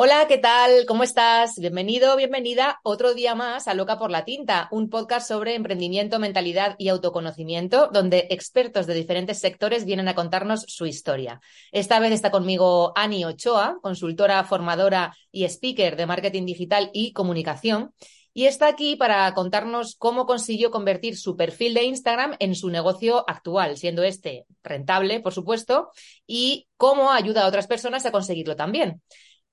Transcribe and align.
Hola, 0.00 0.26
¿qué 0.28 0.38
tal? 0.38 0.86
¿Cómo 0.86 1.02
estás? 1.02 1.58
Bienvenido, 1.58 2.14
bienvenida 2.14 2.78
otro 2.84 3.14
día 3.14 3.34
más 3.34 3.66
a 3.66 3.74
Loca 3.74 3.98
por 3.98 4.12
la 4.12 4.24
Tinta, 4.24 4.68
un 4.70 4.90
podcast 4.90 5.26
sobre 5.26 5.56
emprendimiento, 5.56 6.20
mentalidad 6.20 6.76
y 6.78 6.86
autoconocimiento, 6.86 7.88
donde 7.92 8.28
expertos 8.30 8.86
de 8.86 8.94
diferentes 8.94 9.40
sectores 9.40 9.84
vienen 9.84 10.06
a 10.06 10.14
contarnos 10.14 10.60
su 10.68 10.86
historia. 10.86 11.40
Esta 11.72 11.98
vez 11.98 12.12
está 12.12 12.30
conmigo 12.30 12.92
Ani 12.94 13.24
Ochoa, 13.24 13.78
consultora, 13.82 14.44
formadora 14.44 15.16
y 15.32 15.42
speaker 15.46 15.96
de 15.96 16.06
marketing 16.06 16.46
digital 16.46 16.90
y 16.92 17.12
comunicación. 17.12 17.92
Y 18.32 18.46
está 18.46 18.68
aquí 18.68 18.94
para 18.94 19.34
contarnos 19.34 19.96
cómo 19.96 20.26
consiguió 20.26 20.70
convertir 20.70 21.16
su 21.16 21.36
perfil 21.36 21.74
de 21.74 21.82
Instagram 21.82 22.36
en 22.38 22.54
su 22.54 22.70
negocio 22.70 23.28
actual, 23.28 23.76
siendo 23.76 24.04
este 24.04 24.46
rentable, 24.62 25.18
por 25.18 25.34
supuesto, 25.34 25.90
y 26.24 26.68
cómo 26.76 27.10
ayuda 27.10 27.42
a 27.42 27.48
otras 27.48 27.66
personas 27.66 28.06
a 28.06 28.12
conseguirlo 28.12 28.54
también. 28.54 29.02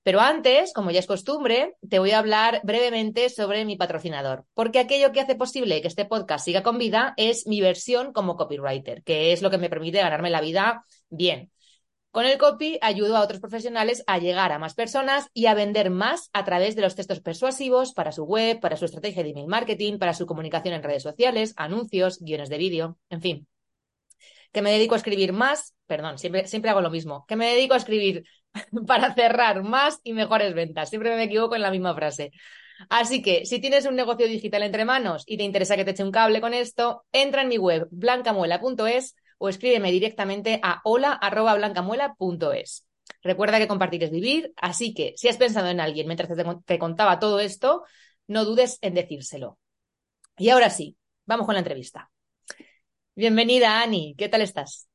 Pero 0.06 0.20
antes, 0.20 0.72
como 0.72 0.92
ya 0.92 1.00
es 1.00 1.06
costumbre, 1.08 1.74
te 1.90 1.98
voy 1.98 2.12
a 2.12 2.20
hablar 2.20 2.60
brevemente 2.62 3.28
sobre 3.28 3.64
mi 3.64 3.74
patrocinador, 3.76 4.44
porque 4.54 4.78
aquello 4.78 5.10
que 5.10 5.20
hace 5.20 5.34
posible 5.34 5.82
que 5.82 5.88
este 5.88 6.04
podcast 6.04 6.44
siga 6.44 6.62
con 6.62 6.78
vida 6.78 7.12
es 7.16 7.48
mi 7.48 7.60
versión 7.60 8.12
como 8.12 8.36
copywriter, 8.36 9.02
que 9.02 9.32
es 9.32 9.42
lo 9.42 9.50
que 9.50 9.58
me 9.58 9.68
permite 9.68 9.98
ganarme 9.98 10.30
la 10.30 10.40
vida 10.40 10.84
bien. 11.08 11.50
Con 12.12 12.24
el 12.24 12.38
copy 12.38 12.78
ayudo 12.82 13.16
a 13.16 13.20
otros 13.20 13.40
profesionales 13.40 14.04
a 14.06 14.18
llegar 14.18 14.52
a 14.52 14.60
más 14.60 14.74
personas 14.74 15.26
y 15.34 15.46
a 15.46 15.54
vender 15.54 15.90
más 15.90 16.30
a 16.32 16.44
través 16.44 16.76
de 16.76 16.82
los 16.82 16.94
textos 16.94 17.18
persuasivos 17.18 17.92
para 17.92 18.12
su 18.12 18.22
web, 18.22 18.60
para 18.60 18.76
su 18.76 18.84
estrategia 18.84 19.24
de 19.24 19.30
email 19.30 19.48
marketing, 19.48 19.98
para 19.98 20.14
su 20.14 20.24
comunicación 20.24 20.74
en 20.74 20.84
redes 20.84 21.02
sociales, 21.02 21.52
anuncios, 21.56 22.20
guiones 22.20 22.48
de 22.48 22.58
vídeo, 22.58 22.96
en 23.10 23.22
fin. 23.22 23.48
Que 24.52 24.62
me 24.62 24.70
dedico 24.70 24.94
a 24.94 24.98
escribir 24.98 25.32
más, 25.32 25.74
perdón, 25.86 26.16
siempre, 26.16 26.46
siempre 26.46 26.70
hago 26.70 26.80
lo 26.80 26.90
mismo, 26.90 27.24
que 27.26 27.34
me 27.34 27.52
dedico 27.52 27.74
a 27.74 27.78
escribir 27.78 28.24
para 28.86 29.14
cerrar 29.14 29.62
más 29.62 30.00
y 30.02 30.12
mejores 30.12 30.54
ventas. 30.54 30.90
Siempre 30.90 31.16
me 31.16 31.24
equivoco 31.24 31.56
en 31.56 31.62
la 31.62 31.70
misma 31.70 31.94
frase. 31.94 32.32
Así 32.90 33.22
que 33.22 33.46
si 33.46 33.60
tienes 33.60 33.86
un 33.86 33.96
negocio 33.96 34.26
digital 34.26 34.62
entre 34.62 34.84
manos 34.84 35.24
y 35.26 35.36
te 35.36 35.44
interesa 35.44 35.76
que 35.76 35.84
te 35.84 35.92
eche 35.92 36.04
un 36.04 36.12
cable 36.12 36.40
con 36.40 36.54
esto, 36.54 37.04
entra 37.12 37.42
en 37.42 37.48
mi 37.48 37.58
web 37.58 37.88
blancamuela.es 37.90 39.16
o 39.38 39.48
escríbeme 39.48 39.92
directamente 39.92 40.60
a 40.62 40.80
hola@blancamuela.es. 40.84 42.86
Recuerda 43.22 43.58
que 43.58 43.68
compartir 43.68 44.04
es 44.04 44.10
vivir, 44.10 44.52
así 44.56 44.94
que 44.94 45.14
si 45.16 45.28
has 45.28 45.36
pensado 45.36 45.68
en 45.68 45.80
alguien 45.80 46.06
mientras 46.06 46.30
te 46.64 46.78
contaba 46.78 47.18
todo 47.18 47.40
esto, 47.40 47.84
no 48.26 48.44
dudes 48.44 48.78
en 48.82 48.94
decírselo. 48.94 49.58
Y 50.36 50.50
ahora 50.50 50.70
sí, 50.70 50.96
vamos 51.24 51.46
con 51.46 51.54
la 51.54 51.60
entrevista. 51.60 52.10
Bienvenida, 53.14 53.80
Ani, 53.80 54.14
¿qué 54.16 54.28
tal 54.28 54.42
estás? 54.42 54.88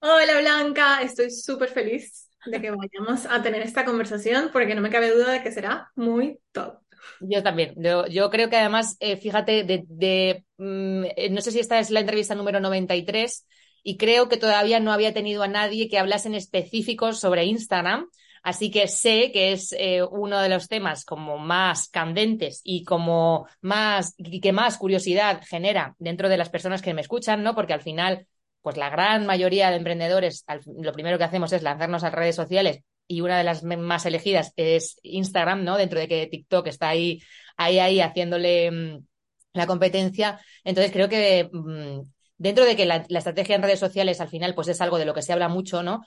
Hola, 0.00 0.40
Blanca, 0.40 1.02
estoy 1.02 1.30
súper 1.30 1.68
feliz 1.68 2.23
de 2.46 2.60
que 2.60 2.70
vayamos 2.70 3.26
a 3.26 3.42
tener 3.42 3.62
esta 3.62 3.84
conversación, 3.84 4.50
porque 4.52 4.74
no 4.74 4.80
me 4.80 4.90
cabe 4.90 5.10
duda 5.10 5.32
de 5.32 5.42
que 5.42 5.52
será 5.52 5.90
muy 5.94 6.38
top. 6.52 6.78
Yo 7.20 7.42
también. 7.42 7.74
Yo, 8.10 8.30
creo 8.30 8.48
que 8.48 8.56
además, 8.56 8.96
eh, 9.00 9.16
fíjate, 9.16 9.64
de, 9.64 10.44
mm, 10.58 11.04
eh, 11.16 11.30
no 11.30 11.40
sé 11.40 11.50
si 11.50 11.60
esta 11.60 11.78
es 11.78 11.90
la 11.90 12.00
entrevista 12.00 12.34
número 12.34 12.60
93 12.60 13.46
y 13.82 13.96
creo 13.96 14.28
que 14.28 14.36
todavía 14.36 14.80
no 14.80 14.92
había 14.92 15.12
tenido 15.12 15.42
a 15.42 15.48
nadie 15.48 15.88
que 15.88 15.98
hablase 15.98 16.28
en 16.28 16.34
específico 16.34 17.12
sobre 17.12 17.44
Instagram. 17.44 18.08
Así 18.42 18.70
que 18.70 18.88
sé 18.88 19.30
que 19.32 19.52
es 19.52 19.74
eh, 19.78 20.02
uno 20.02 20.38
de 20.40 20.50
los 20.50 20.68
temas 20.68 21.06
como 21.06 21.38
más 21.38 21.88
candentes 21.88 22.60
y 22.62 22.84
como 22.84 23.46
más 23.62 24.14
y 24.18 24.40
que 24.40 24.52
más 24.52 24.76
curiosidad 24.76 25.40
genera 25.48 25.94
dentro 25.98 26.28
de 26.28 26.36
las 26.36 26.50
personas 26.50 26.82
que 26.82 26.92
me 26.92 27.00
escuchan, 27.00 27.42
¿no? 27.42 27.54
Porque 27.54 27.72
al 27.72 27.80
final 27.80 28.26
pues 28.64 28.78
la 28.78 28.88
gran 28.88 29.26
mayoría 29.26 29.68
de 29.68 29.76
emprendedores 29.76 30.42
lo 30.78 30.92
primero 30.94 31.18
que 31.18 31.24
hacemos 31.24 31.52
es 31.52 31.62
lanzarnos 31.62 32.02
a 32.02 32.08
redes 32.08 32.34
sociales 32.34 32.80
y 33.06 33.20
una 33.20 33.36
de 33.36 33.44
las 33.44 33.62
más 33.62 34.06
elegidas 34.06 34.54
es 34.56 34.96
Instagram, 35.02 35.64
¿no? 35.64 35.76
Dentro 35.76 36.00
de 36.00 36.08
que 36.08 36.26
TikTok 36.28 36.66
está 36.68 36.88
ahí, 36.88 37.22
ahí, 37.58 37.78
ahí 37.78 38.00
haciéndole 38.00 38.70
mm, 38.70 39.04
la 39.52 39.66
competencia. 39.66 40.40
Entonces 40.64 40.92
creo 40.92 41.10
que 41.10 41.50
mm, 41.52 42.08
dentro 42.38 42.64
de 42.64 42.74
que 42.74 42.86
la, 42.86 43.04
estrategia 43.06 43.56
en 43.56 43.62
redes 43.62 43.80
sociales 43.80 44.22
al 44.22 44.28
final 44.30 44.54
pues 44.54 44.68
es 44.68 44.80
algo 44.80 44.96
de 44.96 45.04
lo 45.04 45.12
que 45.12 45.20
se 45.20 45.34
habla 45.34 45.48
mucho, 45.48 45.82
¿no? 45.82 46.00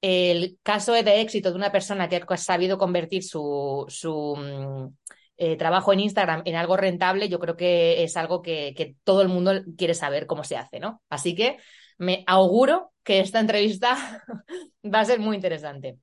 El 0.00 0.58
caso 0.62 0.92
de 0.92 1.20
éxito 1.20 1.50
de 1.50 1.56
una 1.56 1.72
persona 1.72 2.08
que 2.08 2.22
ha 2.24 2.36
sabido 2.36 2.78
convertir 2.78 3.24
su, 3.24 3.84
su 3.88 4.36
mm, 4.36 4.94
eh, 5.38 5.56
trabajo 5.56 5.92
en 5.92 5.98
Instagram 5.98 6.42
en 6.44 6.54
algo 6.54 6.76
rentable, 6.76 7.28
yo 7.28 7.40
creo 7.40 7.56
que 7.56 8.04
es 8.04 8.16
algo 8.16 8.42
que, 8.42 8.74
que 8.76 8.94
todo 9.02 9.22
el 9.22 9.28
mundo 9.28 9.50
quiere 9.76 9.94
saber 9.94 10.26
cómo 10.26 10.44
se 10.44 10.56
hace, 10.56 10.78
¿no? 10.78 11.02
Así 11.08 11.34
que 11.34 11.56
me 11.98 12.24
auguro 12.26 12.92
que 13.02 13.20
esta 13.20 13.40
entrevista 13.40 14.24
va 14.84 15.00
a 15.00 15.04
ser 15.04 15.20
muy 15.20 15.36
interesante. 15.36 15.98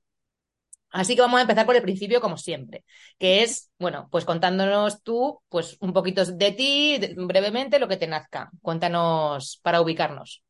Así 0.90 1.16
que 1.16 1.22
vamos 1.22 1.38
a 1.38 1.42
empezar 1.42 1.66
por 1.66 1.74
el 1.74 1.82
principio, 1.82 2.20
como 2.20 2.36
siempre, 2.36 2.84
que 3.18 3.42
es, 3.42 3.72
bueno, 3.80 4.06
pues 4.12 4.24
contándonos 4.24 5.02
tú, 5.02 5.40
pues 5.48 5.76
un 5.80 5.92
poquito 5.92 6.24
de 6.24 6.52
ti, 6.52 7.00
brevemente, 7.16 7.80
lo 7.80 7.88
que 7.88 7.96
te 7.96 8.06
nazca. 8.06 8.48
Cuéntanos 8.62 9.58
para 9.62 9.80
ubicarnos. 9.80 10.44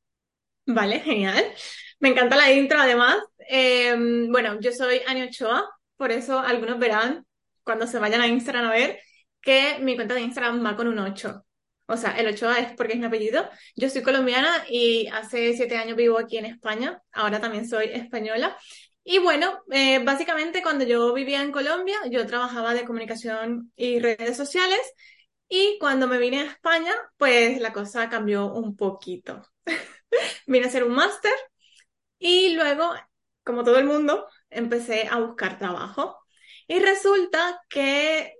Vale, 0.66 1.00
genial. 1.00 1.42
Me 1.98 2.10
encanta 2.10 2.36
la 2.36 2.52
intro, 2.52 2.78
además. 2.78 3.16
Em, 3.38 4.30
bueno, 4.30 4.60
yo 4.60 4.70
soy 4.72 5.00
Ani 5.06 5.22
Ochoa, 5.22 5.66
por 5.96 6.12
eso 6.12 6.38
algunos 6.38 6.78
verán, 6.78 7.26
cuando 7.62 7.86
se 7.86 7.98
vayan 7.98 8.20
a 8.20 8.28
Instagram 8.28 8.66
a 8.66 8.72
ver, 8.72 9.00
que 9.40 9.78
mi 9.80 9.96
cuenta 9.96 10.14
de 10.14 10.20
Instagram 10.20 10.64
va 10.64 10.76
con 10.76 10.88
un 10.88 10.98
8. 10.98 11.42
O 11.86 11.96
sea, 11.96 12.12
el 12.18 12.28
Ochoa 12.28 12.58
es 12.58 12.72
porque 12.76 12.94
es 12.94 12.98
mi 12.98 13.06
apellido. 13.06 13.48
Yo 13.76 13.90
soy 13.90 14.02
colombiana 14.02 14.64
y 14.68 15.06
hace 15.08 15.54
siete 15.54 15.76
años 15.76 15.96
vivo 15.96 16.18
aquí 16.18 16.38
en 16.38 16.46
España. 16.46 17.02
Ahora 17.12 17.40
también 17.40 17.68
soy 17.68 17.86
española. 17.92 18.56
Y 19.04 19.18
bueno, 19.18 19.62
eh, 19.70 20.02
básicamente 20.02 20.62
cuando 20.62 20.84
yo 20.84 21.12
vivía 21.12 21.42
en 21.42 21.52
Colombia, 21.52 21.96
yo 22.10 22.26
trabajaba 22.26 22.72
de 22.74 22.84
comunicación 22.84 23.72
y 23.76 23.98
redes 24.00 24.36
sociales. 24.36 24.80
Y 25.48 25.78
cuando 25.78 26.08
me 26.08 26.18
vine 26.18 26.40
a 26.40 26.46
España, 26.46 26.92
pues 27.18 27.60
la 27.60 27.72
cosa 27.72 28.08
cambió 28.08 28.52
un 28.52 28.76
poquito. 28.76 29.42
vine 30.46 30.64
a 30.66 30.68
hacer 30.68 30.84
un 30.84 30.94
máster 30.94 31.32
y 32.18 32.54
luego, 32.54 32.94
como 33.44 33.64
todo 33.64 33.78
el 33.78 33.84
mundo, 33.86 34.26
empecé 34.50 35.08
a 35.08 35.18
buscar 35.18 35.58
trabajo. 35.58 36.18
Y 36.66 36.78
resulta 36.80 37.60
que 37.68 38.34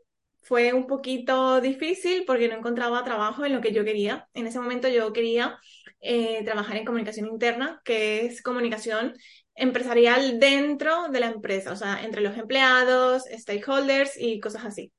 fue 0.44 0.73
un 0.73 0.87
poquito 0.87 1.61
difícil 1.61 2.25
porque 2.26 2.49
no 2.49 2.56
encontraba 2.56 3.05
trabajo 3.05 3.44
en 3.44 3.55
lo 3.55 3.61
que 3.61 3.73
yo 3.73 3.85
quería. 3.85 4.29
En 4.35 4.46
ese 4.46 4.61
momento 4.61 4.88
yo 4.88 5.12
quería 5.12 5.58
eh, 6.00 6.43
trabajar 6.44 6.76
en 6.76 6.85
comunicación 6.85 7.26
interna, 7.29 7.81
que 7.85 8.26
es 8.26 8.43
comunicación 8.43 9.14
empresarial 9.55 10.38
dentro 10.38 11.08
de 11.08 11.20
la 11.20 11.26
empresa, 11.29 11.73
o 11.73 11.76
sea, 11.76 12.02
entre 12.05 12.20
los 12.20 12.37
empleados, 12.37 13.25
stakeholders 13.31 14.12
y 14.19 14.41
cosas 14.41 14.64
así. 14.64 14.93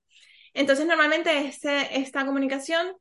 Entonces, 0.53 0.85
normalmente 0.85 1.47
este, 1.47 1.99
esta 1.99 2.25
comunicación 2.25 2.95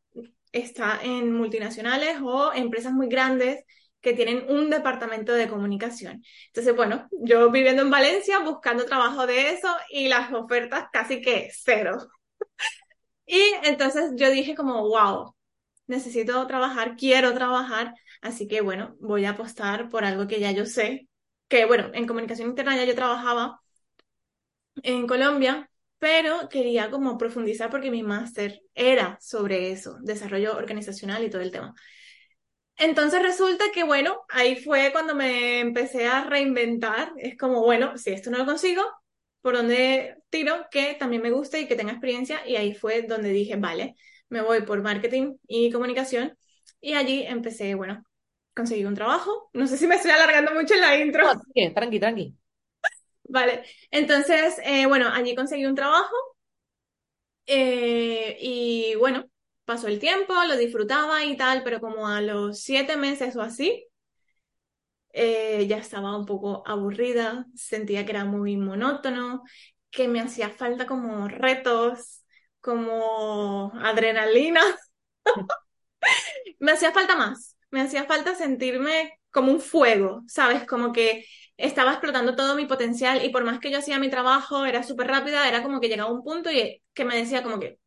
está 0.52 1.00
en 1.02 1.32
multinacionales 1.32 2.18
o 2.22 2.52
empresas 2.52 2.92
muy 2.92 3.08
grandes 3.08 3.64
que 4.00 4.12
tienen 4.12 4.44
un 4.50 4.68
departamento 4.68 5.32
de 5.32 5.48
comunicación. 5.48 6.22
Entonces, 6.48 6.76
bueno, 6.76 7.08
yo 7.12 7.50
viviendo 7.50 7.82
en 7.82 7.90
Valencia, 7.90 8.40
buscando 8.40 8.84
trabajo 8.84 9.26
de 9.26 9.50
eso 9.50 9.68
y 9.90 10.08
las 10.08 10.32
ofertas 10.32 10.86
casi 10.92 11.22
que 11.22 11.50
cero. 11.52 11.96
Y 13.26 13.40
entonces 13.64 14.12
yo 14.16 14.30
dije 14.30 14.54
como, 14.54 14.88
wow, 14.88 15.34
necesito 15.86 16.46
trabajar, 16.46 16.96
quiero 16.96 17.34
trabajar, 17.34 17.94
así 18.22 18.48
que 18.48 18.60
bueno, 18.62 18.96
voy 19.00 19.24
a 19.26 19.30
apostar 19.30 19.88
por 19.90 20.04
algo 20.04 20.26
que 20.28 20.40
ya 20.40 20.52
yo 20.52 20.66
sé, 20.66 21.08
que 21.48 21.66
bueno, 21.66 21.90
en 21.94 22.06
comunicación 22.06 22.50
interna 22.50 22.76
ya 22.76 22.84
yo 22.84 22.94
trabajaba 22.94 23.60
en 24.82 25.06
Colombia, 25.06 25.70
pero 25.98 26.48
quería 26.48 26.90
como 26.90 27.16
profundizar 27.18 27.70
porque 27.70 27.90
mi 27.90 28.02
máster 28.02 28.60
era 28.74 29.18
sobre 29.20 29.70
eso, 29.72 29.96
desarrollo 30.02 30.56
organizacional 30.56 31.24
y 31.24 31.30
todo 31.30 31.42
el 31.42 31.50
tema. 31.52 31.74
Entonces 32.76 33.22
resulta 33.22 33.64
que, 33.72 33.84
bueno, 33.84 34.22
ahí 34.28 34.56
fue 34.56 34.90
cuando 34.92 35.14
me 35.14 35.60
empecé 35.60 36.06
a 36.06 36.24
reinventar. 36.24 37.12
Es 37.16 37.36
como, 37.38 37.62
bueno, 37.62 37.96
si 37.98 38.10
esto 38.12 38.30
no 38.30 38.38
lo 38.38 38.46
consigo, 38.46 38.82
¿por 39.44 39.56
dónde 39.56 40.16
tiro? 40.30 40.68
Que 40.70 40.94
también 40.94 41.20
me 41.20 41.30
guste 41.30 41.60
y 41.60 41.68
que 41.68 41.76
tenga 41.76 41.92
experiencia. 41.92 42.40
Y 42.48 42.56
ahí 42.56 42.74
fue 42.74 43.02
donde 43.02 43.28
dije, 43.28 43.56
vale, 43.56 43.94
me 44.30 44.40
voy 44.40 44.62
por 44.62 44.80
marketing 44.80 45.36
y 45.46 45.70
comunicación. 45.70 46.34
Y 46.80 46.94
allí 46.94 47.24
empecé, 47.26 47.74
bueno, 47.74 48.02
conseguí 48.54 48.86
un 48.86 48.94
trabajo. 48.94 49.50
No 49.52 49.66
sé 49.66 49.76
si 49.76 49.86
me 49.86 49.96
estoy 49.96 50.12
alargando 50.12 50.54
mucho 50.54 50.72
en 50.72 50.80
la 50.80 50.96
intro. 50.96 51.26
tranqui, 51.74 52.00
tranqui. 52.00 52.34
Vale, 53.24 53.64
entonces, 53.90 54.56
eh, 54.64 54.86
bueno, 54.86 55.10
allí 55.12 55.34
conseguí 55.34 55.66
un 55.66 55.74
trabajo. 55.74 56.16
Eh, 57.44 58.38
y 58.40 58.94
bueno, 58.94 59.26
pasó 59.66 59.88
el 59.88 59.98
tiempo, 59.98 60.32
lo 60.48 60.56
disfrutaba 60.56 61.22
y 61.22 61.36
tal, 61.36 61.62
pero 61.64 61.80
como 61.80 62.08
a 62.08 62.22
los 62.22 62.60
siete 62.60 62.96
meses 62.96 63.36
o 63.36 63.42
así, 63.42 63.86
eh, 65.14 65.66
ya 65.68 65.78
estaba 65.78 66.16
un 66.18 66.26
poco 66.26 66.64
aburrida, 66.66 67.46
sentía 67.56 68.04
que 68.06 68.12
era 68.12 68.26
muy 68.26 68.56
monótono, 68.58 69.44
que 69.90 70.08
me 70.08 70.20
hacía 70.20 70.50
falta 70.50 70.86
como 70.86 71.28
retos, 71.28 72.24
como 72.60 73.72
adrenalina. 73.82 74.62
me 76.60 76.72
hacía 76.72 76.92
falta 76.92 77.16
más, 77.16 77.56
me 77.70 77.80
hacía 77.80 78.04
falta 78.04 78.34
sentirme 78.34 79.18
como 79.30 79.52
un 79.52 79.60
fuego, 79.60 80.22
¿sabes? 80.28 80.64
Como 80.66 80.92
que 80.92 81.26
estaba 81.56 81.92
explotando 81.92 82.34
todo 82.36 82.56
mi 82.56 82.66
potencial 82.66 83.24
y 83.24 83.30
por 83.30 83.44
más 83.44 83.60
que 83.60 83.70
yo 83.70 83.78
hacía 83.78 83.98
mi 83.98 84.10
trabajo, 84.10 84.64
era 84.64 84.82
súper 84.82 85.08
rápida, 85.08 85.48
era 85.48 85.62
como 85.62 85.80
que 85.80 85.88
llegaba 85.88 86.12
un 86.12 86.22
punto 86.24 86.50
y 86.50 86.82
que 86.94 87.04
me 87.04 87.16
decía 87.16 87.42
como 87.42 87.58
que, 87.60 87.78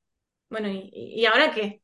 bueno, 0.50 0.70
¿y, 0.70 0.90
y 0.94 1.26
ahora 1.26 1.54
qué? 1.54 1.82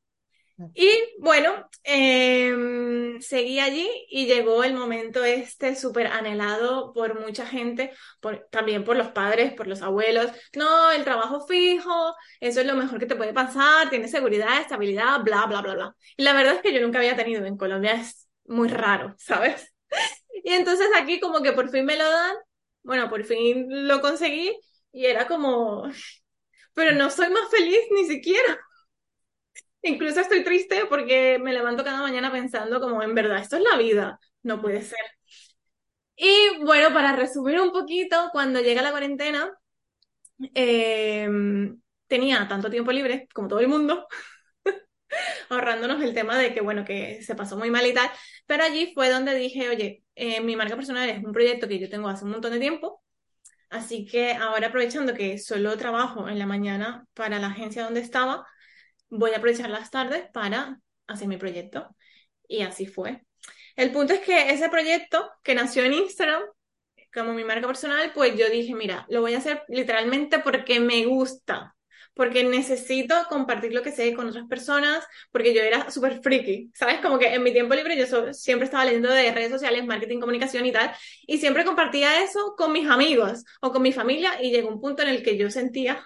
Y 0.75 0.87
bueno, 1.19 1.67
em, 1.83 3.19
seguí 3.21 3.59
allí 3.59 3.89
y 4.09 4.27
llegó 4.27 4.63
el 4.63 4.75
momento 4.75 5.23
este 5.23 5.75
súper 5.75 6.07
anhelado 6.07 6.93
por 6.93 7.19
mucha 7.19 7.45
gente, 7.45 7.91
por, 8.21 8.47
también 8.51 8.83
por 8.83 8.95
los 8.95 9.09
padres, 9.09 9.53
por 9.53 9.67
los 9.67 9.81
abuelos. 9.81 10.31
No, 10.55 10.91
el 10.91 11.03
trabajo 11.03 11.45
fijo, 11.47 12.15
eso 12.39 12.61
es 12.61 12.67
lo 12.67 12.75
mejor 12.75 12.99
que 12.99 13.07
te 13.07 13.15
puede 13.15 13.33
pasar, 13.33 13.89
tienes 13.89 14.11
seguridad, 14.11 14.61
estabilidad, 14.61 15.21
bla, 15.23 15.45
bla, 15.47 15.61
bla, 15.61 15.73
bla. 15.73 15.95
Y 16.17 16.23
la 16.23 16.33
verdad 16.33 16.55
es 16.55 16.61
que 16.61 16.73
yo 16.73 16.81
nunca 16.81 16.99
había 16.99 17.15
tenido 17.15 17.45
en 17.45 17.57
Colombia, 17.57 17.93
es 17.93 18.27
muy 18.45 18.67
raro, 18.69 19.15
¿sabes? 19.17 19.73
Y 20.43 20.51
entonces 20.53 20.87
aquí 20.95 21.19
como 21.19 21.41
que 21.41 21.53
por 21.53 21.69
fin 21.69 21.85
me 21.85 21.97
lo 21.97 22.09
dan, 22.09 22.35
bueno, 22.83 23.09
por 23.09 23.23
fin 23.23 23.87
lo 23.87 24.01
conseguí 24.01 24.55
y 24.91 25.05
era 25.05 25.27
como, 25.27 25.83
pero 26.73 26.91
no 26.95 27.09
soy 27.09 27.29
más 27.29 27.49
feliz 27.49 27.79
ni 27.91 28.05
siquiera. 28.05 28.59
Incluso 29.83 30.21
estoy 30.21 30.43
triste 30.43 30.85
porque 30.89 31.39
me 31.39 31.53
levanto 31.53 31.83
cada 31.83 32.01
mañana 32.01 32.31
pensando 32.31 32.79
como 32.79 33.03
en 33.03 33.13
verdad, 33.15 33.39
esto 33.39 33.57
es 33.57 33.63
la 33.63 33.77
vida, 33.77 34.19
no 34.41 34.61
puede 34.61 34.81
ser. 34.81 34.99
Y 36.15 36.63
bueno, 36.63 36.93
para 36.93 37.15
resumir 37.15 37.59
un 37.59 37.71
poquito, 37.71 38.29
cuando 38.31 38.61
llega 38.61 38.81
la 38.81 38.91
cuarentena, 38.91 39.51
em, 40.53 41.79
tenía 42.07 42.47
tanto 42.47 42.69
tiempo 42.69 42.91
libre 42.91 43.27
como 43.33 43.47
todo 43.47 43.59
el 43.59 43.67
mundo, 43.67 44.07
ahorrándonos 45.49 46.01
el 46.01 46.13
tema 46.13 46.37
de 46.37 46.53
que, 46.53 46.61
bueno, 46.61 46.85
que 46.85 47.21
se 47.21 47.35
pasó 47.35 47.57
muy 47.57 47.69
mal 47.69 47.85
y 47.85 47.93
tal, 47.93 48.09
pero 48.45 48.63
allí 48.63 48.91
fue 48.93 49.09
donde 49.09 49.35
dije, 49.35 49.69
oye, 49.69 50.03
eh, 50.15 50.41
mi 50.41 50.55
marca 50.55 50.75
personal 50.75 51.09
es 51.09 51.23
un 51.23 51.31
proyecto 51.31 51.67
que 51.67 51.79
yo 51.79 51.89
tengo 51.89 52.07
hace 52.09 52.25
un 52.25 52.31
montón 52.31 52.51
de 52.53 52.59
tiempo, 52.59 53.03
así 53.69 54.05
que 54.05 54.33
ahora 54.33 54.67
aprovechando 54.67 55.13
que 55.13 55.37
solo 55.39 55.77
trabajo 55.77 56.29
en 56.29 56.39
la 56.39 56.45
mañana 56.45 57.07
para 57.13 57.39
la 57.39 57.47
agencia 57.47 57.83
donde 57.83 58.01
estaba, 58.01 58.45
voy 59.13 59.31
a 59.31 59.37
aprovechar 59.37 59.69
las 59.69 59.91
tardes 59.91 60.25
para 60.33 60.79
hacer 61.07 61.27
mi 61.27 61.37
proyecto. 61.37 61.95
Y 62.47 62.61
así 62.61 62.85
fue. 62.85 63.23
El 63.75 63.91
punto 63.91 64.13
es 64.13 64.21
que 64.21 64.51
ese 64.51 64.69
proyecto 64.69 65.29
que 65.43 65.55
nació 65.55 65.83
en 65.83 65.93
Instagram, 65.93 66.43
como 67.13 67.33
mi 67.33 67.43
marca 67.43 67.67
personal, 67.67 68.11
pues 68.13 68.35
yo 68.37 68.49
dije, 68.49 68.73
mira, 68.75 69.05
lo 69.09 69.21
voy 69.21 69.35
a 69.35 69.37
hacer 69.37 69.63
literalmente 69.67 70.39
porque 70.39 70.79
me 70.79 71.05
gusta, 71.05 71.75
porque 72.15 72.43
necesito 72.43 73.15
compartir 73.29 73.73
lo 73.73 73.81
que 73.81 73.91
sé 73.91 74.13
con 74.13 74.27
otras 74.27 74.47
personas, 74.47 75.05
porque 75.31 75.53
yo 75.53 75.61
era 75.61 75.91
súper 75.91 76.21
friki, 76.21 76.71
¿sabes? 76.73 76.99
Como 77.01 77.19
que 77.19 77.33
en 77.33 77.43
mi 77.43 77.51
tiempo 77.51 77.75
libre 77.75 77.97
yo 77.97 78.33
siempre 78.33 78.65
estaba 78.65 78.85
leyendo 78.85 79.09
de 79.09 79.31
redes 79.31 79.51
sociales, 79.51 79.85
marketing, 79.85 80.19
comunicación 80.19 80.65
y 80.65 80.71
tal, 80.71 80.91
y 81.27 81.37
siempre 81.37 81.65
compartía 81.65 82.23
eso 82.23 82.55
con 82.57 82.71
mis 82.71 82.87
amigos 82.89 83.43
o 83.61 83.71
con 83.71 83.81
mi 83.81 83.91
familia 83.91 84.41
y 84.41 84.51
llegó 84.51 84.69
un 84.69 84.81
punto 84.81 85.03
en 85.03 85.09
el 85.09 85.23
que 85.23 85.37
yo 85.37 85.49
sentía 85.51 86.03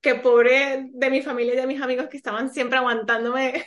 que 0.00 0.14
pobre 0.16 0.88
de 0.92 1.10
mi 1.10 1.22
familia 1.22 1.54
y 1.54 1.56
de 1.56 1.66
mis 1.66 1.80
amigos 1.80 2.08
que 2.08 2.16
estaban 2.16 2.52
siempre 2.52 2.78
aguantándome 2.78 3.66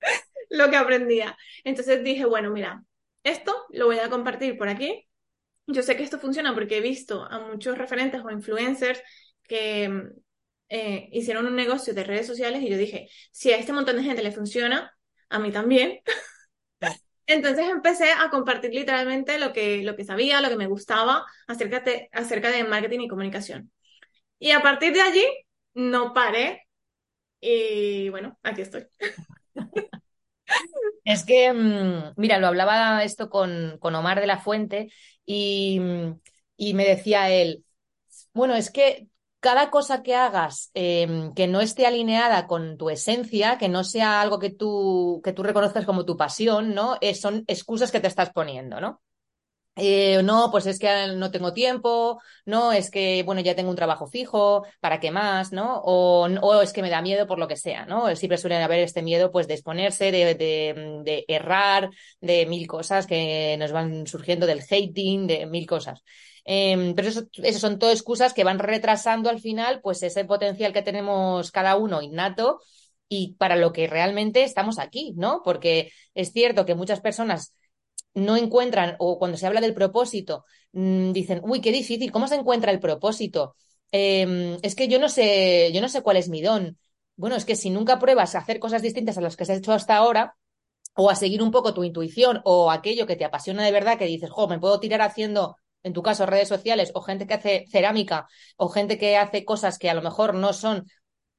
lo 0.50 0.70
que 0.70 0.76
aprendía. 0.76 1.36
Entonces 1.64 2.02
dije, 2.02 2.24
bueno, 2.24 2.50
mira, 2.50 2.84
esto 3.22 3.66
lo 3.70 3.86
voy 3.86 3.98
a 3.98 4.10
compartir 4.10 4.56
por 4.56 4.68
aquí. 4.68 5.06
Yo 5.66 5.82
sé 5.82 5.96
que 5.96 6.02
esto 6.02 6.18
funciona 6.18 6.54
porque 6.54 6.78
he 6.78 6.80
visto 6.80 7.24
a 7.24 7.38
muchos 7.38 7.78
referentes 7.78 8.22
o 8.24 8.30
influencers 8.30 9.02
que 9.44 10.10
eh, 10.68 11.08
hicieron 11.12 11.46
un 11.46 11.56
negocio 11.56 11.94
de 11.94 12.04
redes 12.04 12.26
sociales 12.26 12.62
y 12.62 12.70
yo 12.70 12.76
dije, 12.76 13.08
si 13.32 13.52
a 13.52 13.58
este 13.58 13.72
montón 13.72 13.96
de 13.96 14.02
gente 14.04 14.22
le 14.22 14.32
funciona, 14.32 14.96
a 15.28 15.38
mí 15.38 15.52
también. 15.52 16.00
Entonces 17.26 17.68
empecé 17.68 18.10
a 18.10 18.28
compartir 18.30 18.72
literalmente 18.74 19.38
lo 19.38 19.52
que, 19.52 19.82
lo 19.84 19.94
que 19.94 20.04
sabía, 20.04 20.40
lo 20.40 20.48
que 20.48 20.56
me 20.56 20.66
gustaba 20.66 21.24
acerca 21.46 21.78
de, 21.80 22.08
acerca 22.12 22.50
de 22.50 22.64
marketing 22.64 23.00
y 23.00 23.08
comunicación. 23.08 23.70
Y 24.40 24.50
a 24.50 24.62
partir 24.62 24.92
de 24.92 25.02
allí, 25.02 25.24
no 25.74 26.12
paré. 26.12 26.66
Y 27.40 28.08
bueno, 28.08 28.36
aquí 28.42 28.62
estoy. 28.62 28.86
Es 31.04 31.24
que, 31.24 31.52
mm, 31.52 32.14
mira, 32.16 32.38
lo 32.38 32.48
hablaba 32.48 33.04
esto 33.04 33.30
con, 33.30 33.78
con 33.80 33.94
Omar 33.94 34.20
de 34.20 34.26
la 34.26 34.38
Fuente 34.38 34.92
y, 35.24 35.78
mm, 35.80 36.20
y, 36.56 36.74
me 36.74 36.84
decía 36.84 37.30
él, 37.30 37.64
bueno, 38.32 38.54
es 38.54 38.70
que 38.70 39.08
cada 39.40 39.70
cosa 39.70 40.02
que 40.02 40.14
hagas 40.14 40.70
em, 40.74 41.32
que 41.34 41.48
no 41.48 41.60
esté 41.60 41.86
alineada 41.86 42.46
con 42.46 42.76
tu 42.76 42.90
esencia, 42.90 43.58
que 43.58 43.68
no 43.68 43.84
sea 43.84 44.20
algo 44.20 44.38
que 44.38 44.50
tú, 44.50 45.20
que 45.24 45.32
tú 45.32 45.42
reconozcas 45.42 45.86
como 45.86 46.04
tu 46.04 46.16
pasión, 46.16 46.74
¿no? 46.74 46.98
Eh, 47.00 47.14
son 47.14 47.44
excusas 47.46 47.90
que 47.92 48.00
te 48.00 48.08
estás 48.08 48.30
poniendo, 48.30 48.80
¿no? 48.80 49.00
Eh, 49.82 50.22
no, 50.22 50.50
pues 50.50 50.66
es 50.66 50.78
que 50.78 51.14
no 51.16 51.30
tengo 51.30 51.54
tiempo, 51.54 52.20
no, 52.44 52.70
es 52.70 52.90
que, 52.90 53.22
bueno, 53.22 53.40
ya 53.40 53.54
tengo 53.56 53.70
un 53.70 53.76
trabajo 53.76 54.06
fijo, 54.06 54.62
¿para 54.78 55.00
qué 55.00 55.10
más? 55.10 55.52
¿No? 55.52 55.80
O, 55.82 56.28
o 56.42 56.60
es 56.60 56.74
que 56.74 56.82
me 56.82 56.90
da 56.90 57.00
miedo 57.00 57.26
por 57.26 57.38
lo 57.38 57.48
que 57.48 57.56
sea, 57.56 57.86
¿no? 57.86 58.14
Siempre 58.14 58.36
suele 58.36 58.56
haber 58.62 58.80
este 58.80 59.00
miedo, 59.00 59.30
pues, 59.30 59.48
de 59.48 59.54
exponerse, 59.54 60.12
de, 60.12 60.34
de, 60.34 61.24
errar, 61.28 61.88
de 62.20 62.44
mil 62.44 62.66
cosas 62.66 63.06
que 63.06 63.56
nos 63.58 63.72
van 63.72 64.06
surgiendo, 64.06 64.46
del 64.46 64.60
hating, 64.60 65.26
de 65.26 65.46
mil 65.46 65.66
cosas. 65.66 66.02
Eh, 66.44 66.92
pero 66.94 67.08
eso, 67.08 67.22
eso, 67.42 67.58
son 67.58 67.78
todo 67.78 67.90
excusas 67.90 68.34
que 68.34 68.44
van 68.44 68.58
retrasando 68.58 69.30
al 69.30 69.40
final, 69.40 69.80
pues, 69.82 70.02
ese 70.02 70.26
potencial 70.26 70.74
que 70.74 70.82
tenemos 70.82 71.50
cada 71.52 71.76
uno 71.76 72.02
innato 72.02 72.60
y 73.08 73.34
para 73.38 73.56
lo 73.56 73.72
que 73.72 73.86
realmente 73.86 74.44
estamos 74.44 74.78
aquí, 74.78 75.14
¿no? 75.16 75.40
Porque 75.42 75.90
es 76.14 76.32
cierto 76.32 76.66
que 76.66 76.74
muchas 76.74 77.00
personas 77.00 77.54
no 78.14 78.36
encuentran, 78.36 78.96
o 78.98 79.18
cuando 79.18 79.36
se 79.38 79.46
habla 79.46 79.60
del 79.60 79.74
propósito, 79.74 80.44
mmm, 80.72 81.12
dicen, 81.12 81.40
uy, 81.44 81.60
qué 81.60 81.72
difícil, 81.72 82.12
¿cómo 82.12 82.28
se 82.28 82.36
encuentra 82.36 82.72
el 82.72 82.80
propósito? 82.80 83.56
Eh, 83.92 84.58
es 84.62 84.74
que 84.74 84.88
yo 84.88 84.98
no 84.98 85.08
sé, 85.08 85.70
yo 85.72 85.80
no 85.80 85.88
sé 85.88 86.02
cuál 86.02 86.16
es 86.16 86.28
mi 86.28 86.42
don. 86.42 86.78
Bueno, 87.16 87.36
es 87.36 87.44
que 87.44 87.56
si 87.56 87.70
nunca 87.70 87.98
pruebas 87.98 88.34
a 88.34 88.38
hacer 88.38 88.58
cosas 88.58 88.82
distintas 88.82 89.18
a 89.18 89.20
las 89.20 89.36
que 89.36 89.42
has 89.44 89.50
hecho 89.50 89.72
hasta 89.72 89.96
ahora, 89.96 90.36
o 90.94 91.10
a 91.10 91.14
seguir 91.14 91.42
un 91.42 91.50
poco 91.50 91.74
tu 91.74 91.84
intuición, 91.84 92.40
o 92.44 92.70
aquello 92.70 93.06
que 93.06 93.16
te 93.16 93.24
apasiona 93.24 93.64
de 93.64 93.72
verdad, 93.72 93.98
que 93.98 94.06
dices, 94.06 94.30
jo, 94.30 94.48
me 94.48 94.58
puedo 94.58 94.80
tirar 94.80 95.02
haciendo, 95.02 95.56
en 95.82 95.92
tu 95.92 96.02
caso, 96.02 96.26
redes 96.26 96.48
sociales, 96.48 96.90
o 96.94 97.00
gente 97.02 97.26
que 97.26 97.34
hace 97.34 97.64
cerámica, 97.70 98.26
o 98.56 98.68
gente 98.68 98.98
que 98.98 99.16
hace 99.16 99.44
cosas 99.44 99.78
que 99.78 99.90
a 99.90 99.94
lo 99.94 100.02
mejor 100.02 100.34
no 100.34 100.52
son 100.52 100.86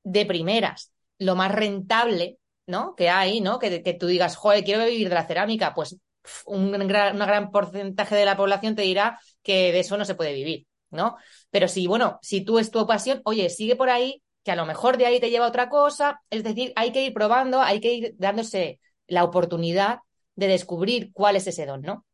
de 0.03 0.25
primeras, 0.25 0.91
lo 1.19 1.35
más 1.35 1.51
rentable, 1.51 2.39
¿no? 2.65 2.95
Que 2.95 3.09
hay, 3.09 3.41
¿no? 3.41 3.59
Que, 3.59 3.83
que 3.83 3.93
tú 3.93 4.07
digas, 4.07 4.35
joder, 4.35 4.63
quiero 4.63 4.85
vivir 4.85 5.09
de 5.09 5.15
la 5.15 5.27
cerámica, 5.27 5.73
pues 5.73 5.97
un 6.45 6.71
gran, 6.71 7.17
gran 7.17 7.51
porcentaje 7.51 8.15
de 8.15 8.25
la 8.25 8.37
población 8.37 8.75
te 8.75 8.83
dirá 8.83 9.19
que 9.43 9.71
de 9.71 9.79
eso 9.79 9.97
no 9.97 10.05
se 10.05 10.15
puede 10.15 10.33
vivir, 10.33 10.67
¿no? 10.89 11.17
Pero 11.49 11.67
si, 11.67 11.87
bueno, 11.87 12.19
si 12.21 12.41
tú 12.41 12.59
es 12.59 12.71
tu 12.71 12.85
pasión, 12.87 13.21
oye, 13.25 13.49
sigue 13.49 13.75
por 13.75 13.89
ahí, 13.89 14.21
que 14.43 14.51
a 14.51 14.55
lo 14.55 14.65
mejor 14.65 14.97
de 14.97 15.05
ahí 15.05 15.19
te 15.19 15.29
lleva 15.29 15.47
otra 15.47 15.69
cosa, 15.69 16.21
es 16.29 16.43
decir, 16.43 16.73
hay 16.75 16.91
que 16.91 17.03
ir 17.05 17.13
probando, 17.13 17.61
hay 17.61 17.79
que 17.79 17.93
ir 17.93 18.15
dándose 18.17 18.79
la 19.07 19.23
oportunidad 19.23 19.99
de 20.35 20.47
descubrir 20.47 21.11
cuál 21.13 21.35
es 21.35 21.47
ese 21.47 21.65
don, 21.65 21.81
¿no? 21.81 22.05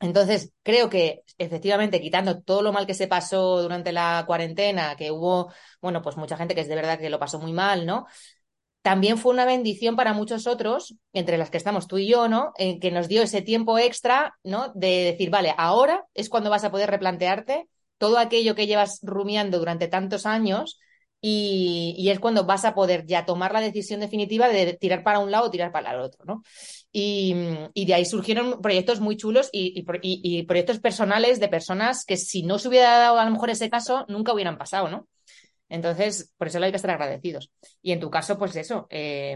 Entonces, 0.00 0.52
creo 0.64 0.90
que 0.90 1.22
efectivamente, 1.38 2.00
quitando 2.00 2.42
todo 2.42 2.62
lo 2.62 2.72
mal 2.72 2.86
que 2.86 2.94
se 2.94 3.06
pasó 3.06 3.62
durante 3.62 3.92
la 3.92 4.24
cuarentena, 4.26 4.96
que 4.96 5.12
hubo, 5.12 5.52
bueno, 5.80 6.02
pues 6.02 6.16
mucha 6.16 6.36
gente 6.36 6.54
que 6.56 6.62
es 6.62 6.68
de 6.68 6.74
verdad 6.74 6.98
que 6.98 7.08
lo 7.08 7.20
pasó 7.20 7.38
muy 7.38 7.52
mal, 7.52 7.86
¿no? 7.86 8.06
También 8.82 9.16
fue 9.16 9.32
una 9.32 9.44
bendición 9.44 9.94
para 9.96 10.12
muchos 10.12 10.46
otros, 10.46 10.94
entre 11.12 11.38
las 11.38 11.50
que 11.50 11.56
estamos 11.56 11.86
tú 11.86 11.98
y 11.98 12.08
yo, 12.08 12.28
¿no? 12.28 12.52
En 12.58 12.80
que 12.80 12.90
nos 12.90 13.08
dio 13.08 13.22
ese 13.22 13.40
tiempo 13.40 13.78
extra, 13.78 14.36
¿no? 14.42 14.72
De 14.74 15.04
decir, 15.04 15.30
vale, 15.30 15.54
ahora 15.56 16.04
es 16.14 16.28
cuando 16.28 16.50
vas 16.50 16.64
a 16.64 16.70
poder 16.70 16.90
replantearte 16.90 17.68
todo 17.98 18.18
aquello 18.18 18.56
que 18.56 18.66
llevas 18.66 18.98
rumiando 19.02 19.60
durante 19.60 19.86
tantos 19.86 20.26
años 20.26 20.80
y, 21.20 22.08
es 22.10 22.18
cuando 22.18 22.44
vas 22.44 22.64
a 22.64 22.74
poder 22.74 23.06
ya 23.06 23.24
tomar 23.24 23.52
la 23.52 23.60
decisión 23.60 24.00
definitiva 24.00 24.48
de 24.48 24.72
tirar 24.74 25.04
para 25.04 25.20
un 25.20 25.30
lado 25.30 25.46
o 25.46 25.50
tirar 25.50 25.70
para 25.70 25.92
el 25.92 26.00
otro, 26.00 26.24
¿no? 26.24 26.42
Y, 26.90 27.34
de 27.74 27.94
ahí 27.94 28.04
surgieron 28.04 28.60
proyectos 28.60 29.00
muy 29.00 29.16
chulos 29.16 29.48
y, 29.52 29.82
proyectos 30.44 30.80
personales 30.80 31.38
de 31.38 31.48
personas 31.48 32.04
que 32.04 32.16
si 32.16 32.42
no 32.42 32.58
se 32.58 32.66
hubiera 32.66 32.98
dado 32.98 33.20
a 33.20 33.24
lo 33.24 33.30
mejor 33.30 33.50
ese 33.50 33.70
caso, 33.70 34.04
nunca 34.08 34.32
hubieran 34.32 34.58
pasado, 34.58 34.88
¿no? 34.88 35.06
Entonces, 35.72 36.30
por 36.36 36.48
eso 36.48 36.58
hay 36.58 36.70
que 36.70 36.76
estar 36.76 36.90
agradecidos. 36.90 37.50
Y 37.80 37.92
en 37.92 38.00
tu 38.00 38.10
caso, 38.10 38.38
pues 38.38 38.54
eso, 38.56 38.86
eh, 38.90 39.34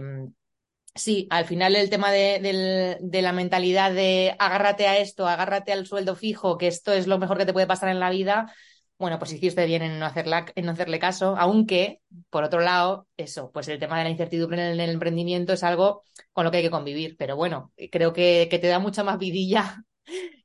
sí, 0.94 1.26
al 1.30 1.46
final 1.46 1.74
el 1.76 1.88
tema 1.88 2.12
de, 2.12 2.98
la 3.10 3.32
mentalidad 3.32 3.90
de 3.92 4.36
agárrate 4.38 4.86
a 4.86 4.98
esto, 4.98 5.26
agárrate 5.26 5.72
al 5.72 5.86
sueldo 5.86 6.14
fijo, 6.14 6.58
que 6.58 6.66
esto 6.66 6.92
es 6.92 7.06
lo 7.06 7.18
mejor 7.18 7.38
que 7.38 7.46
te 7.46 7.54
puede 7.54 7.66
pasar 7.66 7.88
en 7.88 8.00
la 8.00 8.10
vida, 8.10 8.52
bueno, 8.98 9.18
pues 9.18 9.32
hiciste 9.32 9.64
bien 9.64 9.82
en 9.82 9.98
no, 9.98 10.06
hacerle 10.06 10.98
caso, 10.98 11.36
aunque, 11.38 12.00
por 12.28 12.44
otro 12.44 12.60
lado, 12.60 13.08
eso, 13.16 13.50
pues 13.50 13.68
el 13.68 13.78
tema 13.78 13.96
de 13.96 14.04
la 14.04 14.10
incertidumbre 14.10 14.72
en 14.72 14.78
el, 14.78 14.90
emprendimiento 14.90 15.54
es 15.54 15.62
algo 15.62 16.02
con 16.32 16.44
lo 16.44 16.50
que 16.50 16.58
hay 16.58 16.62
que 16.62 16.70
convivir. 16.70 17.16
Pero 17.18 17.36
bueno, 17.36 17.72
creo 17.90 18.12
que, 18.12 18.46
te 18.50 18.66
da 18.66 18.78
mucha 18.78 19.04
más 19.04 19.18
vidilla 19.18 19.82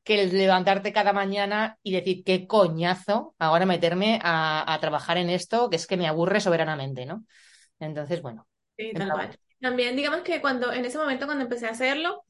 que 0.03 0.21
el 0.21 0.35
levantarte 0.35 0.93
cada 0.93 1.13
mañana 1.13 1.77
y 1.83 1.91
decir 1.93 2.23
qué 2.23 2.47
coñazo 2.47 3.35
ahora 3.37 3.65
meterme 3.65 4.19
a, 4.23 4.77
trabajar 4.81 5.17
en 5.17 5.29
esto, 5.29 5.69
que 5.69 5.75
es 5.75 5.85
que 5.85 5.97
me 5.97 6.07
aburre 6.07 6.39
soberanamente, 6.39 7.05
¿no? 7.05 7.25
Entonces, 7.79 8.21
bueno. 8.21 8.47
Sí, 8.77 8.91
tal 8.93 9.11
cual. 9.11 9.39
También 9.59 9.95
digamos 9.95 10.21
que 10.21 10.41
cuando, 10.41 10.73
en 10.73 10.85
ese 10.85 10.97
momento 10.97 11.27
cuando 11.27 11.43
empecé 11.43 11.67
a 11.67 11.71
hacerlo, 11.71 12.23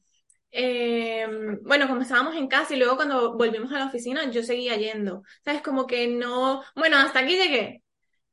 eh, 0.50 1.26
bueno, 1.62 1.88
como 1.88 2.02
estábamos 2.02 2.36
en 2.36 2.46
casa 2.46 2.74
y 2.74 2.76
luego 2.76 2.96
cuando 2.96 3.36
volvimos 3.36 3.72
a 3.72 3.78
la 3.78 3.86
oficina, 3.86 4.30
yo 4.30 4.42
seguía 4.42 4.76
yendo. 4.76 5.22
¿Sabes? 5.44 5.62
Como 5.62 5.86
que 5.86 6.08
no, 6.08 6.62
bueno, 6.76 6.98
hasta 6.98 7.20
aquí 7.20 7.36
llegué. 7.36 7.82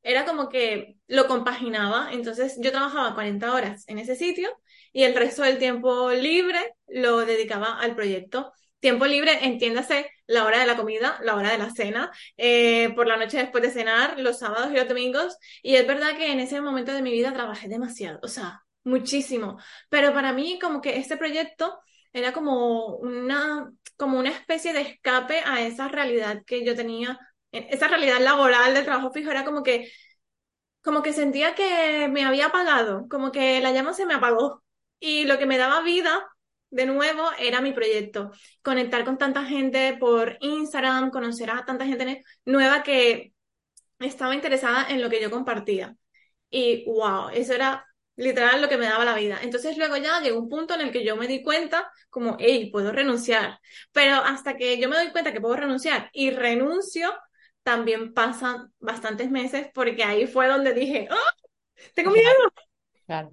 Era 0.03 0.25
como 0.25 0.49
que 0.49 0.97
lo 1.07 1.27
compaginaba. 1.27 2.11
Entonces 2.11 2.57
yo 2.59 2.71
trabajaba 2.71 3.13
40 3.13 3.53
horas 3.53 3.85
en 3.87 3.99
ese 3.99 4.15
sitio 4.15 4.49
y 4.91 5.03
el 5.03 5.15
resto 5.15 5.43
del 5.43 5.59
tiempo 5.59 6.11
libre 6.11 6.59
lo 6.87 7.19
dedicaba 7.19 7.79
al 7.79 7.95
proyecto. 7.95 8.51
Tiempo 8.79 9.05
libre, 9.05 9.45
entiéndase, 9.45 10.09
la 10.25 10.45
hora 10.45 10.59
de 10.59 10.65
la 10.65 10.77
comida, 10.77 11.19
la 11.21 11.35
hora 11.35 11.51
de 11.51 11.57
la 11.57 11.69
cena, 11.71 12.11
eh, 12.37 12.93
por 12.95 13.07
la 13.07 13.17
noche 13.17 13.37
después 13.37 13.61
de 13.61 13.71
cenar, 13.71 14.19
los 14.19 14.39
sábados 14.39 14.71
y 14.71 14.75
los 14.75 14.87
domingos. 14.87 15.37
Y 15.61 15.75
es 15.75 15.85
verdad 15.85 16.15
que 16.15 16.31
en 16.31 16.39
ese 16.39 16.61
momento 16.61 16.93
de 16.93 17.01
mi 17.01 17.11
vida 17.11 17.33
trabajé 17.33 17.67
demasiado, 17.67 18.19
o 18.23 18.27
sea, 18.29 18.63
muchísimo. 18.83 19.57
Pero 19.89 20.13
para 20.13 20.31
mí 20.33 20.59
como 20.61 20.81
que 20.81 20.97
este 20.97 21.17
proyecto 21.17 21.79
era 22.13 22.31
como 22.33 22.95
una, 22.97 23.69
como 23.97 24.17
una 24.17 24.29
especie 24.29 24.71
de 24.73 24.81
escape 24.81 25.41
a 25.45 25.61
esa 25.61 25.87
realidad 25.89 26.43
que 26.45 26.65
yo 26.65 26.75
tenía, 26.75 27.19
esa 27.51 27.87
realidad 27.87 28.19
laboral 28.21 28.73
del 28.73 28.85
trabajo 28.85 29.11
fijo, 29.11 29.31
era 29.31 29.43
como 29.45 29.63
que, 29.63 29.91
como 30.81 31.03
que 31.03 31.13
sentía 31.13 31.55
que 31.55 32.07
me 32.09 32.23
había 32.25 32.47
apagado, 32.47 33.07
como 33.09 33.31
que 33.31 33.59
la 33.61 33.71
llama 33.71 33.93
se 33.93 34.05
me 34.05 34.13
apagó. 34.13 34.63
Y 34.99 35.25
lo 35.25 35.37
que 35.37 35.45
me 35.45 35.57
daba 35.57 35.81
vida 35.81 36.25
de 36.69 36.85
nuevo 36.85 37.29
era 37.39 37.61
mi 37.61 37.73
proyecto. 37.73 38.31
Conectar 38.61 39.03
con 39.05 39.17
tanta 39.17 39.45
gente 39.45 39.97
por 39.99 40.37
Instagram, 40.41 41.11
conocer 41.11 41.49
a 41.49 41.65
tanta 41.65 41.85
gente 41.85 42.23
nueva 42.45 42.83
que 42.83 43.33
estaba 43.99 44.35
interesada 44.35 44.87
en 44.89 45.01
lo 45.01 45.09
que 45.09 45.21
yo 45.21 45.31
compartía. 45.31 45.95
Y 46.49 46.85
wow, 46.85 47.29
eso 47.29 47.53
era 47.53 47.85
literal 48.15 48.61
lo 48.61 48.69
que 48.69 48.77
me 48.77 48.85
daba 48.85 49.05
la 49.05 49.15
vida. 49.15 49.39
Entonces 49.41 49.77
luego 49.77 49.97
ya 49.97 50.19
llegó 50.21 50.39
un 50.39 50.49
punto 50.49 50.73
en 50.73 50.81
el 50.81 50.91
que 50.91 51.05
yo 51.05 51.15
me 51.15 51.27
di 51.27 51.41
cuenta 51.41 51.91
como, 52.09 52.35
hey, 52.39 52.69
puedo 52.71 52.91
renunciar. 52.91 53.59
Pero 53.91 54.15
hasta 54.15 54.57
que 54.57 54.79
yo 54.79 54.89
me 54.89 54.97
doy 54.97 55.11
cuenta 55.11 55.31
que 55.33 55.41
puedo 55.41 55.55
renunciar 55.55 56.09
y 56.13 56.31
renuncio, 56.31 57.13
también 57.63 58.13
pasan 58.13 58.73
bastantes 58.79 59.31
meses 59.31 59.67
porque 59.73 60.03
ahí 60.03 60.27
fue 60.27 60.47
donde 60.47 60.73
dije, 60.73 61.07
¡oh! 61.11 61.83
Tengo 61.93 62.11
miedo. 62.11 62.27
Claro. 63.05 63.31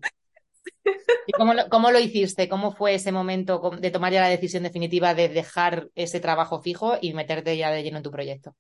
¿Y 1.27 1.33
cómo 1.33 1.55
lo, 1.55 1.69
cómo 1.69 1.91
lo 1.91 1.99
hiciste? 1.99 2.49
¿Cómo 2.49 2.73
fue 2.73 2.95
ese 2.95 3.13
momento 3.13 3.71
de 3.79 3.91
tomar 3.91 4.13
ya 4.13 4.21
la 4.21 4.29
decisión 4.29 4.63
definitiva 4.63 5.15
de 5.15 5.29
dejar 5.29 5.89
ese 5.95 6.21
trabajo 6.21 6.61
fijo 6.61 6.97
y 7.01 7.15
meterte 7.15 7.57
ya 7.57 7.71
de 7.71 7.83
lleno 7.83 7.99
en 7.99 8.03
tu 8.03 8.11
proyecto? 8.11 8.55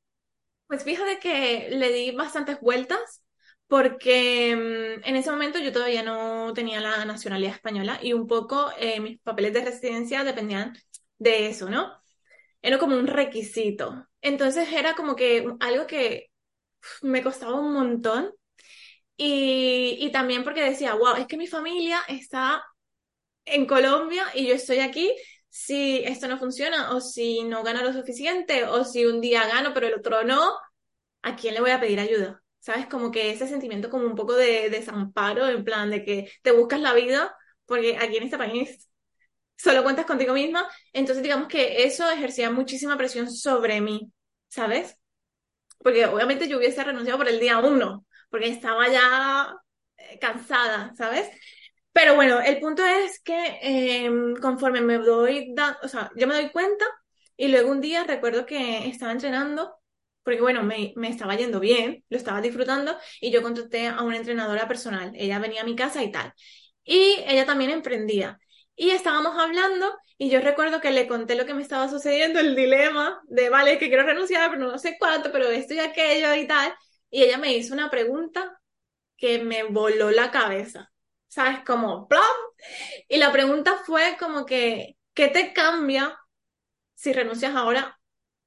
Pues 0.66 0.82
fíjate 0.82 1.18
que 1.20 1.68
le 1.70 1.92
di 1.92 2.10
bastantes 2.10 2.60
vueltas 2.60 3.22
porque 3.68 4.54
mm, 4.56 5.08
en 5.08 5.16
ese 5.16 5.30
momento 5.30 5.58
yo 5.58 5.72
todavía 5.72 6.02
no 6.02 6.52
tenía 6.54 6.80
la 6.80 7.04
nacionalidad 7.04 7.54
española 7.54 7.98
y 8.02 8.12
un 8.12 8.26
poco 8.26 8.70
eh, 8.78 9.00
mis 9.00 9.20
papeles 9.20 9.52
de 9.52 9.64
residencia 9.64 10.24
dependían 10.24 10.76
de 11.18 11.48
eso, 11.48 11.68
¿no? 11.68 11.92
Era 12.62 12.78
como 12.78 12.96
un 12.96 13.06
requisito. 13.06 14.06
Entonces 14.20 14.72
era 14.72 14.94
como 14.94 15.14
que 15.14 15.46
algo 15.60 15.86
que 15.86 16.30
me 17.02 17.22
costaba 17.22 17.60
un 17.60 17.72
montón 17.72 18.32
y, 19.16 19.96
y 20.00 20.10
también 20.12 20.44
porque 20.44 20.62
decía, 20.62 20.94
wow, 20.94 21.16
es 21.16 21.26
que 21.26 21.36
mi 21.36 21.46
familia 21.46 22.00
está 22.08 22.64
en 23.44 23.66
Colombia 23.66 24.24
y 24.34 24.46
yo 24.48 24.54
estoy 24.54 24.80
aquí. 24.80 25.14
Si 25.50 25.98
esto 26.04 26.28
no 26.28 26.38
funciona 26.38 26.94
o 26.94 27.00
si 27.00 27.44
no 27.44 27.62
gano 27.62 27.82
lo 27.82 27.92
suficiente 27.92 28.64
o 28.64 28.84
si 28.84 29.06
un 29.06 29.20
día 29.20 29.46
gano 29.48 29.72
pero 29.74 29.86
el 29.88 29.94
otro 29.94 30.24
no, 30.24 30.52
¿a 31.22 31.36
quién 31.36 31.54
le 31.54 31.60
voy 31.60 31.70
a 31.72 31.80
pedir 31.80 32.00
ayuda? 32.00 32.42
¿sabes? 32.60 32.86
Como 32.88 33.12
que 33.12 33.30
ese 33.30 33.46
sentimiento 33.48 33.90
como 33.90 34.06
un 34.06 34.16
poco 34.16 34.34
de 34.34 34.70
desamparo, 34.70 35.46
en 35.48 35.64
plan 35.64 35.90
de 35.90 36.04
que 36.04 36.30
te 36.42 36.50
buscas 36.52 36.80
la 36.80 36.94
vida, 36.94 37.36
porque 37.64 37.96
aquí 37.96 38.16
en 38.16 38.24
este 38.24 38.38
país 38.38 38.88
solo 39.56 39.84
cuentas 39.84 40.06
contigo 40.06 40.34
misma, 40.34 40.68
entonces 40.92 41.22
digamos 41.22 41.48
que 41.48 41.84
eso 41.84 42.10
ejercía 42.10 42.50
muchísima 42.50 42.96
presión 42.98 43.30
sobre 43.30 43.80
mí, 43.80 44.12
¿sabes? 44.48 44.96
Porque 45.78 46.06
obviamente 46.06 46.48
yo 46.48 46.58
hubiese 46.58 46.84
renunciado 46.84 47.18
por 47.18 47.28
el 47.28 47.40
día 47.40 47.58
uno, 47.58 48.05
porque 48.28 48.48
estaba 48.48 48.88
ya 48.88 49.54
eh, 49.96 50.18
cansada, 50.20 50.92
¿sabes? 50.96 51.28
Pero 51.92 52.14
bueno, 52.14 52.40
el 52.40 52.60
punto 52.60 52.84
es 52.84 53.20
que 53.22 53.58
em, 53.62 54.36
conforme 54.36 54.80
me 54.82 54.98
doy, 54.98 55.54
o 55.82 55.88
sea, 55.88 56.10
yo 56.16 56.26
me 56.26 56.34
doy 56.34 56.50
cuenta 56.50 56.84
y 57.36 57.48
luego 57.48 57.70
un 57.70 57.80
día 57.80 58.04
recuerdo 58.04 58.46
que 58.46 58.88
estaba 58.88 59.12
entrenando 59.12 59.76
porque 60.22 60.40
bueno, 60.40 60.62
me, 60.64 60.92
me, 60.96 61.08
estaba 61.08 61.36
yendo 61.36 61.60
bien, 61.60 62.04
lo 62.08 62.16
estaba 62.16 62.40
disfrutando 62.40 62.96
y 63.20 63.30
yo 63.30 63.42
contraté 63.42 63.86
a 63.86 64.02
una 64.02 64.16
entrenadora 64.16 64.66
personal. 64.66 65.12
Ella 65.14 65.38
venía 65.38 65.62
a 65.62 65.64
mi 65.64 65.76
casa 65.76 66.02
y 66.02 66.10
tal. 66.10 66.32
Y 66.84 67.16
ella 67.28 67.46
también 67.46 67.70
emprendía. 67.70 68.38
Y 68.74 68.90
estábamos 68.90 69.38
hablando 69.38 69.86
y 70.18 70.28
yo 70.30 70.40
recuerdo 70.40 70.80
que 70.80 70.90
le 70.90 71.06
conté 71.06 71.34
lo 71.36 71.46
que 71.46 71.54
me 71.54 71.62
estaba 71.62 71.88
sucediendo, 71.88 72.40
el 72.40 72.56
dilema 72.56 73.20
de, 73.28 73.50
vale, 73.50 73.78
que 73.78 73.88
quiero 73.88 74.04
renunciar, 74.04 74.50
pero 74.50 74.66
no 74.70 74.78
sé 74.78 74.96
cuánto, 74.98 75.30
pero 75.32 75.48
esto 75.48 75.74
y 75.74 75.78
aquello 75.78 76.34
y 76.34 76.46
tal. 76.46 76.74
Y 77.16 77.22
ella 77.22 77.38
me 77.38 77.54
hizo 77.56 77.72
una 77.72 77.90
pregunta 77.90 78.60
que 79.16 79.38
me 79.42 79.62
voló 79.62 80.10
la 80.10 80.30
cabeza. 80.30 80.92
¿Sabes? 81.28 81.64
Como, 81.64 82.06
¡plum! 82.08 82.20
Y 83.08 83.16
la 83.16 83.32
pregunta 83.32 83.78
fue 83.86 84.18
como 84.18 84.44
que, 84.44 84.98
¿qué 85.14 85.28
te 85.28 85.54
cambia 85.54 86.18
si 86.94 87.14
renuncias 87.14 87.54
ahora 87.54 87.98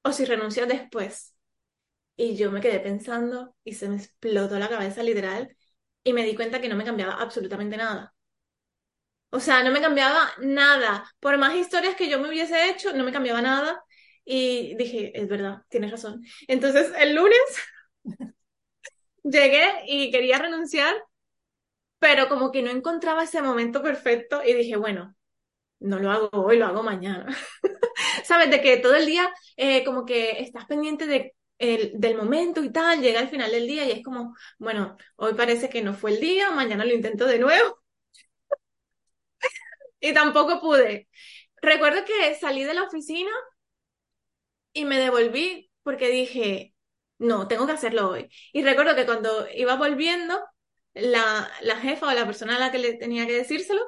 o 0.04 0.12
si 0.12 0.24
renuncias 0.24 0.68
después? 0.68 1.36
Y 2.16 2.38
yo 2.38 2.52
me 2.52 2.62
quedé 2.62 2.80
pensando 2.80 3.56
y 3.64 3.74
se 3.74 3.90
me 3.90 3.96
explotó 3.96 4.60
la 4.60 4.70
cabeza 4.70 5.02
literal 5.02 5.58
y 6.04 6.14
me 6.14 6.24
di 6.24 6.36
cuenta 6.36 6.62
que 6.62 6.70
no 6.70 6.76
me 6.76 6.86
cambiaba 6.86 7.16
absolutamente 7.16 7.76
nada. 7.76 8.14
O 9.32 9.40
sea, 9.40 9.64
no 9.64 9.72
me 9.72 9.82
cambiaba 9.82 10.30
nada. 10.42 11.12
Por 11.20 11.40
más 11.40 11.56
historias 11.56 11.96
que 11.96 12.08
yo 12.08 12.20
me 12.20 12.30
hubiese 12.30 12.70
hecho, 12.70 12.94
no 12.94 13.04
me 13.04 13.12
cambiaba 13.12 13.42
nada. 13.42 13.84
Y 14.24 14.76
dije, 14.76 15.12
es 15.20 15.28
verdad, 15.28 15.64
tienes 15.70 15.90
razón. 15.90 16.24
Entonces, 16.48 16.92
el 17.00 17.16
lunes 17.16 17.40
llegué 19.24 19.64
y 19.88 20.12
quería 20.12 20.38
renunciar, 20.40 20.96
pero 22.00 22.30
como 22.30 22.52
que 22.52 22.62
no 22.62 22.72
encontraba 22.72 23.24
ese 23.24 23.42
momento 23.42 23.82
perfecto 23.84 24.42
y 24.44 24.54
dije, 24.54 24.78
bueno, 24.78 25.16
no 25.80 26.00
lo 26.00 26.12
hago 26.12 26.30
hoy, 26.34 26.58
lo 26.58 26.68
hago 26.68 26.84
mañana. 26.84 27.28
¿Sabes? 28.26 28.50
De 28.52 28.62
que 28.62 28.78
todo 28.78 28.96
el 28.96 29.06
día 29.06 29.30
eh, 29.58 29.84
como 29.86 30.06
que 30.06 30.42
estás 30.42 30.66
pendiente 30.66 31.08
de 31.08 31.36
el, 31.60 31.94
del 31.96 32.18
momento 32.18 32.64
y 32.64 32.72
tal, 32.72 33.02
llega 33.02 33.20
al 33.20 33.30
final 33.30 33.52
del 33.52 33.68
día 33.68 33.86
y 33.86 33.92
es 33.92 34.04
como, 34.04 34.36
bueno, 34.60 34.98
hoy 35.18 35.34
parece 35.36 35.70
que 35.70 35.82
no 35.84 35.94
fue 35.94 36.12
el 36.12 36.22
día, 36.22 36.52
mañana 36.52 36.86
lo 36.86 36.94
intento 36.94 37.26
de 37.26 37.40
nuevo. 37.40 37.80
y 40.00 40.14
tampoco 40.14 40.60
pude. 40.60 41.08
Recuerdo 41.62 42.06
que 42.06 42.36
salí 42.36 42.64
de 42.64 42.74
la 42.74 42.84
oficina 42.84 43.32
y 44.74 44.86
me 44.86 45.00
devolví 45.00 45.72
porque 45.84 46.10
dije, 46.10 46.74
no, 47.20 47.48
tengo 47.48 47.66
que 47.68 47.74
hacerlo 47.74 48.10
hoy. 48.10 48.30
Y 48.54 48.64
recuerdo 48.64 48.96
que 48.96 49.06
cuando 49.06 49.48
iba 49.54 49.76
volviendo, 49.76 50.40
la, 50.94 51.50
la 51.62 51.78
jefa 51.78 52.08
o 52.08 52.14
la 52.14 52.26
persona 52.26 52.56
a 52.56 52.60
la 52.60 52.72
que 52.72 52.80
le 52.80 52.96
tenía 52.96 53.28
que 53.28 53.38
decírselo 53.38 53.82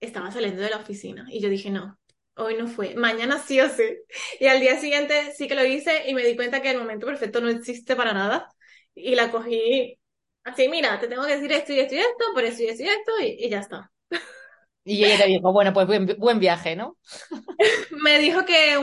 estaba 0.00 0.30
saliendo 0.30 0.62
de 0.62 0.70
la 0.70 0.78
oficina. 0.78 1.26
Y 1.30 1.40
yo 1.40 1.48
dije, 1.48 1.70
no, 1.70 1.98
hoy 2.36 2.56
no 2.56 2.66
fue, 2.66 2.94
mañana 2.94 3.38
sí 3.38 3.60
o 3.60 3.68
sí. 3.68 3.96
Y 4.40 4.46
al 4.46 4.60
día 4.60 4.78
siguiente 4.78 5.32
sí 5.36 5.48
que 5.48 5.54
lo 5.54 5.64
hice 5.64 6.08
y 6.08 6.14
me 6.14 6.24
di 6.24 6.36
cuenta 6.36 6.60
que 6.62 6.70
el 6.70 6.78
momento 6.78 7.06
perfecto 7.06 7.40
no 7.40 7.48
existe 7.48 7.96
para 7.96 8.12
nada. 8.12 8.48
Y 8.94 9.14
la 9.14 9.30
cogí 9.30 9.98
así, 10.44 10.68
mira, 10.68 11.00
te 11.00 11.08
tengo 11.08 11.24
que 11.24 11.36
decir 11.36 11.52
esto 11.52 11.72
y 11.72 11.80
esto 11.80 11.94
y 11.94 11.98
esto, 11.98 12.24
por 12.32 12.44
eso 12.44 12.62
y 12.62 12.66
esto 12.66 12.82
y 12.82 12.88
esto, 12.88 13.12
y, 13.20 13.48
ya 13.48 13.60
está. 13.60 13.90
Y 14.84 15.04
ella 15.04 15.24
te 15.24 15.26
dijo, 15.26 15.52
bueno, 15.52 15.72
pues 15.72 15.86
buen, 16.18 16.38
viaje, 16.38 16.76
¿no? 16.76 16.98
me 17.90 18.18
dijo 18.18 18.44
que, 18.44 18.76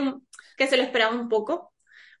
que 0.56 0.66
se 0.66 0.76
lo 0.76 0.82
esperaba 0.82 1.14
un 1.14 1.28
poco, 1.28 1.71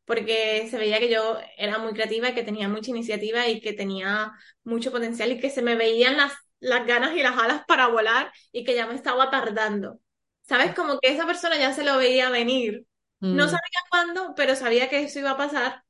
porque 0.04 0.68
se 0.70 0.78
veía 0.78 0.98
que 0.98 1.10
yo 1.10 1.38
era 1.56 1.78
muy 1.78 1.92
creativa 1.94 2.28
y 2.30 2.34
que 2.34 2.42
tenía 2.44 2.68
mucha 2.68 2.90
iniciativa 2.90 3.48
y 3.48 3.60
que 3.60 3.72
tenía 3.72 4.32
mucho 4.64 4.90
potencial 4.92 5.32
y 5.32 5.40
que 5.40 5.50
se 5.50 5.62
me 5.62 5.76
veían 5.76 6.16
las, 6.16 6.32
las 6.60 6.86
ganas 6.86 7.16
y 7.16 7.22
las 7.22 7.38
alas 7.38 7.62
para 7.66 7.88
volar 7.88 8.32
y 8.52 8.64
que 8.64 8.74
ya 8.74 8.86
me 8.86 8.94
estaba 8.94 9.30
tardando. 9.30 10.00
¿Sabes? 10.42 10.74
Como 10.74 10.98
que 10.98 11.10
esa 11.12 11.26
persona 11.26 11.56
ya 11.58 11.72
se 11.72 11.84
lo 11.84 11.96
veía 11.98 12.30
venir. 12.30 12.84
No 13.30 13.44
Mm. 13.44 13.48
sabía 13.48 13.80
cuándo, 13.90 14.34
pero 14.36 14.56
sabía 14.56 14.88
que 14.90 15.02
eso 15.02 15.18
iba 15.20 15.30
a 15.32 15.36
pasar. 15.36 15.82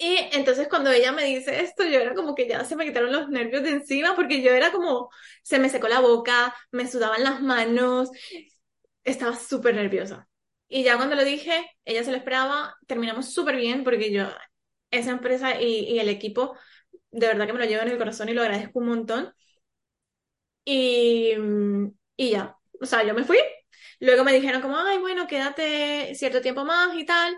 Y 0.00 0.16
entonces 0.32 0.68
cuando 0.68 0.90
ella 0.90 1.10
me 1.12 1.24
dice 1.24 1.60
esto, 1.62 1.84
yo 1.84 1.98
era 1.98 2.14
como 2.14 2.34
que 2.34 2.48
ya 2.48 2.64
se 2.64 2.76
me 2.76 2.84
quitaron 2.84 3.12
los 3.12 3.28
nervios 3.28 3.62
de 3.64 3.70
encima 3.70 4.14
porque 4.14 4.42
yo 4.42 4.52
era 4.52 4.70
como, 4.72 5.10
se 5.42 5.58
me 5.58 5.68
secó 5.68 5.88
la 5.88 6.00
boca, 6.00 6.54
me 6.70 6.86
sudaban 6.88 7.24
las 7.24 7.40
manos, 7.42 8.10
estaba 9.04 9.36
súper 9.36 9.74
nerviosa. 9.76 10.28
Y 10.68 10.84
ya 10.84 10.96
cuando 10.96 11.16
lo 11.16 11.24
dije, 11.24 11.52
ella 11.84 12.04
se 12.04 12.10
lo 12.10 12.16
esperaba, 12.18 12.76
terminamos 12.86 13.32
súper 13.32 13.56
bien 13.56 13.84
porque 13.84 14.12
yo, 14.12 14.26
esa 14.90 15.10
empresa 15.12 15.60
y, 15.60 15.80
y 15.90 15.98
el 16.00 16.08
equipo, 16.10 16.56
de 17.10 17.26
verdad 17.28 17.46
que 17.46 17.52
me 17.54 17.60
lo 17.60 17.66
llevo 17.66 17.82
en 17.82 17.90
el 17.90 17.98
corazón 17.98 18.28
y 18.28 18.34
lo 18.34 18.42
agradezco 18.42 18.78
un 18.80 18.86
montón. 18.88 19.34
Y, 20.64 21.34
y 22.16 22.30
ya, 22.30 22.56
o 22.80 22.86
sea, 22.86 23.04
yo 23.04 23.14
me 23.14 23.24
fui. 23.24 23.38
Luego 24.00 24.24
me 24.24 24.32
dijeron 24.32 24.60
como, 24.62 24.76
ay, 24.78 24.98
bueno, 24.98 25.26
quédate 25.26 26.14
cierto 26.14 26.40
tiempo 26.40 26.64
más 26.64 26.94
y 26.96 27.04
tal. 27.06 27.34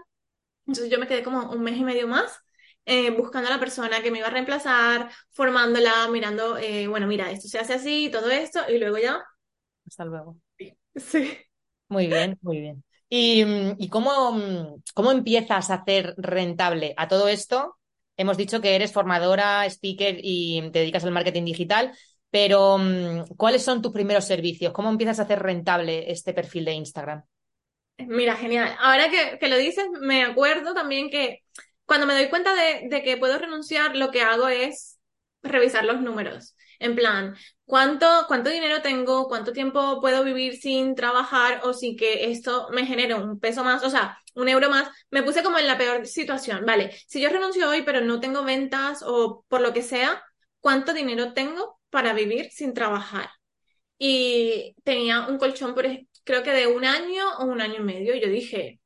Entonces 0.66 0.90
yo 0.90 0.98
me 0.98 1.06
quedé 1.08 1.22
como 1.24 1.50
un 1.52 1.62
mes 1.62 1.76
y 1.78 1.84
medio 1.84 2.08
más 2.08 2.40
eh, 2.86 3.10
buscando 3.10 3.48
a 3.48 3.52
la 3.52 3.60
persona 3.60 4.02
que 4.02 4.10
me 4.12 4.18
iba 4.18 4.28
a 4.28 4.30
reemplazar, 4.30 5.10
formándola, 5.32 6.08
mirando, 6.10 6.58
eh, 6.58 6.88
bueno, 6.88 7.06
mira, 7.08 7.30
esto 7.32 7.48
se 7.48 7.58
hace 7.60 7.74
así, 7.74 8.10
todo 8.12 8.30
esto, 8.30 8.60
y 8.70 8.78
luego 8.78 8.98
ya, 8.98 9.22
Hasta 9.86 10.04
luego. 10.06 10.36
sí. 10.96 11.46
Muy 11.88 12.06
bien, 12.08 12.38
muy 12.42 12.60
bien. 12.60 12.84
¿Y, 13.10 13.44
mm, 13.44 13.76
y 13.78 13.88
cómo, 13.90 14.32
mm, 14.32 14.82
cómo 14.94 15.12
empiezas 15.12 15.70
a 15.70 15.76
hacer 15.76 16.14
rentable 16.18 16.94
a 16.98 17.08
todo 17.08 17.28
esto? 17.28 17.78
Hemos 18.16 18.38
dicho 18.38 18.62
que 18.62 18.76
eres 18.76 18.92
formadora, 18.92 19.66
speaker 19.66 20.18
y 20.22 20.62
te 20.72 20.80
dedicas 20.80 21.04
al 21.04 21.12
marketing 21.12 21.44
digital, 21.46 21.92
pero 22.30 22.78
mm, 22.78 23.36
¿cuáles 23.36 23.64
son 23.64 23.82
tus 23.82 23.92
primeros 23.92 24.26
servicios? 24.26 24.72
¿Cómo 24.72 24.90
empiezas 24.90 25.20
a 25.20 25.24
hacer 25.24 25.40
rentable 25.42 26.10
este 26.12 26.34
perfil 26.34 26.66
de 26.66 26.72
Instagram? 26.74 27.24
Mira, 27.98 28.36
genial. 28.36 28.74
Ahora 28.80 29.10
que, 29.10 29.38
que 29.38 29.48
lo 29.48 29.56
dices, 29.58 29.84
me 30.00 30.24
acuerdo 30.24 30.72
también 30.74 31.10
que 31.10 31.40
cuando 31.84 32.06
me 32.06 32.14
doy 32.14 32.30
cuenta 32.30 32.54
de, 32.54 32.88
de 32.88 33.02
que 33.02 33.18
puedo 33.18 33.38
renunciar, 33.38 33.96
lo 33.96 34.10
que 34.10 34.22
hago 34.22 34.48
es 34.48 34.98
revisar 35.42 35.84
los 35.84 36.00
números. 36.00 36.56
En 36.78 36.96
plan, 36.96 37.36
¿cuánto, 37.70 38.06
cuánto 38.28 38.50
dinero 38.50 38.82
tengo? 38.82 39.28
¿Cuánto 39.28 39.52
tiempo 39.52 40.00
puedo 40.00 40.24
vivir 40.24 40.56
sin 40.60 40.94
trabajar 40.94 41.60
o 41.64 41.72
sin 41.72 41.96
que 41.96 42.30
esto 42.30 42.68
me 42.72 42.86
genere 42.86 43.14
un 43.14 43.40
peso 43.40 43.64
más? 43.64 43.82
O 43.84 43.90
sea, 43.90 44.18
un 44.34 44.48
euro 44.48 44.68
más. 44.70 44.88
Me 45.10 45.22
puse 45.22 45.42
como 45.42 45.58
en 45.58 45.66
la 45.66 45.78
peor 45.78 46.06
situación. 46.06 46.66
Vale, 46.66 46.92
si 47.08 47.20
yo 47.20 47.30
renuncio 47.30 47.68
hoy 47.70 47.82
pero 47.82 48.00
no 48.02 48.20
tengo 48.20 48.44
ventas 48.44 49.02
o 49.06 49.44
por 49.48 49.60
lo 49.62 49.72
que 49.72 49.82
sea, 49.82 50.22
¿cuánto 50.60 50.92
dinero 50.92 51.32
tengo 51.34 51.80
para 51.90 52.12
vivir 52.14 52.50
sin 52.52 52.74
trabajar? 52.74 53.30
Y 53.98 54.74
tenía 54.84 55.26
un 55.28 55.38
colchón, 55.38 55.74
creo 56.24 56.42
que 56.42 56.52
de 56.52 56.66
un 56.66 56.84
año 56.84 57.24
o 57.38 57.44
un 57.44 57.60
año 57.60 57.76
y 57.76 57.80
medio. 57.80 58.14
Y 58.14 58.20
yo 58.20 58.28
dije, 58.28 58.80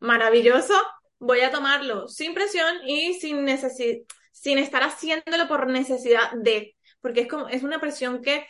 maravilloso, 0.00 0.74
voy 1.18 1.40
a 1.40 1.50
tomarlo 1.50 2.08
sin 2.08 2.34
presión 2.34 2.76
y 2.86 3.14
sin 3.14 3.46
necesi- 3.46 4.04
sin 4.32 4.58
estar 4.58 4.82
haciéndolo 4.82 5.48
por 5.48 5.66
necesidad 5.68 6.32
de, 6.34 6.76
porque 7.00 7.22
es 7.22 7.28
como, 7.28 7.48
es 7.48 7.62
una 7.62 7.80
presión 7.80 8.22
que, 8.22 8.46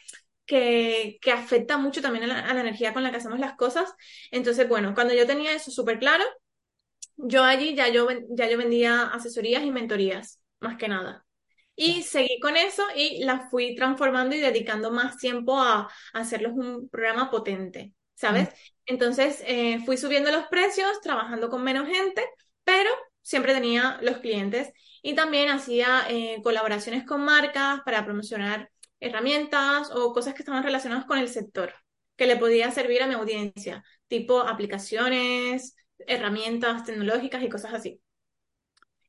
que, 0.47 1.19
que 1.23 1.33
afecta 1.33 1.79
mucho 1.79 2.03
también 2.03 2.25
a 2.25 2.27
la, 2.29 2.41
a 2.41 2.55
la 2.55 2.61
energía 2.61 2.93
con 2.93 3.03
la 3.03 3.11
que 3.11 3.19
hacemos 3.19 3.39
las 3.41 3.57
cosas. 3.57 3.93
Entonces, 4.31 4.69
bueno, 4.69 4.95
cuando 4.95 5.15
yo 5.15 5.27
tenía 5.27 5.53
eso 5.55 5.71
súper 5.71 5.99
claro, 5.99 6.25
yo 7.17 7.45
allí 7.45 7.75
ya 7.75 7.89
yo, 7.89 8.09
ya 8.31 8.49
yo 8.49 8.59
vendía 8.59 9.05
asesorías 9.05 9.65
y 9.65 9.71
mentorías, 9.71 10.41
más 10.61 10.77
que 10.77 10.89
nada. 10.89 11.27
Y 11.77 12.03
seguí 12.03 12.39
con 12.41 12.57
eso 12.57 12.83
y 12.95 13.25
la 13.25 13.49
fui 13.51 13.75
transformando 13.75 14.35
y 14.37 14.41
dedicando 14.41 14.91
más 14.91 15.17
tiempo 15.17 15.59
a, 15.61 15.83
a 15.83 15.91
hacerlos 16.13 16.53
un 16.55 16.89
programa 16.91 17.31
potente, 17.31 17.95
Mm. 18.31 18.45
¿sabes? 18.45 18.51
Entonces 18.87 19.43
eh, 19.47 19.81
fui 19.87 19.97
subiendo 19.97 20.31
los 20.31 20.47
precios, 20.49 21.01
trabajando 21.03 21.49
con 21.49 21.63
menos 21.63 21.89
gente, 21.89 22.23
pero 22.65 22.91
siempre 23.23 23.55
tenía 23.55 23.99
los 24.03 24.19
clientes 24.19 24.73
y 25.03 25.15
también 25.15 25.51
hacía 25.51 26.07
eh, 26.09 26.41
colaboraciones 26.43 27.05
con 27.05 27.25
marcas 27.25 27.81
para 27.85 28.05
promocionar 28.05 28.71
herramientas 29.01 29.91
o 29.93 30.13
cosas 30.13 30.35
que 30.35 30.43
estaban 30.43 30.63
relacionadas 30.63 31.07
con 31.07 31.19
el 31.19 31.29
sector, 31.29 31.75
que 32.17 32.27
le 32.27 32.37
podía 32.37 32.71
servir 32.71 33.03
a 33.03 33.07
mi 33.07 33.15
audiencia, 33.15 33.83
tipo 34.09 34.41
aplicaciones, 34.41 35.75
herramientas 36.07 36.85
tecnológicas 36.85 37.43
y 37.43 37.49
cosas 37.49 37.75
así. 37.75 38.01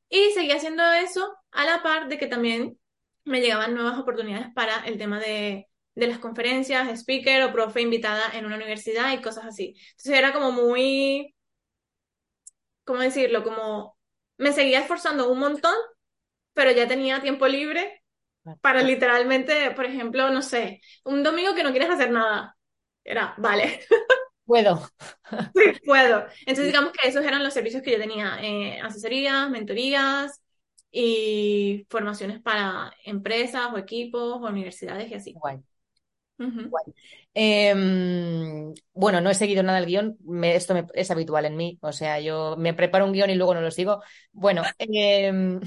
Y 0.08 0.30
seguí 0.32 0.52
haciendo 0.52 0.82
eso 0.92 1.34
a 1.50 1.64
la 1.64 1.82
par 1.82 2.08
de 2.08 2.18
que 2.18 2.26
también 2.26 2.78
me 3.24 3.40
llegaban 3.40 3.74
nuevas 3.74 3.98
oportunidades 3.98 4.48
para 4.54 4.84
el 4.84 4.98
tema 4.98 5.18
de, 5.20 5.68
de 5.94 6.06
las 6.06 6.18
conferencias, 6.18 6.88
speaker 7.00 7.44
o 7.44 7.52
profe 7.52 7.80
invitada 7.80 8.22
en 8.34 8.46
una 8.46 8.56
universidad 8.56 9.12
y 9.12 9.22
cosas 9.22 9.46
así. 9.46 9.74
Entonces 9.92 10.18
era 10.18 10.32
como 10.32 10.52
muy, 10.52 11.34
¿cómo 12.84 13.00
decirlo? 13.00 13.44
Como 13.44 13.96
me 14.42 14.52
seguía 14.52 14.80
esforzando 14.80 15.30
un 15.30 15.38
montón, 15.40 15.74
pero 16.54 16.72
ya 16.72 16.88
tenía 16.88 17.22
tiempo 17.22 17.48
libre 17.48 18.02
para 18.62 18.82
literalmente, 18.82 19.72
por 19.72 19.86
ejemplo, 19.86 20.30
no 20.30 20.42
sé, 20.42 20.80
un 21.04 21.22
domingo 21.24 21.54
que 21.54 21.64
no 21.64 21.72
quieres 21.72 21.90
hacer 21.90 22.10
nada. 22.12 22.56
Era, 23.04 23.34
vale, 23.38 23.80
Puedo. 24.44 24.82
sí, 25.54 25.62
puedo. 25.84 26.26
Entonces 26.40 26.66
digamos 26.66 26.92
que 26.92 27.08
esos 27.08 27.24
eran 27.24 27.42
los 27.44 27.54
servicios 27.54 27.82
que 27.82 27.92
yo 27.92 27.98
tenía, 27.98 28.38
eh, 28.42 28.80
asesorías, 28.80 29.50
mentorías 29.50 30.40
y 30.90 31.86
formaciones 31.90 32.40
para 32.42 32.92
empresas 33.04 33.72
o 33.72 33.78
equipos 33.78 34.22
o 34.42 34.46
universidades 34.48 35.10
y 35.10 35.14
así. 35.14 35.32
Guay. 35.34 35.62
Em, 37.34 38.74
bueno, 38.94 39.20
no 39.20 39.30
he 39.30 39.34
seguido 39.34 39.62
nada 39.62 39.78
el 39.78 39.86
guion, 39.86 40.16
me- 40.24 40.54
esto 40.56 40.74
me- 40.74 40.86
es 40.94 41.10
habitual 41.10 41.46
en 41.46 41.56
mí, 41.56 41.78
o 41.80 41.92
sea, 41.92 42.20
yo 42.20 42.56
me 42.58 42.74
preparo 42.74 43.06
un 43.06 43.12
guion 43.12 43.30
y 43.30 43.34
luego 43.36 43.54
no 43.54 43.60
lo 43.62 43.70
sigo. 43.70 44.02
Bueno, 44.32 44.62
em, 44.78 45.60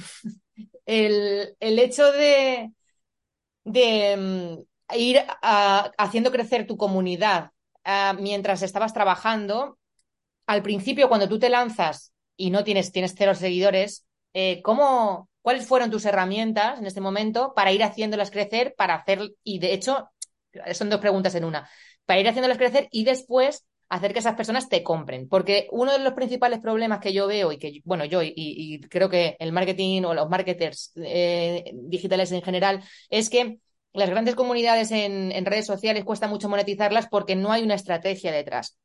el, 0.86 1.56
el 1.60 1.80
hecho 1.80 2.12
de, 2.12 2.72
de 3.66 4.12
em, 4.14 4.66
ir 4.98 5.20
a- 5.42 5.92
haciendo 5.98 6.32
crecer 6.32 6.68
tu 6.68 6.78
comunidad 6.78 7.52
ah, 7.86 8.16
mientras 8.20 8.62
estabas 8.64 8.94
trabajando, 8.94 9.78
al 10.48 10.62
principio 10.64 11.08
cuando 11.10 11.28
tú 11.30 11.40
te 11.40 11.50
lanzas 11.50 12.14
y 12.38 12.50
no 12.52 12.64
tienes, 12.64 12.92
tienes 12.92 13.16
cero 13.18 13.36
seguidores, 13.36 14.06
eh, 14.34 14.62
¿cómo, 14.64 15.30
cuáles 15.42 15.68
fueron 15.68 15.90
tus 15.92 16.06
herramientas 16.06 16.80
en 16.80 16.86
este 16.86 17.02
momento 17.02 17.54
para 17.56 17.72
ir 17.72 17.84
haciéndolas 17.84 18.32
crecer, 18.32 18.76
para 18.78 18.96
hacer, 18.96 19.22
y 19.44 19.60
de 19.60 19.74
hecho, 19.74 20.10
son 20.74 20.90
dos 20.90 21.00
preguntas 21.00 21.36
en 21.36 21.46
una, 21.46 21.70
para 22.06 22.20
ir 22.20 22.28
haciéndolas 22.28 22.58
crecer 22.58 22.88
y 22.92 23.04
después 23.04 23.66
hacer 23.90 24.14
que 24.14 24.20
esas 24.20 24.36
personas 24.36 24.70
te 24.70 24.84
compren. 24.84 25.28
Porque 25.28 25.68
uno 25.72 25.92
de 25.94 26.00
los 26.00 26.14
principales 26.14 26.60
problemas 26.60 27.00
que 27.00 27.14
yo 27.14 27.28
veo 27.28 27.52
y 27.52 27.58
que, 27.58 27.82
bueno, 27.86 28.06
yo 28.06 28.22
y, 28.24 28.82
creo 28.90 29.10
que 29.10 29.36
el 29.40 29.52
marketing 29.52 30.04
o 30.04 30.14
los 30.14 30.30
marketers 30.30 30.92
eh, 30.96 31.72
digitales 31.74 32.32
en 32.32 32.42
general 32.42 32.84
es 33.10 33.30
que 33.30 33.60
las 33.94 34.10
grandes 34.10 34.36
comunidades 34.36 34.92
en, 34.92 35.32
en 35.32 35.46
redes 35.46 35.66
sociales 35.66 36.04
cuesta 36.04 36.28
mucho 36.28 36.50
monetizarlas 36.50 37.08
porque 37.08 37.36
no 37.36 37.52
hay 37.52 37.64
una 37.64 37.76
estrategia 37.76 38.32
detrás. 38.32 38.78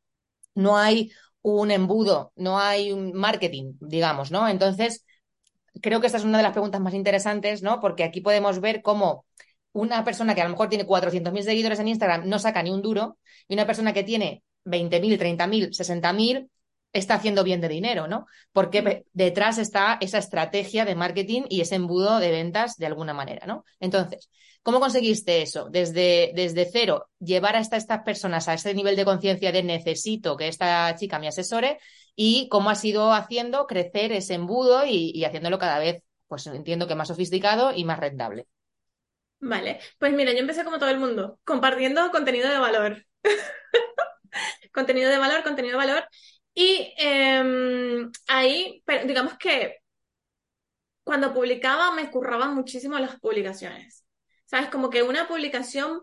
No 0.54 0.76
hay 0.76 1.12
un 1.42 1.70
embudo, 1.70 2.33
no 2.37 2.59
hay 2.59 2.92
un 2.92 3.12
marketing, 3.12 3.74
digamos, 3.80 4.30
¿no? 4.30 4.48
Entonces, 4.48 5.04
creo 5.80 6.00
que 6.00 6.06
esta 6.06 6.18
es 6.18 6.24
una 6.24 6.38
de 6.38 6.42
las 6.42 6.52
preguntas 6.52 6.80
más 6.80 6.94
interesantes, 6.94 7.62
¿no? 7.62 7.80
Porque 7.80 8.04
aquí 8.04 8.20
podemos 8.20 8.61
ver 8.61 8.83
cómo 8.83 9.26
una 9.72 10.04
persona 10.04 10.35
que 10.35 10.40
a 10.40 10.44
lo 10.44 10.50
mejor 10.50 10.68
tiene 10.68 10.87
400.000 10.87 11.44
seguidores 11.44 11.78
en 11.80 11.88
Instagram 11.88 12.28
no 12.28 12.38
saca 12.38 12.62
ni 12.62 12.70
un 12.70 12.83
duro 12.83 13.18
y 13.48 13.54
una 13.54 13.66
persona 13.66 13.92
que 13.92 14.02
tiene 14.04 14.42
20.000, 14.64 15.18
30.000, 15.18 15.72
60.000 15.74 16.50
está 16.92 17.14
haciendo 17.14 17.44
bien 17.44 17.61
de 17.61 17.68
dinero, 17.68 18.09
¿no? 18.09 18.26
Porque 18.52 18.83
pe- 18.83 19.06
detrás 19.12 19.59
está 19.59 19.96
esa 20.00 20.18
estrategia 20.18 20.85
de 20.85 20.96
marketing 20.96 21.42
y 21.48 21.61
ese 21.61 21.76
embudo 21.76 22.18
de 22.18 22.30
ventas 22.33 22.76
de 22.76 22.87
alguna 22.87 23.14
manera, 23.14 23.46
¿no? 23.46 23.64
Entonces, 23.78 24.28
¿cómo 24.62 24.80
conseguiste 24.80 25.42
eso? 25.42 25.68
Desde, 25.70 26.33
desde 26.35 26.68
cero, 26.70 27.09
llevar 27.20 27.54
hasta 27.56 27.76
estas 27.76 28.02
personas 28.02 28.48
a 28.48 28.54
ese 28.54 28.74
nivel 28.74 28.96
de 28.96 29.04
conciencia 29.04 29.52
de 29.52 29.62
necesito 29.62 30.37
que 30.37 30.48
esta 30.48 30.94
chica 30.96 31.18
me 31.20 31.28
asesore 31.28 31.78
y 32.16 32.48
cómo 32.48 32.70
has 32.70 32.85
ido 32.85 33.12
haciendo 33.12 33.66
crecer 33.66 34.12
ese 34.12 34.35
embudo 34.35 34.85
y, 34.87 35.12
y 35.14 35.24
haciéndolo 35.24 35.59
cada 35.59 35.78
vez, 35.78 36.02
pues 36.28 36.46
entiendo 36.46 36.87
que 36.87 36.94
más 36.94 37.09
sofisticado 37.09 37.72
y 37.74 37.85
más 37.85 37.98
rentable. 38.00 38.46
Vale, 39.40 39.81
pues 39.98 40.12
mira, 40.12 40.33
yo 40.33 40.38
empecé 40.38 40.64
como 40.64 40.79
todo 40.79 40.90
el 40.90 40.98
mundo, 40.98 41.40
compartiendo 41.44 42.11
contenido 42.11 42.48
de 42.50 42.59
valor. 42.59 43.07
Contenido 44.72 45.11
de 45.11 45.18
valor, 45.18 45.42
contenido 45.42 45.79
de 45.79 45.87
valor. 45.87 46.05
Y 46.55 46.94
em, 46.98 48.11
ahí, 48.29 48.83
pero 48.87 49.07
digamos 49.07 49.37
que 49.38 49.79
cuando 51.05 51.35
publicaba 51.35 51.92
me 51.92 52.11
curraban 52.11 52.55
muchísimo 52.55 52.98
las 52.98 53.18
publicaciones. 53.20 54.05
¿Sabes? 54.46 54.68
Como 54.70 54.90
que 54.90 55.03
una 55.03 55.29
publicación 55.29 56.03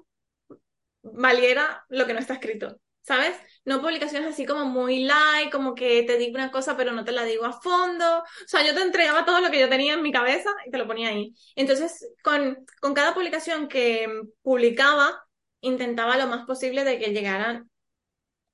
valiera 1.02 1.86
lo 1.90 2.06
que 2.06 2.14
no 2.14 2.20
está 2.20 2.34
escrito. 2.36 2.80
¿sabes? 3.08 3.38
No 3.68 3.82
publicaciones 3.82 4.30
así 4.34 4.46
como 4.46 4.66
muy 4.66 5.04
light, 5.04 5.52
como 5.52 5.76
que 5.76 6.04
te 6.04 6.18
digo 6.18 6.36
una 6.36 6.52
cosa 6.52 6.78
pero 6.78 6.94
no 6.94 7.04
te 7.04 7.12
la 7.12 7.24
digo 7.26 7.46
a 7.46 7.52
fondo. 7.62 8.20
O 8.20 8.48
sea, 8.48 8.66
yo 8.66 8.74
te 8.74 8.82
entregaba 8.82 9.26
todo 9.26 9.42
lo 9.42 9.52
que 9.52 9.60
yo 9.60 9.70
tenía 9.70 9.94
en 9.94 10.02
mi 10.02 10.12
cabeza 10.12 10.50
y 10.66 10.72
te 10.72 10.78
lo 10.78 10.88
ponía 10.88 11.10
ahí. 11.10 11.34
Entonces, 11.56 12.08
con, 12.24 12.66
con 12.82 12.94
cada 12.94 13.14
publicación 13.14 13.68
que 13.68 14.08
publicaba, 14.42 15.22
intentaba 15.62 16.18
lo 16.18 16.28
más 16.28 16.46
posible 16.46 16.84
de 16.86 16.98
que 17.00 17.12
llegaran 17.14 17.70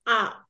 a 0.06 0.48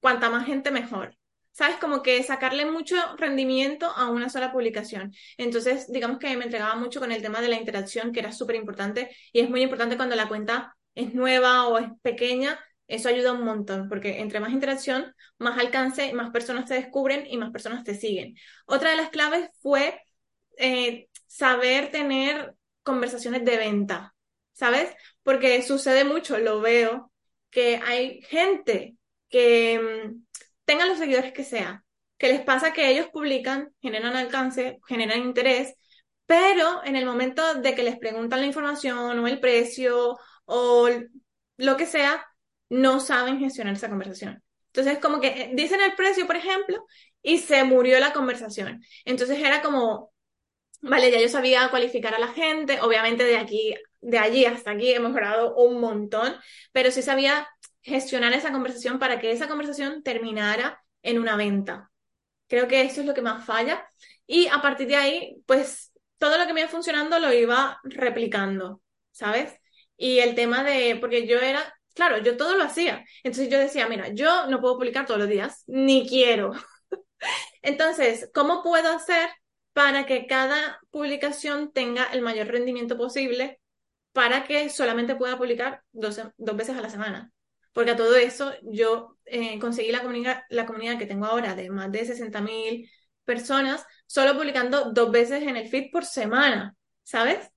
cuanta 0.00 0.30
más 0.30 0.46
gente 0.46 0.70
mejor. 0.70 1.16
¿Sabes? 1.52 1.76
Como 1.78 2.02
que 2.02 2.22
sacarle 2.22 2.64
mucho 2.66 2.96
rendimiento 3.18 3.86
a 3.86 4.10
una 4.10 4.30
sola 4.30 4.52
publicación. 4.52 5.12
Entonces, 5.36 5.92
digamos 5.92 6.18
que 6.18 6.36
me 6.36 6.44
entregaba 6.44 6.76
mucho 6.76 7.00
con 7.00 7.12
el 7.12 7.22
tema 7.22 7.40
de 7.42 7.48
la 7.48 7.56
interacción, 7.56 8.12
que 8.12 8.20
era 8.20 8.32
súper 8.32 8.56
importante 8.56 9.14
y 9.32 9.40
es 9.40 9.50
muy 9.50 9.62
importante 9.62 9.96
cuando 9.96 10.16
la 10.16 10.28
cuenta 10.28 10.76
es 10.94 11.14
nueva 11.14 11.68
o 11.68 11.78
es 11.78 11.88
pequeña. 12.02 12.58
Eso 12.90 13.08
ayuda 13.08 13.32
un 13.32 13.44
montón, 13.44 13.88
porque 13.88 14.20
entre 14.20 14.40
más 14.40 14.52
interacción, 14.52 15.14
más 15.38 15.58
alcance, 15.58 16.12
más 16.12 16.30
personas 16.30 16.66
te 16.66 16.74
descubren 16.74 17.26
y 17.26 17.38
más 17.38 17.50
personas 17.50 17.84
te 17.84 17.94
siguen. 17.94 18.34
Otra 18.66 18.90
de 18.90 18.96
las 18.96 19.10
claves 19.10 19.48
fue 19.60 20.02
eh, 20.58 21.08
saber 21.26 21.90
tener 21.90 22.54
conversaciones 22.82 23.44
de 23.44 23.56
venta, 23.56 24.14
¿sabes? 24.52 24.92
Porque 25.22 25.62
sucede 25.62 26.04
mucho, 26.04 26.38
lo 26.38 26.60
veo, 26.60 27.12
que 27.50 27.80
hay 27.84 28.22
gente 28.22 28.96
que 29.28 29.80
mm, 29.80 30.24
tengan 30.64 30.88
los 30.88 30.98
seguidores 30.98 31.32
que 31.32 31.44
sea, 31.44 31.84
que 32.18 32.28
les 32.28 32.40
pasa 32.42 32.72
que 32.72 32.90
ellos 32.90 33.08
publican, 33.12 33.72
generan 33.80 34.16
alcance, 34.16 34.78
generan 34.86 35.20
interés, 35.20 35.74
pero 36.26 36.84
en 36.84 36.96
el 36.96 37.06
momento 37.06 37.54
de 37.54 37.74
que 37.74 37.82
les 37.82 37.98
preguntan 37.98 38.40
la 38.40 38.46
información 38.46 39.18
o 39.18 39.26
el 39.26 39.40
precio 39.40 40.18
o 40.44 40.88
lo 41.56 41.76
que 41.76 41.86
sea, 41.86 42.24
no 42.70 43.00
saben 43.00 43.38
gestionar 43.38 43.74
esa 43.74 43.90
conversación. 43.90 44.42
Entonces, 44.72 44.98
como 44.98 45.20
que 45.20 45.28
eh, 45.28 45.50
dicen 45.54 45.80
el 45.80 45.94
precio, 45.94 46.26
por 46.26 46.36
ejemplo, 46.36 46.86
y 47.22 47.38
se 47.38 47.64
murió 47.64 47.98
la 48.00 48.12
conversación. 48.12 48.82
Entonces 49.04 49.38
era 49.38 49.62
como, 49.62 50.12
vale, 50.80 51.10
ya 51.10 51.20
yo 51.20 51.28
sabía 51.28 51.68
cualificar 51.70 52.14
a 52.14 52.18
la 52.18 52.28
gente, 52.28 52.80
obviamente 52.80 53.24
de 53.24 53.36
aquí, 53.36 53.74
de 54.00 54.18
allí 54.18 54.46
hasta 54.46 54.72
aquí 54.72 54.92
he 54.92 55.00
mejorado 55.00 55.54
un 55.56 55.80
montón, 55.80 56.34
pero 56.72 56.90
sí 56.90 57.02
sabía 57.02 57.48
gestionar 57.82 58.32
esa 58.32 58.52
conversación 58.52 58.98
para 58.98 59.20
que 59.20 59.32
esa 59.32 59.48
conversación 59.48 60.02
terminara 60.02 60.82
en 61.02 61.18
una 61.18 61.36
venta. 61.36 61.90
Creo 62.48 62.68
que 62.68 62.82
eso 62.82 63.00
es 63.00 63.06
lo 63.06 63.14
que 63.14 63.22
más 63.22 63.44
falla. 63.44 63.86
Y 64.26 64.48
a 64.48 64.60
partir 64.62 64.88
de 64.88 64.96
ahí, 64.96 65.42
pues 65.46 65.92
todo 66.18 66.38
lo 66.38 66.46
que 66.46 66.52
me 66.52 66.60
iba 66.60 66.68
funcionando 66.68 67.18
lo 67.18 67.32
iba 67.32 67.80
replicando, 67.84 68.82
¿sabes? 69.10 69.54
Y 69.96 70.18
el 70.20 70.34
tema 70.34 70.62
de, 70.64 70.96
porque 71.00 71.26
yo 71.26 71.38
era, 71.38 71.74
claro, 72.00 72.22
yo 72.24 72.36
todo 72.38 72.56
lo 72.56 72.64
hacía. 72.64 73.04
Entonces 73.22 73.50
yo 73.50 73.58
decía, 73.58 73.86
mira, 73.86 74.08
yo 74.08 74.46
no 74.46 74.58
puedo 74.60 74.78
publicar 74.78 75.04
todos 75.04 75.20
los 75.20 75.28
días, 75.28 75.64
ni 75.66 76.08
quiero. 76.08 76.52
Entonces, 77.62 78.30
¿cómo 78.32 78.62
puedo 78.62 78.90
hacer 78.90 79.28
para 79.74 80.06
que 80.06 80.26
cada 80.26 80.80
publicación 80.90 81.72
tenga 81.72 82.04
el 82.06 82.22
mayor 82.22 82.46
rendimiento 82.46 82.96
posible 82.96 83.60
para 84.12 84.44
que 84.44 84.70
solamente 84.70 85.14
pueda 85.14 85.36
publicar 85.36 85.82
dos, 85.92 86.22
veces 86.38 86.78
a 86.78 86.80
la 86.80 86.88
semana? 86.88 87.32
Porque 87.74 87.90
a 87.90 87.96
todo 87.96 88.16
eso 88.16 88.54
yo 88.62 89.18
eh, 89.26 89.58
conseguí 89.58 89.92
la 89.92 90.00
comunidad, 90.00 90.44
la 90.48 90.64
comunidad 90.64 90.98
que 90.98 91.04
tengo 91.04 91.26
ahora 91.26 91.54
de 91.54 91.68
más 91.68 91.92
de 91.92 92.06
60.000 92.06 92.88
personas 93.24 93.84
solo 94.06 94.34
publicando 94.34 94.90
dos 94.92 95.10
veces 95.10 95.42
en 95.42 95.58
el 95.58 95.68
feed 95.68 95.90
por 95.92 96.06
semana, 96.06 96.74
¿sabes? 97.02 97.50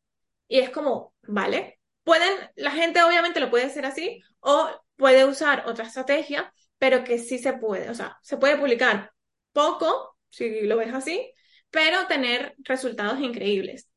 Y 0.50 0.60
es 0.60 0.70
como, 0.70 1.16
vale, 1.22 1.73
pueden, 2.04 2.34
la 2.56 2.72
gente 2.72 3.04
obviamente 3.04 3.40
lo 3.40 3.50
puede 3.50 3.66
hacer 3.66 3.86
así 3.86 4.22
o 4.40 4.70
puede 4.96 5.26
usar 5.26 5.64
otra 5.68 5.86
estrategia, 5.86 6.54
pero 6.78 7.04
que 7.04 7.18
sí 7.18 7.40
se 7.40 7.54
puede, 7.54 7.90
o 7.90 7.96
sea, 7.96 8.18
se 8.22 8.38
puede 8.38 8.58
publicar 8.58 9.12
poco, 9.52 10.18
si 10.30 10.62
lo 10.62 10.78
ves 10.78 10.94
así, 10.94 11.32
pero 11.70 12.08
tener 12.08 12.56
resultados 12.60 13.20
increíbles. 13.20 13.88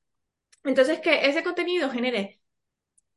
Entonces, 0.65 1.01
que 1.01 1.27
ese 1.27 1.43
contenido 1.43 1.91
genere 1.91 2.41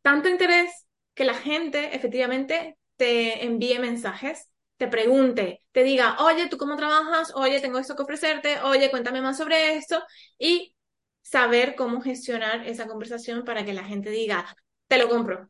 tanto 0.01 0.29
interés 0.29 0.71
que 1.13 1.25
la 1.25 1.33
gente 1.33 1.95
efectivamente 1.95 2.77
te 2.95 3.45
envíe 3.45 3.79
mensajes, 3.79 4.49
te 4.77 4.87
pregunte, 4.87 5.61
te 5.71 5.83
diga, 5.83 6.17
oye, 6.19 6.47
¿tú 6.47 6.57
cómo 6.57 6.77
trabajas? 6.77 7.33
Oye, 7.35 7.59
tengo 7.59 7.79
esto 7.79 7.95
que 7.95 8.03
ofrecerte, 8.03 8.59
oye, 8.61 8.89
cuéntame 8.89 9.21
más 9.21 9.37
sobre 9.37 9.75
esto, 9.75 10.01
y 10.37 10.75
saber 11.21 11.75
cómo 11.75 12.01
gestionar 12.01 12.67
esa 12.67 12.87
conversación 12.87 13.43
para 13.43 13.65
que 13.65 13.73
la 13.73 13.83
gente 13.83 14.09
diga, 14.09 14.55
te 14.89 14.99
lo 14.99 15.09
compro, 15.09 15.49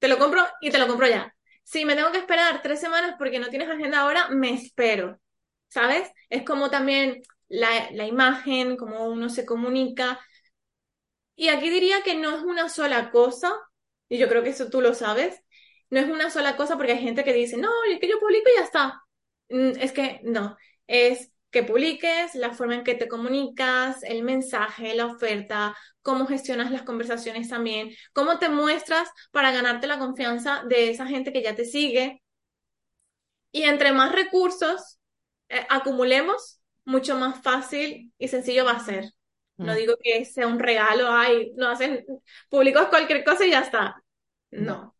te 0.00 0.08
lo 0.08 0.18
compro 0.18 0.42
y 0.62 0.70
te 0.70 0.78
lo 0.78 0.88
compro 0.88 1.08
ya. 1.08 1.34
Si 1.64 1.84
me 1.86 1.96
tengo 1.96 2.12
que 2.12 2.18
esperar 2.18 2.62
tres 2.62 2.80
semanas 2.80 3.16
porque 3.18 3.40
no 3.40 3.50
tienes 3.50 3.70
agenda 3.70 4.00
ahora, 4.00 4.28
me 4.30 4.54
espero, 4.54 5.20
¿sabes? 5.68 6.10
Es 6.30 6.44
como 6.44 6.70
también 6.70 7.22
la, 7.48 7.90
la 7.92 8.06
imagen, 8.06 8.76
cómo 8.76 9.06
uno 9.08 9.30
se 9.30 9.46
comunica. 9.46 10.20
Y 11.36 11.48
aquí 11.48 11.70
diría 11.70 12.02
que 12.02 12.14
no 12.14 12.36
es 12.36 12.42
una 12.42 12.68
sola 12.68 13.10
cosa, 13.10 13.52
y 14.08 14.18
yo 14.18 14.28
creo 14.28 14.42
que 14.42 14.50
eso 14.50 14.68
tú 14.70 14.80
lo 14.80 14.94
sabes, 14.94 15.40
no 15.90 16.00
es 16.00 16.08
una 16.08 16.30
sola 16.30 16.56
cosa 16.56 16.76
porque 16.76 16.92
hay 16.92 16.98
gente 17.02 17.24
que 17.24 17.32
dice, 17.32 17.56
no, 17.56 17.70
es 17.90 17.98
que 18.00 18.08
yo 18.08 18.18
publico 18.20 18.48
y 18.54 18.58
ya 18.58 18.64
está. 18.64 19.02
Mm, 19.48 19.72
es 19.80 19.92
que 19.92 20.20
no, 20.24 20.56
es 20.86 21.31
que 21.52 21.62
publiques, 21.62 22.34
la 22.34 22.52
forma 22.52 22.74
en 22.74 22.82
que 22.82 22.94
te 22.94 23.06
comunicas, 23.06 24.02
el 24.02 24.22
mensaje, 24.22 24.94
la 24.94 25.06
oferta, 25.06 25.76
cómo 26.00 26.26
gestionas 26.26 26.70
las 26.70 26.82
conversaciones 26.82 27.48
también, 27.48 27.90
cómo 28.12 28.38
te 28.38 28.48
muestras 28.48 29.08
para 29.30 29.52
ganarte 29.52 29.86
la 29.86 29.98
confianza 29.98 30.64
de 30.66 30.90
esa 30.90 31.06
gente 31.06 31.32
que 31.32 31.42
ya 31.42 31.54
te 31.54 31.66
sigue. 31.66 32.22
Y 33.52 33.64
entre 33.64 33.92
más 33.92 34.12
recursos 34.12 34.98
eh, 35.50 35.66
acumulemos, 35.68 36.60
mucho 36.84 37.16
más 37.16 37.40
fácil 37.42 38.12
y 38.18 38.28
sencillo 38.28 38.64
va 38.64 38.72
a 38.72 38.84
ser. 38.84 39.12
No 39.58 39.74
mm. 39.74 39.76
digo 39.76 39.94
que 40.02 40.24
sea 40.24 40.46
un 40.46 40.58
regalo, 40.58 41.08
ay, 41.10 41.52
no 41.56 41.68
hacen, 41.68 42.04
publicos 42.48 42.86
cualquier 42.86 43.24
cosa 43.24 43.44
y 43.44 43.50
ya 43.50 43.60
está. 43.60 44.02
No. 44.50 44.96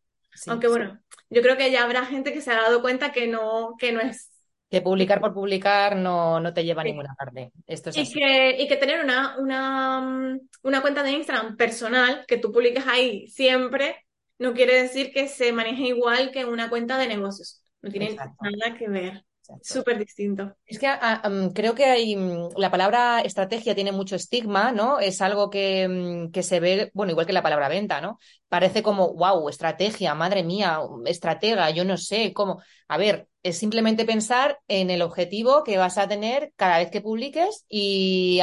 Aunque 0.47 0.69
bueno, 0.69 1.01
yo 1.31 1.43
creo 1.43 1.57
que 1.57 1.71
ya 1.71 1.83
habrá 1.83 2.05
gente 2.05 2.33
que 2.33 2.43
se 2.43 2.51
ha 2.51 2.61
dado 2.61 2.83
cuenta 2.83 3.11
que 3.11 3.27
no, 3.27 3.75
que 3.79 3.93
no 3.93 4.01
es. 4.01 4.32
Que 4.73 4.81
publicar 4.81 5.21
por 5.21 5.35
publicar 5.35 5.97
no, 5.97 6.41
no 6.41 6.55
te 6.55 6.65
lleva 6.65 6.81
a 6.81 6.85
ninguna 6.87 7.15
parte. 7.15 7.53
Esto 7.67 7.91
es 7.91 7.99
y, 7.99 8.11
Que, 8.11 8.57
y 8.59 8.67
que 8.67 8.79
tener 8.79 9.05
una, 9.05 9.37
una, 9.39 10.01
mm, 10.01 10.41
una 10.63 10.81
cuenta 10.81 11.03
de 11.03 11.11
Instagram 11.11 11.59
personal 11.59 12.25
que 12.27 12.39
tú 12.39 12.51
publiques 12.51 12.87
ahí 12.87 13.29
siempre 13.29 14.07
no 14.39 14.55
quiere 14.55 14.81
decir 14.81 15.13
que 15.13 15.29
se 15.29 15.53
maneje 15.53 15.89
igual 15.89 16.31
que 16.31 16.47
una 16.47 16.71
cuenta 16.71 16.97
de 16.97 17.07
negocios. 17.07 17.63
No 17.83 17.91
tiene 17.91 18.17
nada 18.17 18.79
que 18.79 18.89
ver. 18.89 19.27
Súper 19.61 19.99
distinto. 19.99 20.57
Es 20.65 20.79
que 20.79 20.87
ah, 20.87 21.21
creo 21.55 21.75
que 21.75 21.85
hay 21.85 22.17
mm, 22.17 22.57
la 22.57 22.71
palabra 22.71 23.21
estrategia 23.21 23.75
tiene 23.75 23.93
mucho 23.93 24.17
estigma, 24.17 24.73
¿no? 24.73 25.01
Es 25.01 25.21
algo 25.21 25.51
que, 25.51 25.87
mm, 25.87 26.31
que, 26.31 26.43
se 26.43 26.61
ve, 26.61 26.91
bueno, 26.95 27.13
igual 27.13 27.27
que 27.27 27.35
la 27.35 27.43
palabra 27.43 27.69
venta, 27.69 28.01
¿no? 28.01 28.19
Parece 28.49 28.83
como, 28.83 29.13
wow, 29.13 29.51
estrategia, 29.51 30.15
madre 30.15 30.43
mía, 30.45 30.81
estratega, 31.05 31.69
yo 31.73 31.85
no 31.85 31.99
sé 31.99 32.33
cómo. 32.33 32.63
A 32.89 32.97
ver, 32.97 33.29
es 33.43 33.59
simplemente 33.59 34.05
pensar 34.05 34.59
en 34.69 34.91
el 34.91 35.03
objetivo 35.03 35.65
que 35.65 35.79
vas 35.79 35.99
a 35.99 36.09
tener 36.09 36.53
cada 36.57 36.79
vez 36.79 36.91
que 36.91 37.01
publiques 37.01 37.65
y, 37.69 38.41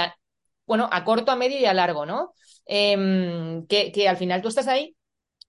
bueno, 0.65 0.89
a 0.91 1.03
corto, 1.03 1.31
a 1.31 1.35
medio 1.35 1.59
y 1.59 1.65
a 1.65 1.73
largo, 1.73 2.05
¿no? 2.05 2.33
Em, 2.65 3.65
que, 3.67 3.91
que 3.91 4.07
al 4.07 4.17
final 4.17 4.41
tú 4.41 4.49
estás 4.49 4.67
ahí 4.67 4.95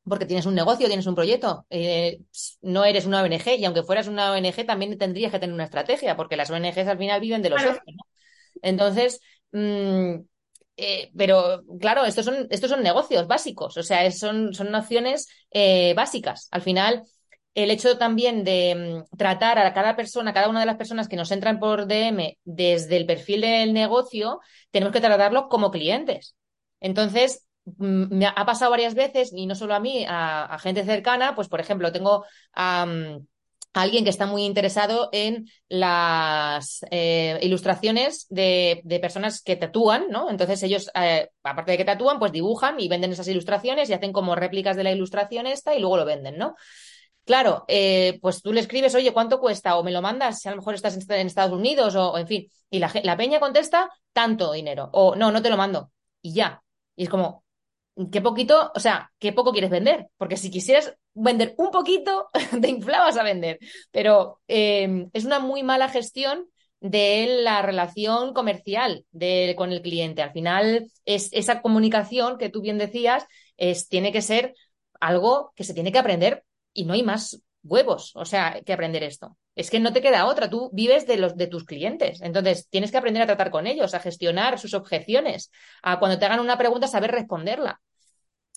porque 0.05 0.27
tienes 0.27 0.47
un 0.47 0.55
negocio, 0.55 0.87
tienes 0.89 1.07
un 1.07 1.15
proyecto, 1.15 1.67
eh, 1.71 2.21
no 2.63 2.85
eres 2.85 3.07
una 3.07 3.23
ONG 3.23 3.59
y 3.59 3.65
aunque 3.65 3.83
fueras 3.83 4.09
una 4.09 4.33
ONG 4.33 4.67
también 4.67 4.97
tendrías 4.99 5.31
que 5.31 5.39
tener 5.39 5.55
una 5.55 5.65
estrategia 5.65 6.17
porque 6.17 6.37
las 6.37 6.51
ONGs 6.51 6.79
al 6.79 6.99
final 6.99 7.21
viven 7.21 7.43
de 7.43 7.51
los 7.51 7.61
socios. 7.61 7.81
Entonces, 8.63 9.21
mm, 9.53 10.15
eh, 10.77 11.11
pero 11.17 11.63
claro, 11.79 12.05
estos 12.05 12.25
son, 12.25 12.47
estos 12.51 12.71
son 12.71 12.83
negocios 12.83 13.27
básicos, 13.27 13.77
o 13.77 13.83
sea, 13.83 14.11
son, 14.11 14.55
son 14.55 14.71
nociones 14.71 15.29
eh, 15.51 15.93
básicas. 15.95 16.49
Al 16.51 16.63
final, 16.63 17.03
el 17.55 17.71
hecho 17.71 17.99
también 17.99 18.45
de 18.45 19.05
mm, 19.11 19.17
tratar 19.17 19.59
a 19.59 19.73
cada 19.75 19.97
persona, 19.97 20.33
cada 20.33 20.49
una 20.49 20.61
de 20.61 20.67
las 20.67 20.77
personas 20.77 21.09
que 21.09 21.17
nos 21.17 21.31
entran 21.31 21.59
por 21.59 21.87
DM 21.87 22.39
desde 22.45 22.97
el 22.97 23.07
perfil 23.07 23.43
del 23.43 23.73
negocio, 23.73 24.41
tenemos 24.71 24.93
que 24.93 25.01
tratarlo 25.01 25.49
como 25.49 25.71
clientes. 25.71 26.37
Entonces, 26.81 27.47
Mm, 27.79 28.15
me 28.17 28.27
ha 28.27 28.47
pasado 28.47 28.71
varias 28.71 28.95
veces, 28.95 29.33
y 29.35 29.47
no 29.47 29.55
solo 29.55 29.75
a 29.75 29.81
mí, 29.81 30.05
a, 30.09 30.59
gente 30.61 30.85
cercana, 30.85 31.35
pues 31.35 31.49
por 31.49 31.61
ejemplo, 31.61 31.93
tengo 31.93 32.25
a, 32.55 32.87
alguien 33.73 34.03
que 34.05 34.11
está 34.11 34.27
muy 34.27 34.45
interesado 34.45 35.09
en 35.13 35.47
las 35.69 36.85
eh, 36.91 37.39
ilustraciones 37.43 38.27
de, 38.29 38.83
personas 39.01 39.43
que 39.43 39.57
tatúan, 39.57 40.07
¿no? 40.11 40.29
Entonces 40.31 40.63
ellos, 40.63 40.91
eh, 40.95 41.29
aparte 41.45 41.73
de 41.73 41.79
que 41.79 41.85
tatúan, 41.85 42.19
pues 42.19 42.33
dibujan 42.33 42.81
y 42.81 42.89
venden 42.89 43.13
esas 43.13 43.29
ilustraciones 43.29 43.89
y 43.89 43.93
hacen 43.93 44.13
como 44.13 44.35
réplicas 44.35 44.77
de 44.77 44.85
la 44.85 44.93
ilustración 44.93 45.47
esta 45.47 45.75
y 45.75 45.81
luego 45.81 45.99
lo 45.99 46.05
venden, 46.05 46.37
¿no? 46.39 46.57
Claro, 47.31 47.65
eh, 47.69 48.19
pues 48.21 48.43
tú 48.43 48.53
le 48.53 48.59
escribes, 48.59 48.93
oye, 48.97 49.13
¿cuánto 49.13 49.39
cuesta? 49.39 49.77
O 49.77 49.85
me 49.85 49.93
lo 49.93 50.03
mandas, 50.03 50.41
si 50.41 50.49
a 50.49 50.51
lo 50.51 50.57
mejor 50.57 50.75
estás 50.75 50.97
en 50.97 51.27
Estados 51.29 51.53
Unidos, 51.53 51.95
o, 51.95 52.19
en 52.19 52.27
fin. 52.27 52.51
Y 52.69 52.81
la, 52.81 53.17
peña 53.17 53.39
contesta, 53.39 53.89
tanto 54.13 54.51
dinero. 54.53 54.91
O 54.93 55.15
no, 55.15 55.31
no 55.31 55.41
te 55.41 55.49
lo 55.49 55.57
mando. 55.57 55.93
Y 56.21 56.35
ya. 56.35 56.61
Y 56.97 57.05
es 57.05 57.09
como, 57.09 57.45
qué 58.11 58.21
poquito, 58.21 58.73
o 58.75 58.81
sea, 58.81 59.13
qué 59.21 59.33
poco 59.33 59.53
quieres 59.53 59.71
vender, 59.71 60.09
porque 60.17 60.37
si 60.37 60.51
quisieras 60.51 60.93
vender 61.15 61.55
un 61.57 61.71
poquito, 61.71 62.31
te 62.61 62.69
inflabas 62.69 63.17
a 63.17 63.23
vender, 63.23 63.61
pero 63.93 64.41
eh, 64.49 65.07
es 65.13 65.25
una 65.25 65.39
muy 65.39 65.63
mala 65.63 65.89
gestión 65.89 66.49
de 66.81 67.43
la 67.45 67.63
relación 67.63 68.35
comercial 68.35 69.05
de, 69.13 69.55
con 69.57 69.71
el 69.71 69.83
cliente. 69.83 70.23
Al 70.23 70.33
final, 70.33 70.91
es 71.05 71.29
esa 71.33 71.63
comunicación 71.63 72.39
que 72.39 72.49
tú 72.49 72.61
bien 72.61 72.79
decías, 72.79 73.25
es, 73.57 73.89
tiene 73.89 74.11
que 74.11 74.21
ser 74.21 74.53
algo 74.99 75.53
que 75.55 75.63
se 75.63 75.75
tiene 75.75 75.93
que 75.93 75.99
aprender 76.01 76.45
y 76.73 76.85
no 76.85 76.95
hay 76.95 77.03
más 77.03 77.41
huevos, 77.63 78.13
o 78.15 78.25
sea, 78.25 78.61
que 78.65 78.73
aprender 78.73 79.03
esto. 79.03 79.37
Es 79.55 79.71
que 79.71 79.81
no 79.81 79.93
te 79.93 80.01
queda 80.01 80.27
otra, 80.27 80.49
tú 80.49 80.71
vives 80.73 81.07
de 81.07 81.17
los 81.17 81.37
de 81.37 81.47
tus 81.47 81.65
clientes, 81.65 82.21
entonces 82.23 82.69
tienes 82.69 82.91
que 82.91 82.99
aprender 82.99 83.23
a 83.23 83.27
tratar 83.27 83.51
con 83.51 83.67
ellos, 83.67 83.95
a 83.95 84.01
gestionar 84.01 84.59
sus 84.59 84.75
objeciones, 84.75 85.51
a 85.83 85.99
cuando 85.99 86.19
te 86.19 86.25
hagan 86.25 86.41
una 86.41 86.57
pregunta 86.59 86.87
saber 86.87 87.11
responderla. 87.11 87.81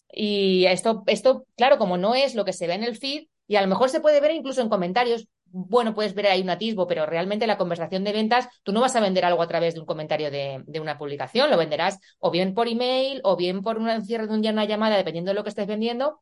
Y 0.10 0.66
esto, 0.66 1.04
esto, 1.08 1.46
claro, 1.58 1.78
como 1.78 1.98
no 1.98 2.16
es 2.16 2.36
lo 2.36 2.46
que 2.46 2.54
se 2.54 2.68
ve 2.68 2.76
en 2.76 2.84
el 2.84 2.96
feed, 2.96 3.26
y 3.48 3.56
a 3.56 3.62
lo 3.62 3.68
mejor 3.68 3.90
se 3.90 4.00
puede 4.00 4.22
ver 4.22 4.32
incluso 4.32 4.62
en 4.62 4.70
comentarios, 4.70 5.28
bueno, 5.46 5.94
puedes 5.94 6.16
ver 6.16 6.28
ahí 6.28 6.42
un 6.42 6.50
atisbo, 6.50 6.88
pero 6.88 7.06
realmente 7.06 7.46
la 7.46 7.58
conversación 7.58 8.04
de 8.04 8.14
ventas, 8.14 8.48
tú 8.64 8.72
no 8.72 8.82
vas 8.82 8.96
a 8.96 9.02
vender 9.02 9.26
algo 9.26 9.42
a 9.42 9.48
través 9.48 9.74
de 9.74 9.80
un 9.82 9.86
comentario 9.86 10.32
de, 10.32 10.64
de 10.66 10.80
una 10.80 10.98
publicación, 10.98 11.50
lo 11.50 11.58
venderás 11.58 12.00
o 12.20 12.32
bien 12.32 12.54
por 12.54 12.68
email, 12.68 13.22
o 13.24 13.36
bien 13.36 13.62
por 13.62 13.78
un 13.78 14.06
cierre 14.06 14.28
de 14.28 14.34
un 14.34 14.42
día, 14.42 14.52
una 14.52 14.66
llamada, 14.66 14.98
dependiendo 14.98 15.32
de 15.32 15.36
lo 15.36 15.44
que 15.44 15.50
estés 15.50 15.68
vendiendo, 15.68 16.22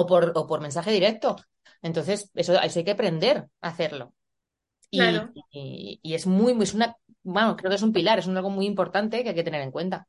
o 0.00 0.02
por, 0.10 0.22
o 0.40 0.42
por 0.48 0.60
mensaje 0.66 0.90
directo. 0.98 1.36
Entonces, 1.82 2.30
eso, 2.34 2.52
hay 2.60 2.84
que 2.84 2.92
aprender 2.96 3.36
a 3.60 3.68
hacerlo. 3.72 4.14
Y, 4.90 4.98
Claro. 4.98 5.32
y, 5.52 6.00
y 6.02 6.14
es 6.14 6.26
muy, 6.26 6.54
muy, 6.54 6.64
es 6.64 6.74
una, 6.74 6.96
bueno, 7.22 7.56
creo 7.56 7.70
que 7.70 7.76
es 7.76 7.82
un 7.82 7.92
pilar, 7.92 8.18
es 8.18 8.26
un 8.26 8.36
algo 8.36 8.50
muy 8.50 8.66
importante 8.66 9.22
que 9.22 9.30
hay 9.30 9.34
que 9.36 9.44
tener 9.44 9.62
en 9.62 9.72
cuenta. 9.72 10.06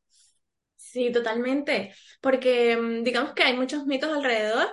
Sí, 0.75 1.11
totalmente. 1.11 1.93
Porque 2.21 2.77
mm, 2.77 3.03
digamos 3.03 3.33
que 3.33 3.43
hay 3.43 3.55
muchos 3.55 3.85
mitos 3.85 4.11
alrededor 4.11 4.67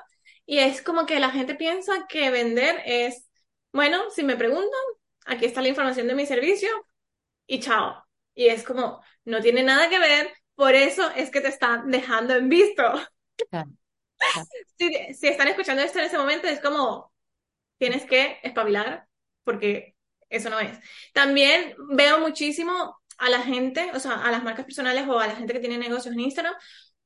y 0.46 0.58
es 0.58 0.82
como 0.82 1.06
que 1.06 1.20
la 1.20 1.30
gente 1.30 1.54
piensa 1.54 2.06
que 2.08 2.30
vender 2.30 2.80
es, 2.86 3.28
bueno, 3.72 4.10
si 4.10 4.22
me 4.24 4.36
preguntan, 4.36 4.70
aquí 5.26 5.44
está 5.46 5.60
la 5.62 5.68
información 5.68 6.06
de 6.08 6.14
mi 6.14 6.26
servicio 6.26 6.68
y 7.46 7.60
chao. 7.60 8.04
Y 8.34 8.48
es 8.48 8.64
como, 8.64 9.02
no 9.24 9.40
tiene 9.42 9.62
nada 9.62 9.88
que 9.90 9.98
ver, 9.98 10.28
por 10.54 10.74
eso 10.74 11.10
es 11.16 11.30
que 11.30 11.40
te 11.40 11.48
están 11.48 11.90
dejando 11.90 12.34
en 12.36 12.48
visto. 12.48 12.82
Claro. 13.50 13.70
Si, 14.78 15.26
están 15.28 15.48
escuchando 15.48 15.82
esto 15.82 15.98
en 15.98 16.06
ese 16.06 16.18
momento, 16.18 16.48
es 16.48 16.60
como, 16.60 17.12
tienes 17.78 18.04
que 18.04 18.38
espabilar 18.42 19.06
porque 19.44 19.94
eso 20.28 20.50
no 20.50 20.60
es. 20.60 20.78
También 21.12 21.74
veo 21.90 22.20
muchísimo 22.20 22.98
a 23.18 23.30
la 23.30 23.42
gente, 23.42 23.90
o 23.94 24.00
sea, 24.00 24.14
a 24.24 24.30
las 24.30 24.42
marcas 24.42 24.64
personales 24.64 25.06
o 25.08 25.18
a 25.18 25.26
la 25.26 25.36
gente 25.36 25.52
que 25.52 25.60
tiene 25.60 25.78
negocios 25.78 26.14
en 26.14 26.20
Instagram, 26.20 26.54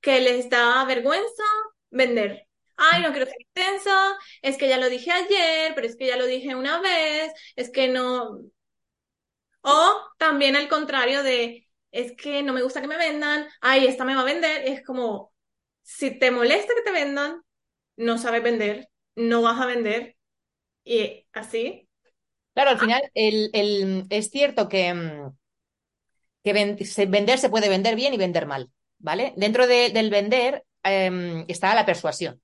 que 0.01 0.20
les 0.20 0.49
da 0.51 0.85
vergüenza 0.85 1.44
vender. 1.90 2.46
Ay, 2.77 3.03
no 3.03 3.11
quiero 3.11 3.27
ser 3.27 3.37
intensa, 3.40 4.16
es 4.42 4.57
que 4.57 4.68
ya 4.68 4.79
lo 4.79 4.88
dije 4.88 5.12
ayer, 5.12 5.75
pero 5.75 5.87
es 5.87 5.96
que 5.96 6.07
ya 6.07 6.16
lo 6.16 6.27
dije 6.27 6.55
una 6.55 6.81
vez, 6.81 7.33
es 7.57 7.70
que 7.70 7.88
no. 7.88 8.40
O 9.62 10.11
también 10.18 10.57
al 10.57 10.68
contrario 10.68 11.23
de, 11.23 11.68
es 11.90 12.12
que 12.16 12.42
no 12.42 12.53
me 12.53 12.62
gusta 12.62 12.81
que 12.81 12.88
me 12.88 12.96
vendan, 12.96 13.46
ay, 13.61 13.87
esta 13.87 14.05
me 14.05 14.14
va 14.14 14.23
a 14.23 14.25
vender, 14.25 14.62
es 14.66 14.85
como, 14.85 15.33
si 15.83 16.19
te 16.19 16.31
molesta 16.31 16.75
que 16.75 16.83
te 16.83 16.93
vendan, 16.93 17.43
no 17.97 18.19
sabes 18.19 18.43
vender, 18.43 18.88
no 19.16 19.43
vas 19.43 19.61
a 19.61 19.66
vender, 19.66 20.16
y 20.85 21.27
así. 21.33 21.88
Claro, 22.55 22.71
al 22.71 22.79
final 22.79 23.03
el, 23.14 23.51
el- 23.53 24.07
es 24.11 24.31
cierto 24.31 24.69
que, 24.69 24.93
mm, 24.95 25.31
que 26.45 27.07
vender 27.07 27.38
se 27.38 27.51
puede 27.51 27.69
vender 27.69 27.97
bien 27.97 28.14
y 28.14 28.16
vender 28.19 28.47
mal, 28.47 28.71
¿vale? 28.99 29.35
Dentro 29.37 29.66
de- 29.66 29.90
del 29.90 30.11
vender 30.11 30.64
em, 30.83 31.45
está 31.49 31.75
la 31.75 31.85
persuasión. 31.87 32.40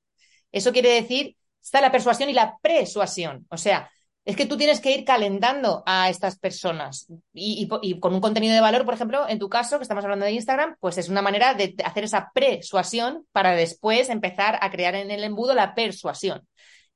Eso 0.52 0.72
quiere 0.72 0.90
decir, 0.90 1.36
está 1.62 1.80
la 1.82 1.92
persuasión 1.92 2.30
y 2.30 2.34
la 2.34 2.58
persuasión. 2.62 3.46
O 3.50 3.58
sea, 3.58 3.90
es 4.26 4.34
que 4.34 4.46
tú 4.46 4.56
tienes 4.56 4.80
que 4.80 4.90
ir 4.90 5.04
calentando 5.04 5.84
a 5.86 6.10
estas 6.10 6.36
personas 6.36 7.06
y, 7.32 7.68
con 8.00 8.12
un 8.12 8.20
contenido 8.20 8.52
de 8.52 8.60
valor, 8.60 8.84
por 8.84 8.94
ejemplo, 8.94 9.24
en 9.28 9.38
tu 9.38 9.48
caso, 9.48 9.78
que 9.78 9.84
estamos 9.84 10.02
hablando 10.02 10.26
de 10.26 10.32
Instagram, 10.32 10.74
pues 10.80 10.98
es 10.98 11.08
una 11.08 11.22
manera 11.22 11.54
de 11.54 11.76
hacer 11.84 12.02
esa 12.02 12.32
persuasión 12.34 13.24
para 13.30 13.52
después 13.52 14.08
empezar 14.08 14.58
a 14.60 14.70
crear 14.72 14.96
en 14.96 15.12
el 15.12 15.22
embudo 15.22 15.54
la 15.54 15.76
persuasión. 15.76 16.44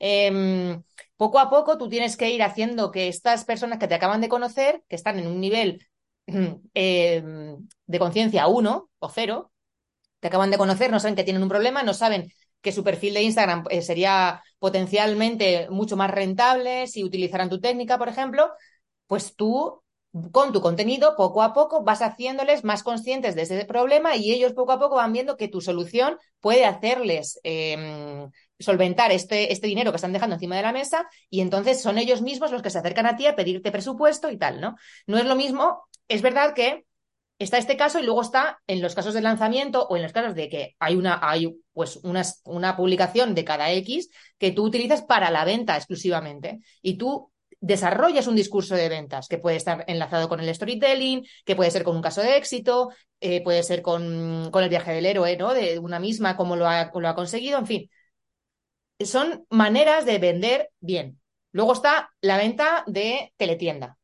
Em, 0.01 0.83
poco 1.17 1.39
a 1.39 1.49
poco 1.51 1.79
tú 1.79 1.89
tienes 1.89 2.17
que 2.17 2.31
ir 2.31 2.43
haciendo 2.43 2.91
que 2.91 3.07
estas 3.07 3.45
personas 3.45 3.79
que 3.79 3.87
te 3.87 3.95
acaban 3.95 4.21
de 4.21 4.29
conocer, 4.29 4.83
que 4.89 4.97
están 4.97 5.21
en 5.21 5.29
un 5.29 5.41
nivel 5.41 5.87
em, 6.75 7.69
de 7.87 7.99
conciencia 8.01 8.49
uno 8.49 8.91
o 8.99 9.09
cero, 9.09 9.53
te 10.19 10.27
acaban 10.27 10.51
de 10.51 10.59
conocer, 10.59 10.91
no 10.91 10.99
saben 10.99 11.15
que 11.15 11.25
tienen 11.25 11.45
un 11.45 11.49
problema, 11.49 11.85
no 11.85 11.95
saben 11.95 12.33
que 12.61 12.73
su 12.73 12.85
perfil 12.85 13.15
de 13.15 13.23
Instagram 13.23 13.65
eh, 13.71 13.83
sería 13.83 14.43
potencialmente 14.59 15.69
mucho 15.71 15.97
más 15.97 16.11
rentable 16.11 16.87
si 16.87 17.05
utilizaran 17.05 17.49
tu 17.49 17.61
técnica, 17.61 17.99
por 17.99 18.09
ejemplo, 18.09 18.51
pues 19.07 19.35
tú 19.35 19.83
con 20.33 20.53
tu 20.53 20.61
contenido 20.61 21.15
poco 21.17 21.43
a 21.43 21.53
poco 21.53 21.85
vas 21.85 22.03
haciéndoles 22.03 22.65
más 22.65 22.83
conscientes 22.83 23.37
de 23.37 23.43
ese 23.43 23.65
problema 23.65 24.17
y 24.17 24.33
ellos 24.33 24.53
poco 24.55 24.73
a 24.73 24.79
poco 24.81 24.97
van 24.97 25.13
viendo 25.13 25.37
que 25.37 25.47
tu 25.47 25.61
solución 25.61 26.19
puede 26.41 26.65
hacerles 26.65 27.39
eh, 27.45 28.27
solventar 28.59 29.13
este, 29.13 29.53
este 29.53 29.69
dinero 29.69 29.93
que 29.93 29.97
están 29.97 30.13
dejando 30.13 30.35
encima 30.35 30.57
de 30.57 30.63
la 30.63 30.73
mesa 30.73 31.09
y 31.29 31.41
entonces 31.41 31.81
son 31.81 31.97
ellos 31.97 32.23
mismos 32.23 32.51
los 32.51 32.63
que 32.63 32.71
se 32.71 32.79
acercan 32.79 33.07
a 33.07 33.17
ti 33.17 33.27
a 33.27 33.37
pedirte 33.37 33.71
presupuesto 33.71 34.31
y 34.31 34.37
tal, 34.37 34.61
¿no? 34.61 34.77
No 35.07 35.19
es 35.19 35.27
lo 35.27 35.37
mismo, 35.37 35.85
es 36.09 36.23
verdad 36.23 36.55
que 36.55 36.85
está 37.41 37.59
este 37.59 37.77
caso 37.77 37.99
y 37.99 38.03
luego 38.03 38.21
está 38.21 38.61
en 38.67 38.83
los 38.83 38.95
casos 38.95 39.15
de 39.15 39.23
lanzamiento 39.23 39.87
o 39.89 39.97
en 39.97 40.03
los 40.03 40.13
casos 40.13 40.35
de 40.35 40.49
que 40.49 40.77
hay 40.79 40.95
una, 40.95 41.19
hay 41.23 41.59
pues 41.73 41.97
una, 42.05 42.23
una 42.45 42.77
publicación 42.77 43.35
de 43.35 43.45
cada 43.45 43.73
X 43.73 44.11
que 44.39 44.53
tú 44.53 44.65
utilizas 44.65 45.03
para 45.03 45.31
la 45.31 45.45
venta 45.45 45.77
exclusivamente 45.77 46.61
y 46.83 46.95
tú 46.99 47.33
desarrollas 47.61 48.27
un 48.27 48.37
discurso 48.37 48.75
de 48.75 48.89
ventas 48.91 49.27
que 49.27 49.39
puede 49.39 49.57
estar 49.57 49.85
enlazado 49.87 50.29
con 50.29 50.41
el 50.41 50.55
storytelling, 50.55 51.25
que 51.45 51.57
puede 51.57 51.71
ser 51.71 51.83
con 51.83 51.97
un 51.97 52.03
caso 52.03 52.21
de 52.21 52.37
éxito, 52.37 52.91
eh, 53.21 53.43
puede 53.43 53.63
ser 53.63 53.83
con, 53.83 54.51
con, 54.51 54.63
el 54.63 54.71
viaje 54.71 54.93
del 54.93 55.07
héroe, 55.07 55.37
¿no? 55.37 55.55
De 55.55 55.79
una 55.79 55.99
misma, 55.99 56.37
cómo 56.37 56.57
lo 56.57 56.67
ha, 56.69 56.91
lo 56.95 57.09
ha 57.09 57.15
conseguido, 57.15 57.59
en 57.59 57.67
fin. 57.67 57.91
Son 59.01 59.47
maneras 59.49 60.05
de 60.05 60.19
vender 60.19 60.71
bien. 60.81 61.21
Luego 61.53 61.73
está 61.73 62.11
la 62.21 62.37
venta 62.37 62.85
de 62.87 63.33
teletienda, 63.37 63.99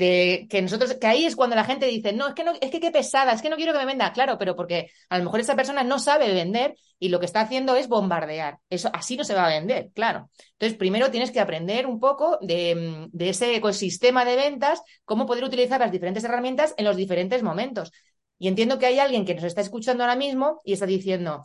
de 0.00 0.46
que 0.48 0.62
nosotros, 0.62 0.94
que 0.94 1.06
ahí 1.06 1.26
es 1.26 1.36
cuando 1.36 1.54
la 1.54 1.64
gente 1.64 1.86
dice, 1.86 2.12
no, 2.12 2.28
es 2.28 2.34
que 2.34 2.42
no, 2.42 2.54
es 2.58 2.70
que 2.70 2.80
qué 2.80 2.90
pesada, 2.90 3.32
es 3.32 3.42
que 3.42 3.50
no 3.50 3.56
quiero 3.56 3.72
que 3.72 3.78
me 3.78 3.84
venda, 3.84 4.12
claro, 4.12 4.38
pero 4.38 4.56
porque 4.56 4.90
a 5.10 5.18
lo 5.18 5.24
mejor 5.24 5.40
esa 5.40 5.56
persona 5.56 5.84
no 5.84 5.98
sabe 5.98 6.32
vender 6.32 6.74
y 6.98 7.10
lo 7.10 7.20
que 7.20 7.26
está 7.26 7.42
haciendo 7.42 7.76
es 7.76 7.86
bombardear. 7.88 8.58
Eso 8.70 8.90
así 8.94 9.16
no 9.16 9.24
se 9.24 9.34
va 9.34 9.46
a 9.46 9.50
vender, 9.50 9.90
claro. 9.94 10.30
Entonces, 10.52 10.78
primero 10.78 11.10
tienes 11.10 11.30
que 11.30 11.40
aprender 11.40 11.86
un 11.86 12.00
poco 12.00 12.38
de, 12.40 13.08
de 13.12 13.28
ese 13.28 13.54
ecosistema 13.54 14.24
de 14.24 14.36
ventas, 14.36 14.82
cómo 15.04 15.26
poder 15.26 15.44
utilizar 15.44 15.80
las 15.80 15.92
diferentes 15.92 16.24
herramientas 16.24 16.74
en 16.78 16.86
los 16.86 16.96
diferentes 16.96 17.42
momentos. 17.42 17.92
Y 18.38 18.48
entiendo 18.48 18.78
que 18.78 18.86
hay 18.86 18.98
alguien 18.98 19.26
que 19.26 19.34
nos 19.34 19.44
está 19.44 19.60
escuchando 19.60 20.02
ahora 20.02 20.16
mismo 20.16 20.60
y 20.64 20.72
está 20.72 20.86
diciendo, 20.86 21.42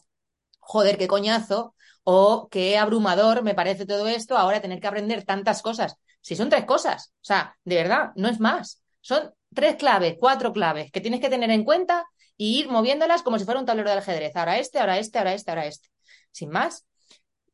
joder, 0.59 0.97
qué 0.97 1.07
coñazo, 1.07 1.75
o 2.05 2.47
qué 2.49 2.77
abrumador 2.77 3.43
me 3.43 3.55
parece 3.55 3.85
todo 3.85 4.07
esto, 4.07 4.37
ahora 4.37 4.61
tener 4.61 4.79
que 4.79 4.87
aprender 4.87 5.25
tantas 5.25 5.61
cosas. 5.61 5.97
Si 6.25 6.35
son 6.35 6.49
tres 6.49 6.65
cosas, 6.65 7.13
o 7.21 7.23
sea, 7.23 7.55
de 7.63 7.75
verdad, 7.75 8.09
no 8.15 8.27
es 8.27 8.39
más. 8.39 8.81
Son 8.99 9.31
tres 9.53 9.75
claves, 9.75 10.15
cuatro 10.19 10.53
claves 10.53 10.91
que 10.91 10.99
tienes 10.99 11.21
que 11.21 11.29
tener 11.29 11.51
en 11.51 11.63
cuenta 11.63 12.03
y 12.35 12.57
ir 12.57 12.67
moviéndolas 12.67 13.21
como 13.21 13.37
si 13.37 13.45
fuera 13.45 13.59
un 13.59 13.67
tablero 13.67 13.91
de 13.91 13.97
ajedrez. 13.99 14.35
Ahora 14.35 14.57
este, 14.57 14.79
ahora 14.79 14.97
este, 14.97 15.19
ahora 15.19 15.35
este, 15.35 15.51
ahora 15.51 15.67
este. 15.67 15.87
Sin 16.31 16.49
más. 16.49 16.83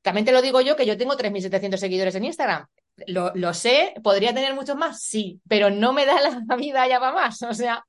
También 0.01 0.23
te 0.23 0.31
lo 0.31 0.41
digo 0.41 0.61
yo 0.61 0.77
que 0.77 0.85
yo 0.85 0.97
tengo 0.97 1.17
3.700 1.17 1.75
seguidores 1.75 2.15
en 2.15 2.23
Instagram. 2.23 2.65
Lo, 3.07 3.33
lo, 3.35 3.53
sé, 3.53 3.93
podría 4.01 4.33
tener 4.33 4.53
muchos 4.53 4.77
más, 4.77 5.01
sí, 5.01 5.41
pero 5.49 5.69
no 5.69 5.91
me 5.91 6.05
da 6.05 6.15
la 6.21 6.55
vida 6.55 6.87
ya 6.87 7.01
para 7.01 7.11
más. 7.11 7.41
O 7.41 7.53
sea, 7.53 7.83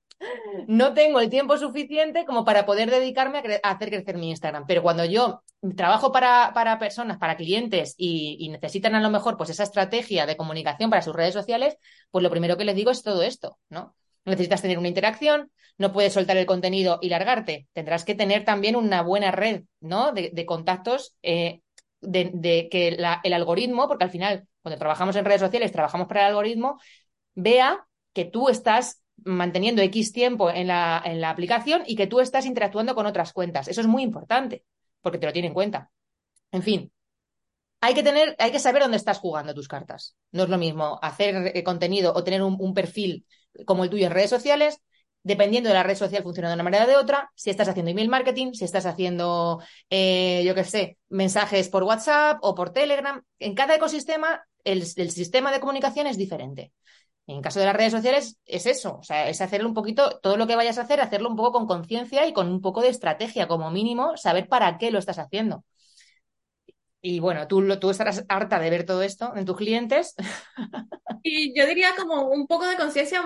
no 0.66 0.94
tengo 0.94 1.20
el 1.20 1.30
tiempo 1.30 1.56
suficiente 1.56 2.24
como 2.24 2.44
para 2.44 2.66
poder 2.66 2.90
dedicarme 2.90 3.38
a, 3.62 3.70
hacer 3.70 3.90
crecer 3.90 4.16
mi 4.16 4.30
Instagram. 4.30 4.64
Pero 4.66 4.82
cuando 4.82 5.04
yo 5.04 5.42
trabajo 5.76 6.12
para, 6.12 6.52
para 6.54 6.78
personas, 6.78 7.18
para 7.18 7.36
clientes 7.36 7.94
y, 7.96 8.48
necesitan 8.50 8.94
a 8.94 9.00
lo 9.00 9.10
mejor 9.10 9.36
pues 9.36 9.50
esa 9.50 9.62
estrategia 9.62 10.26
de 10.26 10.36
comunicación 10.36 10.90
para 10.90 11.02
sus 11.02 11.14
redes 11.14 11.34
sociales, 11.34 11.76
pues 12.10 12.22
lo 12.22 12.30
primero 12.30 12.56
que 12.56 12.64
les 12.64 12.76
digo 12.76 12.90
es 12.90 13.02
todo 13.02 13.22
esto, 13.22 13.58
¿no? 13.68 13.94
Necesitas 14.24 14.62
tener 14.62 14.78
una 14.78 14.88
interacción, 14.88 15.50
no 15.78 15.92
puedes 15.92 16.12
soltar 16.12 16.36
el 16.36 16.46
contenido 16.46 16.98
y 17.02 17.08
largarte. 17.08 17.66
Tendrás 17.72 18.04
que 18.04 18.14
tener 18.14 18.44
también 18.44 18.76
una 18.76 19.02
buena 19.02 19.32
red, 19.32 19.64
¿no? 19.80 20.12
De, 20.12 20.46
contactos, 20.46 21.16
eh, 21.22 21.60
de, 22.00 22.68
que 22.70 22.88
el 22.88 23.32
algoritmo, 23.32 23.88
porque 23.88 24.04
al 24.04 24.10
final, 24.10 24.46
cuando 24.62 24.78
trabajamos 24.78 25.16
en 25.16 25.24
redes 25.24 25.40
sociales, 25.40 25.72
trabajamos 25.72 26.06
para 26.06 26.20
el 26.20 26.26
algoritmo, 26.28 26.78
vea 27.34 27.84
que 28.12 28.24
tú 28.24 28.48
estás 28.48 29.01
manteniendo 29.24 29.82
X 29.82 30.12
tiempo 30.12 30.50
en 30.50 30.68
la, 30.68 31.02
en 31.04 31.20
la 31.20 31.30
aplicación 31.30 31.82
y 31.86 31.96
que 31.96 32.06
tú 32.06 32.20
estás 32.20 32.46
interactuando 32.46 32.94
con 32.94 33.06
otras 33.06 33.32
cuentas. 33.32 33.68
Eso 33.68 33.80
es 33.80 33.86
muy 33.86 34.02
importante, 34.02 34.64
porque 35.00 35.18
te 35.18 35.26
lo 35.26 35.32
tiene 35.32 35.48
en 35.48 35.54
cuenta. 35.54 35.90
En 36.50 36.62
fin, 36.62 36.92
hay 37.80 37.94
que 37.94 38.02
tener, 38.02 38.36
hay 38.38 38.52
que 38.52 38.58
saber 38.58 38.82
dónde 38.82 38.96
estás 38.96 39.18
jugando 39.18 39.54
tus 39.54 39.68
cartas. 39.68 40.16
No 40.30 40.44
es 40.44 40.48
lo 40.48 40.58
mismo 40.58 40.98
hacer 41.02 41.52
eh, 41.56 41.64
contenido 41.64 42.12
o 42.14 42.24
tener 42.24 42.42
un, 42.42 42.56
un, 42.58 42.74
perfil 42.74 43.26
como 43.66 43.84
el 43.84 43.90
tuyo 43.90 44.06
en 44.06 44.12
redes 44.12 44.30
sociales 44.30 44.80
dependiendo 45.22 45.68
de 45.68 45.74
la 45.74 45.82
red 45.82 45.96
social, 45.96 46.22
funciona 46.22 46.48
de 46.48 46.54
una 46.54 46.62
manera 46.62 46.84
o 46.84 46.88
de 46.88 46.96
otra. 46.96 47.30
Si 47.34 47.50
estás 47.50 47.68
haciendo 47.68 47.90
email 47.90 48.08
marketing, 48.08 48.52
si 48.52 48.64
estás 48.64 48.86
haciendo, 48.86 49.62
eh, 49.90 50.42
yo 50.44 50.54
qué 50.54 50.64
sé, 50.64 50.98
mensajes 51.08 51.68
por 51.68 51.84
WhatsApp 51.84 52.38
o 52.42 52.54
por 52.54 52.72
Telegram, 52.72 53.22
en 53.38 53.54
cada 53.54 53.74
ecosistema 53.74 54.44
el, 54.64 54.84
el, 54.96 55.10
sistema 55.10 55.52
de 55.52 55.60
comunicación 55.60 56.06
es 56.06 56.16
diferente. 56.16 56.72
En 57.26 57.40
caso 57.40 57.60
de 57.60 57.66
las 57.66 57.76
redes 57.76 57.92
sociales 57.92 58.38
es 58.46 58.66
eso, 58.66 58.98
o 58.98 59.02
sea, 59.02 59.28
es 59.28 59.40
hacerlo 59.40 59.68
un 59.68 59.74
poquito, 59.74 60.18
todo 60.20 60.36
lo 60.36 60.46
que 60.46 60.56
vayas 60.56 60.78
a 60.78 60.82
hacer, 60.82 61.00
hacerlo 61.00 61.30
un 61.30 61.36
poco 61.36 61.52
con 61.52 61.66
conciencia 61.66 62.26
y 62.26 62.32
con 62.32 62.48
un 62.48 62.60
poco 62.60 62.82
de 62.82 62.88
estrategia, 62.88 63.46
como 63.48 63.70
mínimo, 63.70 64.16
saber 64.16 64.48
para 64.48 64.76
qué 64.78 64.90
lo 64.90 64.98
estás 64.98 65.18
haciendo. 65.18 65.64
Y 67.00 67.18
bueno, 67.20 67.48
tú, 67.48 67.78
tú 67.80 67.90
estarás 67.90 68.24
harta 68.28 68.60
de 68.60 68.70
ver 68.70 68.86
todo 68.86 69.02
esto 69.02 69.32
en 69.36 69.44
tus 69.44 69.56
clientes. 69.56 70.14
Y 71.22 71.56
yo 71.58 71.66
diría 71.66 71.90
como 71.96 72.28
un 72.28 72.46
poco 72.46 72.66
de 72.66 72.76
conciencia, 72.76 73.22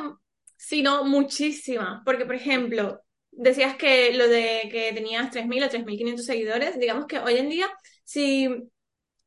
sino 0.56 1.04
muchísima, 1.04 2.02
porque 2.04 2.26
por 2.26 2.35
ejemplo, 2.35 3.00
decías 3.30 3.76
que 3.76 4.12
lo 4.14 4.28
de 4.28 4.68
que 4.70 4.92
tenías 4.92 5.30
3.000 5.30 5.64
o 5.64 5.68
3.500 5.70 6.26
seguidores, 6.26 6.78
digamos 6.78 7.06
que 7.06 7.18
hoy 7.18 7.37
en 7.38 7.48
día, 7.48 7.68
si... 8.04 8.48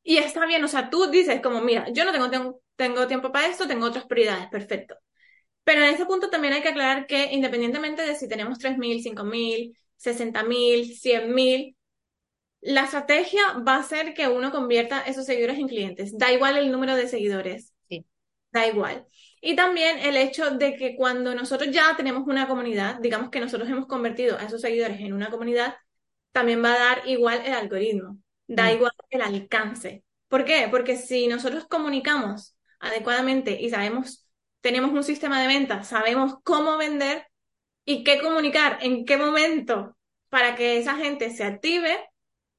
Y 0.03 0.17
está 0.17 0.45
bien, 0.45 0.63
o 0.63 0.67
sea, 0.67 0.89
tú 0.89 1.10
dices 1.12 1.41
como, 1.41 1.62
mira, 1.62 1.88
yo 1.93 2.05
no 2.05 2.12
tengo, 2.12 2.29
tengo, 2.29 2.62
tengo 2.80 3.08
tiempo 3.08 3.32
para 3.32 3.48
esto, 3.48 3.68
tengo 3.68 3.88
otras 3.88 4.06
prioridades, 4.06 4.48
perfecto. 4.48 4.96
Pero 5.65 5.84
en 5.84 5.94
ese 5.94 6.06
punto 6.06 6.30
también 6.30 6.54
hay 6.54 6.62
que 6.62 6.70
aclarar 6.70 7.08
que 7.08 7.34
independientemente 7.34 8.04
de 8.04 8.15
si 8.15 8.30
tenemos 8.30 8.58
3.000, 8.58 9.04
5.000, 9.04 9.76
60.000, 9.98 10.96
100.000, 10.98 11.76
la 12.62 12.86
estrategia 12.86 13.42
va 13.68 13.76
a 13.76 13.84
ser 13.84 14.13
que 14.13 14.30
uno 14.30 14.52
convierta 14.52 15.02
esos 15.02 15.26
seguidores 15.26 15.60
en 15.60 15.68
clientes. 15.68 16.18
Da 16.18 16.32
igual 16.32 16.58
el 16.58 16.72
número 16.72 16.96
de 16.96 17.10
seguidores. 17.10 17.74
Sí. 17.89 18.06
Da 18.52 18.65
igual. 18.65 19.06
Y 19.42 19.58
también 19.58 20.00
el 20.00 20.15
hecho 20.15 20.52
de 20.52 20.76
que 20.76 20.96
cuando 20.96 21.36
nosotros 21.36 21.72
ya 21.72 21.96
tenemos 21.98 22.26
una 22.28 22.48
comunidad, 22.48 23.00
digamos 23.02 23.30
que 23.30 23.42
nosotros 23.42 23.70
hemos 23.70 23.88
convertido 23.88 24.38
a 24.38 24.46
esos 24.46 24.62
seguidores 24.62 25.02
en 25.02 25.12
una 25.13 25.30
comunidad, 25.30 25.76
también 26.32 26.63
va 26.63 26.74
a 26.76 26.80
dar 26.80 27.08
igual 27.08 27.42
el 27.46 27.54
algoritmo, 27.54 28.20
da 28.48 28.68
mm. 28.68 28.76
igual 28.76 28.92
el 29.10 29.22
alcance. 29.22 30.04
¿Por 30.30 30.46
qué? 30.46 30.68
Porque 30.72 30.96
si 30.96 31.28
nosotros 31.28 31.68
comunicamos 31.68 32.56
adecuadamente 32.80 33.60
y 33.60 33.70
sabemos, 33.70 34.28
tenemos 34.62 34.92
un 34.92 35.04
sistema 35.04 35.42
de 35.42 35.48
venta, 35.48 35.84
sabemos 35.84 36.36
cómo 36.44 36.78
vender 36.78 37.26
y 37.86 38.04
qué 38.04 38.22
comunicar, 38.22 38.80
en 38.82 39.06
qué 39.06 39.18
momento 39.18 39.98
para 40.30 40.56
que 40.56 40.78
esa 40.78 40.96
gente 40.96 41.32
se 41.32 41.44
active, 41.44 41.98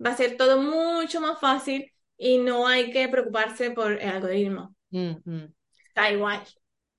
va 0.05 0.11
a 0.11 0.17
ser 0.17 0.37
todo 0.37 0.61
mucho 0.61 1.21
más 1.21 1.39
fácil 1.41 1.93
y 2.17 2.39
no 2.39 2.67
hay 2.67 2.91
que 2.91 3.09
preocuparse 3.09 3.71
por 3.71 3.93
el 3.93 4.09
algoritmo. 4.09 4.75
Mm. 4.91 5.45
Da 5.95 6.11
igual. 6.11 6.43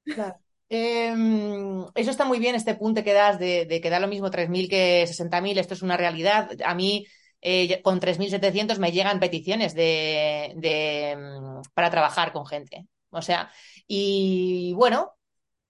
Claro. 0.03 0.35
Em, 0.69 1.85
eso 1.95 2.11
está 2.11 2.23
muy 2.23 2.39
bien, 2.39 2.55
este 2.55 2.75
punto 2.75 3.03
que 3.03 3.11
das 3.11 3.37
de, 3.37 3.65
de 3.65 3.81
que 3.81 3.89
da 3.89 3.99
lo 3.99 4.07
mismo 4.07 4.31
3.000 4.31 4.69
que 4.69 5.05
60.000, 5.05 5.57
esto 5.57 5.73
es 5.73 5.81
una 5.81 5.97
realidad. 5.97 6.49
A 6.63 6.73
mí 6.73 7.05
eh, 7.41 7.81
con 7.81 7.99
3.700 7.99 8.79
me 8.79 8.91
llegan 8.91 9.19
peticiones 9.19 9.73
de, 9.75 10.53
de, 10.55 11.17
mm, 11.17 11.61
para 11.73 11.89
trabajar 11.89 12.31
con 12.31 12.45
gente. 12.45 12.87
O 13.11 13.21
sea, 13.21 13.51
y 13.87 14.73
bueno, 14.73 15.13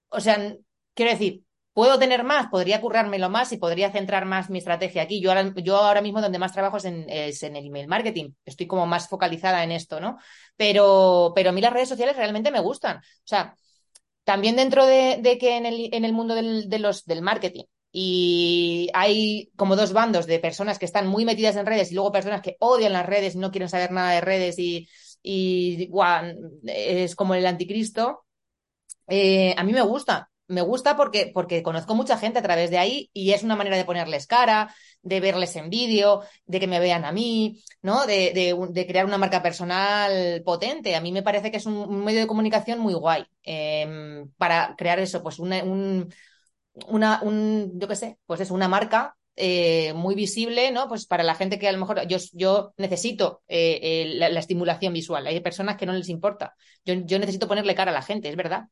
o 0.09 0.19
sea, 0.19 0.55
quiero 0.93 1.11
decir, 1.11 1.43
puedo 1.73 1.97
tener 1.99 2.23
más, 2.23 2.47
podría 2.47 2.81
currármelo 2.81 3.29
más 3.29 3.51
y 3.51 3.57
podría 3.57 3.91
centrar 3.91 4.25
más 4.25 4.49
mi 4.49 4.59
estrategia 4.59 5.03
aquí. 5.03 5.21
Yo 5.21 5.31
ahora, 5.31 5.53
yo 5.57 5.77
ahora 5.77 6.01
mismo 6.01 6.21
donde 6.21 6.39
más 6.39 6.53
trabajo 6.53 6.77
es 6.77 6.85
en, 6.85 7.09
el 7.09 7.65
email 7.65 7.87
marketing. 7.87 8.31
Estoy 8.45 8.67
como 8.67 8.85
más 8.85 9.07
focalizada 9.09 9.63
en 9.63 9.71
esto, 9.71 9.99
¿no? 9.99 10.17
Pero, 10.55 11.33
pero 11.35 11.49
a 11.49 11.53
mí 11.53 11.61
las 11.61 11.73
redes 11.73 11.89
sociales 11.89 12.15
realmente 12.15 12.51
me 12.51 12.59
gustan. 12.59 12.97
O 12.97 13.01
sea, 13.25 13.55
también 14.23 14.55
dentro 14.55 14.85
de, 14.85 15.37
que 15.39 15.57
en 15.57 15.65
el, 16.05 16.13
mundo 16.13 16.35
del, 16.35 16.69
del 16.69 17.21
marketing 17.21 17.63
y 17.91 18.89
hay 18.93 19.51
como 19.57 19.75
dos 19.75 19.91
bandos 19.91 20.25
de 20.25 20.39
personas 20.39 20.79
que 20.79 20.85
están 20.85 21.07
muy 21.07 21.25
metidas 21.25 21.57
en 21.57 21.65
redes 21.65 21.91
y 21.91 21.95
luego 21.95 22.11
personas 22.11 22.41
que 22.41 22.55
odian 22.59 22.93
las 22.93 23.05
redes 23.05 23.35
y 23.35 23.37
no 23.37 23.51
quieren 23.51 23.67
saber 23.67 23.91
nada 23.91 24.11
de 24.11 24.21
redes 24.21 24.57
y, 24.59 24.87
y 25.23 25.89
es 26.65 27.15
como 27.15 27.35
el 27.35 27.45
anticristo. 27.45 28.25
Eh, 29.07 29.53
a 29.57 29.63
mí 29.63 29.73
me 29.73 29.81
gusta, 29.81 30.31
me 30.47 30.61
gusta 30.61 30.95
porque, 30.97 31.31
porque 31.33 31.63
conozco 31.63 31.95
mucha 31.95 32.17
gente 32.17 32.39
a 32.39 32.41
través 32.41 32.69
de 32.69 32.77
ahí 32.77 33.09
y 33.13 33.31
es 33.31 33.43
una 33.43 33.55
manera 33.55 33.77
de 33.77 33.85
ponerles 33.85 34.27
cara, 34.27 34.73
de 35.01 35.19
verles 35.19 35.55
en 35.55 35.69
vídeo, 35.69 36.23
de 36.45 36.59
que 36.59 36.67
me 36.67 36.79
vean 36.79 37.05
a 37.05 37.11
mí, 37.11 37.63
¿no? 37.81 38.05
De, 38.05 38.33
de, 38.33 38.87
crear 38.87 39.05
una 39.05 39.17
marca 39.17 39.41
personal 39.41 40.41
potente. 40.43 40.95
A 40.95 41.01
mí 41.01 41.11
me 41.11 41.23
parece 41.23 41.51
que 41.51 41.57
es 41.57 41.65
un, 41.65 42.03
medio 42.03 42.19
de 42.19 42.27
comunicación 42.27 42.79
muy 42.79 42.93
guay 42.93 43.25
eh, 43.43 44.25
para 44.37 44.75
crear 44.77 44.99
eso, 44.99 45.23
pues 45.23 45.39
un, 45.39 46.13
una, 46.87 47.21
un, 47.23 47.71
yo 47.79 47.87
qué 47.87 47.95
sé, 47.95 48.19
pues 48.25 48.41
es 48.41 48.51
una 48.51 48.67
marca 48.67 49.15
eh, 49.35 49.93
muy 49.93 50.15
visible, 50.15 50.71
¿no? 50.71 50.87
Pues 50.87 51.05
para 51.05 51.23
la 51.23 51.35
gente 51.35 51.57
que 51.57 51.67
a 51.67 51.71
lo 51.71 51.79
mejor 51.79 52.05
yo, 52.07 52.17
yo 52.33 52.73
necesito 52.77 53.41
eh, 53.47 53.79
eh, 53.81 54.13
la, 54.15 54.29
la, 54.29 54.39
estimulación 54.39 54.93
visual. 54.93 55.25
Hay 55.25 55.39
personas 55.39 55.77
que 55.77 55.85
no 55.85 55.93
les 55.93 56.09
importa. 56.09 56.55
Yo, 56.85 56.93
yo 56.93 57.19
necesito 57.19 57.47
ponerle 57.47 57.75
cara 57.75 57.91
a 57.91 57.93
la 57.93 58.01
gente, 58.01 58.29
es 58.29 58.35
verdad. 58.35 58.65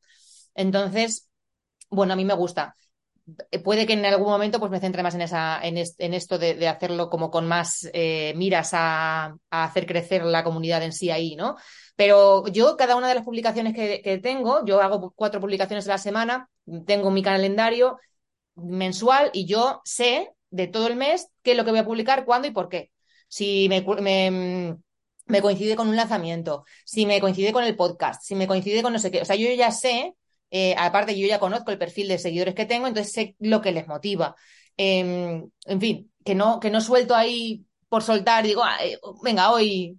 Entonces, 0.54 1.28
bueno, 1.88 2.12
a 2.12 2.16
mí 2.16 2.24
me 2.24 2.34
gusta. 2.34 2.76
Puede 3.62 3.86
que 3.86 3.92
en 3.92 4.04
algún 4.04 4.28
momento 4.28 4.58
pues 4.58 4.72
me 4.72 4.80
centre 4.80 5.02
más 5.04 5.14
en, 5.14 5.20
esa, 5.20 5.60
en, 5.62 5.78
est, 5.78 6.00
en 6.00 6.14
esto 6.14 6.36
de, 6.38 6.66
hacerlo 6.66 7.08
como 7.10 7.30
con 7.30 7.46
más 7.46 7.88
eh, 7.92 8.32
miras 8.36 8.70
a, 8.74 9.36
a, 9.50 9.64
hacer 9.64 9.86
crecer 9.86 10.24
la 10.24 10.42
comunidad 10.42 10.82
en 10.82 10.92
sí 10.92 11.10
ahí, 11.10 11.36
¿no? 11.36 11.56
Pero 11.94 12.46
yo, 12.48 12.76
cada 12.76 12.96
una 12.96 13.08
de 13.08 13.14
las 13.14 13.24
publicaciones 13.24 13.74
que, 13.74 14.02
que 14.02 14.18
tengo, 14.18 14.64
yo 14.64 14.80
hago 14.80 15.12
cuatro 15.14 15.40
publicaciones 15.40 15.86
a 15.86 15.90
la 15.90 15.98
semana, 15.98 16.48
tengo 16.86 17.10
mi 17.10 17.22
calendario 17.22 17.98
mensual 18.56 19.30
y 19.32 19.46
yo 19.46 19.80
sé 19.84 20.32
de 20.50 20.66
todo 20.66 20.86
el 20.88 20.96
mes 20.96 21.28
qué 21.42 21.52
es 21.52 21.56
lo 21.56 21.64
que 21.64 21.70
voy 21.70 21.80
a 21.80 21.84
publicar, 21.84 22.24
cuándo 22.24 22.48
y 22.48 22.52
por 22.52 22.68
qué. 22.68 22.90
Si 23.28 23.68
me, 23.68 23.82
me, 24.00 24.76
me 25.26 25.42
coincide 25.42 25.76
con 25.76 25.88
un 25.88 25.96
lanzamiento, 25.96 26.64
si 26.84 27.06
me 27.06 27.20
coincide 27.20 27.52
con 27.52 27.64
el 27.64 27.76
podcast, 27.76 28.22
si 28.22 28.34
me 28.34 28.46
coincide 28.46 28.82
con 28.82 28.92
no 28.92 28.98
sé 28.98 29.10
qué. 29.10 29.22
O 29.22 29.24
sea, 29.24 29.36
yo 29.36 29.50
ya 29.52 29.70
sé 29.70 30.14
eh, 30.50 30.74
aparte, 30.78 31.18
yo 31.18 31.26
ya 31.26 31.38
conozco 31.38 31.70
el 31.70 31.78
perfil 31.78 32.08
de 32.08 32.18
seguidores 32.18 32.54
que 32.54 32.66
tengo, 32.66 32.86
entonces 32.86 33.12
sé 33.12 33.36
lo 33.38 33.60
que 33.60 33.72
les 33.72 33.86
motiva. 33.86 34.34
Eh, 34.76 35.42
en 35.66 35.80
fin, 35.80 36.12
que 36.24 36.34
no, 36.34 36.60
que 36.60 36.70
no 36.70 36.80
suelto 36.80 37.14
ahí 37.14 37.64
por 37.88 38.02
soltar, 38.02 38.44
digo, 38.44 38.62
venga, 39.22 39.52
hoy, 39.52 39.98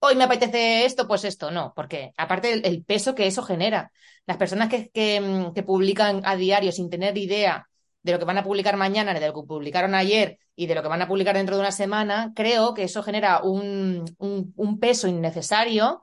hoy 0.00 0.16
me 0.16 0.24
apetece 0.24 0.84
esto, 0.84 1.06
pues 1.06 1.24
esto, 1.24 1.50
no, 1.50 1.72
porque 1.74 2.12
aparte 2.16 2.66
el, 2.66 2.84
peso 2.84 3.14
que 3.14 3.26
eso 3.26 3.42
genera. 3.42 3.92
Las 4.26 4.36
personas 4.36 4.68
que, 4.68 4.90
que, 4.90 5.50
que, 5.54 5.62
publican 5.62 6.22
a 6.24 6.36
diario 6.36 6.72
sin 6.72 6.90
tener 6.90 7.16
idea 7.18 7.68
de 8.02 8.12
lo 8.12 8.18
que 8.18 8.24
van 8.24 8.38
a 8.38 8.44
publicar 8.44 8.76
mañana, 8.76 9.14
de 9.14 9.26
lo 9.26 9.34
que 9.34 9.46
publicaron 9.46 9.94
ayer 9.94 10.38
y 10.56 10.66
de 10.66 10.74
lo 10.74 10.82
que 10.82 10.88
van 10.88 11.02
a 11.02 11.08
publicar 11.08 11.36
dentro 11.36 11.56
de 11.56 11.60
una 11.62 11.72
semana, 11.72 12.32
creo 12.34 12.74
que 12.74 12.84
eso 12.84 13.02
genera 13.02 13.42
un, 13.42 14.04
un, 14.18 14.52
un 14.56 14.78
peso 14.78 15.08
innecesario 15.08 16.02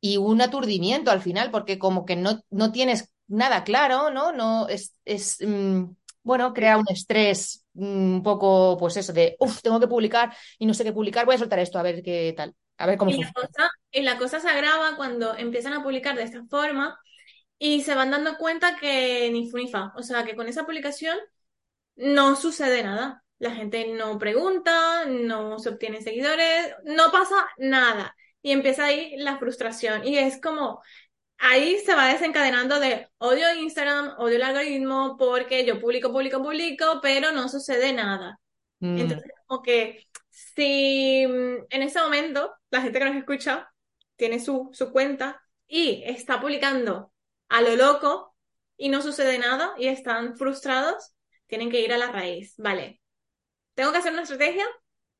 y 0.00 0.16
un 0.16 0.40
aturdimiento 0.40 1.10
al 1.10 1.20
final, 1.20 1.50
porque 1.50 1.78
como 1.78 2.04
que 2.04 2.16
no, 2.16 2.40
no 2.50 2.72
tienes 2.72 3.12
nada 3.28 3.64
claro, 3.64 4.10
¿no? 4.10 4.32
No 4.32 4.68
es, 4.68 4.94
es 5.04 5.38
mmm, 5.40 5.84
bueno, 6.22 6.52
crea 6.52 6.76
un 6.76 6.84
estrés 6.88 7.64
mmm, 7.74 8.16
un 8.16 8.22
poco, 8.22 8.76
pues 8.78 8.96
eso, 8.96 9.12
de, 9.12 9.36
uff, 9.38 9.62
tengo 9.62 9.80
que 9.80 9.88
publicar 9.88 10.34
y 10.58 10.66
no 10.66 10.74
sé 10.74 10.84
qué 10.84 10.92
publicar, 10.92 11.26
voy 11.26 11.36
a 11.36 11.38
soltar 11.38 11.58
esto 11.58 11.78
a 11.78 11.82
ver 11.82 12.02
qué 12.02 12.34
tal, 12.36 12.54
a 12.78 12.86
ver 12.86 12.98
cómo 12.98 13.10
y 13.10 13.20
la, 13.22 13.32
cosa, 13.32 13.70
y 13.90 14.02
la 14.02 14.18
cosa 14.18 14.40
se 14.40 14.48
agrava 14.48 14.96
cuando 14.96 15.36
empiezan 15.36 15.72
a 15.72 15.82
publicar 15.82 16.16
de 16.16 16.24
esta 16.24 16.44
forma 16.46 16.98
y 17.58 17.82
se 17.82 17.94
van 17.94 18.10
dando 18.10 18.36
cuenta 18.38 18.76
que 18.76 19.30
ni 19.32 19.50
funifa, 19.50 19.92
o 19.96 20.02
sea, 20.02 20.24
que 20.24 20.34
con 20.34 20.48
esa 20.48 20.64
publicación 20.64 21.16
no 21.96 22.36
sucede 22.36 22.82
nada. 22.82 23.24
La 23.38 23.52
gente 23.52 23.88
no 23.88 24.18
pregunta, 24.18 25.04
no 25.06 25.58
se 25.58 25.70
obtienen 25.70 26.02
seguidores, 26.02 26.74
no 26.84 27.10
pasa 27.10 27.34
nada. 27.58 28.14
Y 28.40 28.52
empieza 28.52 28.84
ahí 28.86 29.16
la 29.16 29.38
frustración. 29.38 30.06
Y 30.06 30.18
es 30.18 30.40
como, 30.40 30.80
ahí 31.38 31.78
se 31.80 31.94
va 31.94 32.06
desencadenando 32.06 32.78
de 32.78 33.08
odio 33.18 33.52
Instagram, 33.54 34.14
odio 34.18 34.36
el 34.36 34.42
algoritmo, 34.42 35.16
porque 35.18 35.64
yo 35.66 35.80
publico, 35.80 36.12
publico, 36.12 36.42
publico, 36.42 37.00
pero 37.02 37.32
no 37.32 37.48
sucede 37.48 37.92
nada. 37.92 38.38
Mm. 38.80 38.98
Entonces, 38.98 39.32
como 39.46 39.62
que 39.62 40.06
si 40.30 41.26
mm, 41.26 41.66
en 41.70 41.82
ese 41.82 42.00
momento 42.00 42.54
la 42.70 42.80
gente 42.82 42.98
que 42.98 43.04
nos 43.04 43.16
escucha 43.16 43.72
tiene 44.16 44.40
su, 44.40 44.70
su 44.72 44.92
cuenta 44.92 45.40
y 45.66 46.02
está 46.04 46.40
publicando 46.40 47.11
a 47.52 47.60
lo 47.60 47.76
loco 47.76 48.34
y 48.76 48.88
no 48.88 49.02
sucede 49.02 49.38
nada 49.38 49.74
y 49.78 49.88
están 49.88 50.36
frustrados, 50.36 51.14
tienen 51.46 51.70
que 51.70 51.80
ir 51.80 51.92
a 51.92 51.98
la 51.98 52.10
raíz. 52.10 52.54
Vale, 52.56 53.00
¿tengo 53.74 53.92
que 53.92 53.98
hacer 53.98 54.12
una 54.12 54.22
estrategia? 54.22 54.64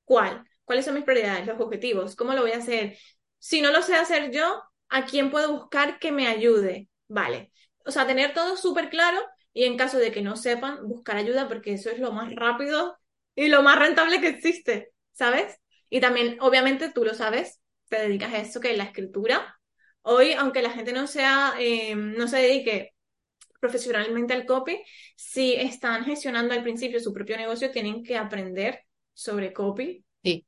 ¿Cuál? 0.04 0.44
¿Cuáles 0.64 0.86
son 0.86 0.94
mis 0.94 1.04
prioridades, 1.04 1.46
los 1.46 1.60
objetivos? 1.60 2.16
¿Cómo 2.16 2.32
lo 2.32 2.42
voy 2.42 2.52
a 2.52 2.58
hacer? 2.58 2.96
Si 3.38 3.60
no 3.60 3.70
lo 3.70 3.82
sé 3.82 3.96
hacer 3.96 4.30
yo, 4.30 4.62
¿a 4.88 5.04
quién 5.04 5.30
puedo 5.30 5.52
buscar 5.52 5.98
que 5.98 6.10
me 6.10 6.26
ayude? 6.26 6.88
Vale. 7.06 7.52
O 7.84 7.90
sea, 7.90 8.06
tener 8.06 8.32
todo 8.32 8.56
súper 8.56 8.88
claro 8.88 9.18
y 9.52 9.64
en 9.64 9.76
caso 9.76 9.98
de 9.98 10.10
que 10.10 10.22
no 10.22 10.36
sepan, 10.36 10.86
buscar 10.88 11.16
ayuda 11.16 11.48
porque 11.48 11.74
eso 11.74 11.90
es 11.90 11.98
lo 11.98 12.12
más 12.12 12.34
rápido 12.34 12.96
y 13.34 13.48
lo 13.48 13.62
más 13.62 13.78
rentable 13.78 14.20
que 14.22 14.28
existe, 14.28 14.92
¿sabes? 15.12 15.58
Y 15.90 16.00
también, 16.00 16.38
obviamente, 16.40 16.90
tú 16.90 17.04
lo 17.04 17.12
sabes, 17.12 17.60
te 17.90 17.98
dedicas 18.00 18.32
a 18.32 18.38
eso 18.38 18.60
que 18.60 18.70
es 18.70 18.78
la 18.78 18.84
escritura. 18.84 19.60
Hoy, 20.02 20.32
aunque 20.32 20.62
la 20.62 20.70
gente 20.70 20.92
no 20.92 21.06
sea, 21.06 21.54
eh, 21.58 21.94
no 21.94 22.28
se 22.28 22.38
dedique 22.38 22.94
profesionalmente 23.60 24.34
al 24.34 24.44
copy, 24.44 24.82
si 25.14 25.54
están 25.54 26.04
gestionando 26.04 26.52
al 26.52 26.64
principio 26.64 26.98
su 26.98 27.12
propio 27.12 27.36
negocio, 27.36 27.70
tienen 27.70 28.02
que 28.02 28.16
aprender 28.16 28.84
sobre 29.14 29.52
copy. 29.52 30.04
Sí. 30.22 30.44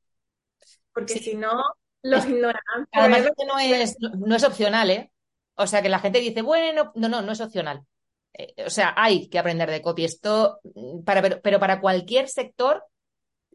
Porque 0.91 1.13
si 1.19 1.35
no, 1.35 1.63
los 2.01 2.25
ignorarán. 2.25 2.87
Además, 2.91 3.31
no 3.47 3.59
es, 3.59 3.95
no 3.99 4.35
es 4.35 4.43
opcional, 4.43 4.91
¿eh? 4.91 5.11
O 5.55 5.65
sea, 5.67 5.81
que 5.81 5.89
la 5.89 5.99
gente 5.99 6.19
dice, 6.19 6.41
bueno, 6.41 6.91
no, 6.95 7.07
no, 7.07 7.21
no 7.21 7.31
es 7.31 7.39
opcional. 7.39 7.85
Eh, 8.33 8.53
o 8.65 8.69
sea, 8.69 8.93
hay 8.97 9.29
que 9.29 9.39
aprender 9.39 9.71
de 9.71 9.81
copy. 9.81 10.03
Esto, 10.03 10.59
mm, 10.63 11.03
para, 11.03 11.21
pero, 11.39 11.59
para 11.59 11.79
cualquier 11.79 12.27
sector 12.27 12.83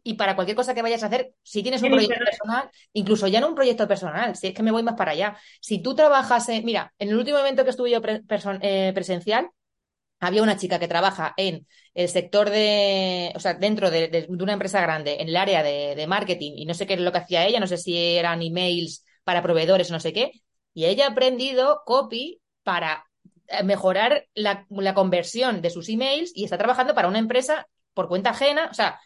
y 0.03 0.15
para 0.15 0.35
cualquier 0.35 0.55
cosa 0.55 0.73
que 0.73 0.81
vayas 0.81 1.03
a 1.03 1.07
hacer, 1.07 1.33
si 1.43 1.61
tienes 1.61 1.81
un 1.83 1.91
proyecto 1.91 2.23
personal, 2.23 2.69
incluso 2.93 3.27
ya 3.27 3.39
no 3.39 3.49
un 3.49 3.55
proyecto 3.55 3.87
personal, 3.87 4.35
si 4.35 4.47
es 4.47 4.53
que 4.53 4.63
me 4.63 4.71
voy 4.71 4.83
más 4.83 4.95
para 4.95 5.11
allá. 5.11 5.37
Si 5.59 5.81
tú 5.81 5.95
trabajas, 5.95 6.47
mira, 6.63 6.93
en 6.97 7.09
el 7.09 7.17
último 7.17 7.37
evento 7.37 7.63
que 7.63 7.69
estuve 7.69 7.91
yo 7.91 8.01
eh, 8.61 8.91
presencial, 8.93 9.49
había 10.21 10.43
una 10.43 10.57
chica 10.57 10.79
que 10.79 10.87
trabaja 10.87 11.33
en 11.35 11.67
el 11.93 12.07
sector 12.07 12.49
de, 12.49 13.33
o 13.35 13.39
sea, 13.39 13.55
dentro 13.55 13.89
de, 13.89 14.27
una 14.29 14.53
empresa 14.53 14.79
grande, 14.79 15.17
en 15.19 15.29
el 15.29 15.35
área 15.35 15.63
de, 15.63 16.05
marketing, 16.07 16.53
y 16.57 16.65
no 16.65 16.73
sé 16.73 16.85
qué 16.87 16.93
es 16.93 16.99
lo 16.99 17.11
que 17.11 17.17
hacía 17.17 17.45
ella, 17.45 17.59
no 17.59 17.67
sé 17.67 17.77
si 17.77 17.97
eran 17.97 18.41
emails 18.41 19.03
para 19.23 19.41
proveedores 19.41 19.91
no 19.91 19.99
sé 19.99 20.13
qué, 20.13 20.31
y 20.73 20.85
ella 20.85 21.07
ha 21.07 21.11
aprendido 21.11 21.81
copy 21.85 22.41
para 22.63 23.05
eh, 23.47 23.63
mejorar 23.63 24.27
la, 24.35 24.65
conversión 24.93 25.61
de 25.61 25.69
sus 25.71 25.89
emails 25.89 26.31
y 26.35 26.43
está 26.43 26.57
trabajando 26.57 26.93
para 26.93 27.07
una 27.07 27.19
empresa 27.19 27.67
por 27.93 28.07
cuenta 28.07 28.29
ajena, 28.29 28.69
o 28.71 28.73
sea, 28.73 28.99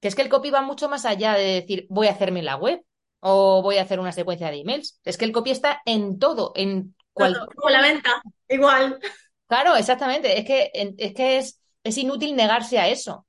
que 0.00 0.08
es 0.08 0.14
que 0.14 0.22
el 0.22 0.28
copy 0.28 0.50
va 0.50 0.62
mucho 0.62 0.88
más 0.88 1.04
allá 1.04 1.34
de 1.34 1.60
decir 1.60 1.86
voy 1.88 2.08
a 2.08 2.12
hacerme 2.12 2.42
la 2.42 2.56
web 2.56 2.82
o 3.20 3.62
voy 3.62 3.76
a 3.76 3.82
hacer 3.82 4.00
una 4.00 4.12
secuencia 4.12 4.50
de 4.50 4.60
emails, 4.60 4.98
es 5.04 5.18
que 5.18 5.26
el 5.26 5.32
copy 5.32 5.50
está 5.50 5.82
en 5.84 6.18
todo, 6.18 6.52
en 6.56 6.96
cualquier... 7.12 7.46
Como 7.54 7.70
la 7.70 7.82
venta, 7.82 8.22
igual. 8.48 8.98
Claro, 9.46 9.76
exactamente. 9.76 10.38
Es 10.38 10.46
que, 10.46 10.70
es, 10.72 11.14
que 11.14 11.38
es, 11.38 11.60
es 11.84 11.98
inútil 11.98 12.34
negarse 12.34 12.78
a 12.78 12.88
eso. 12.88 13.26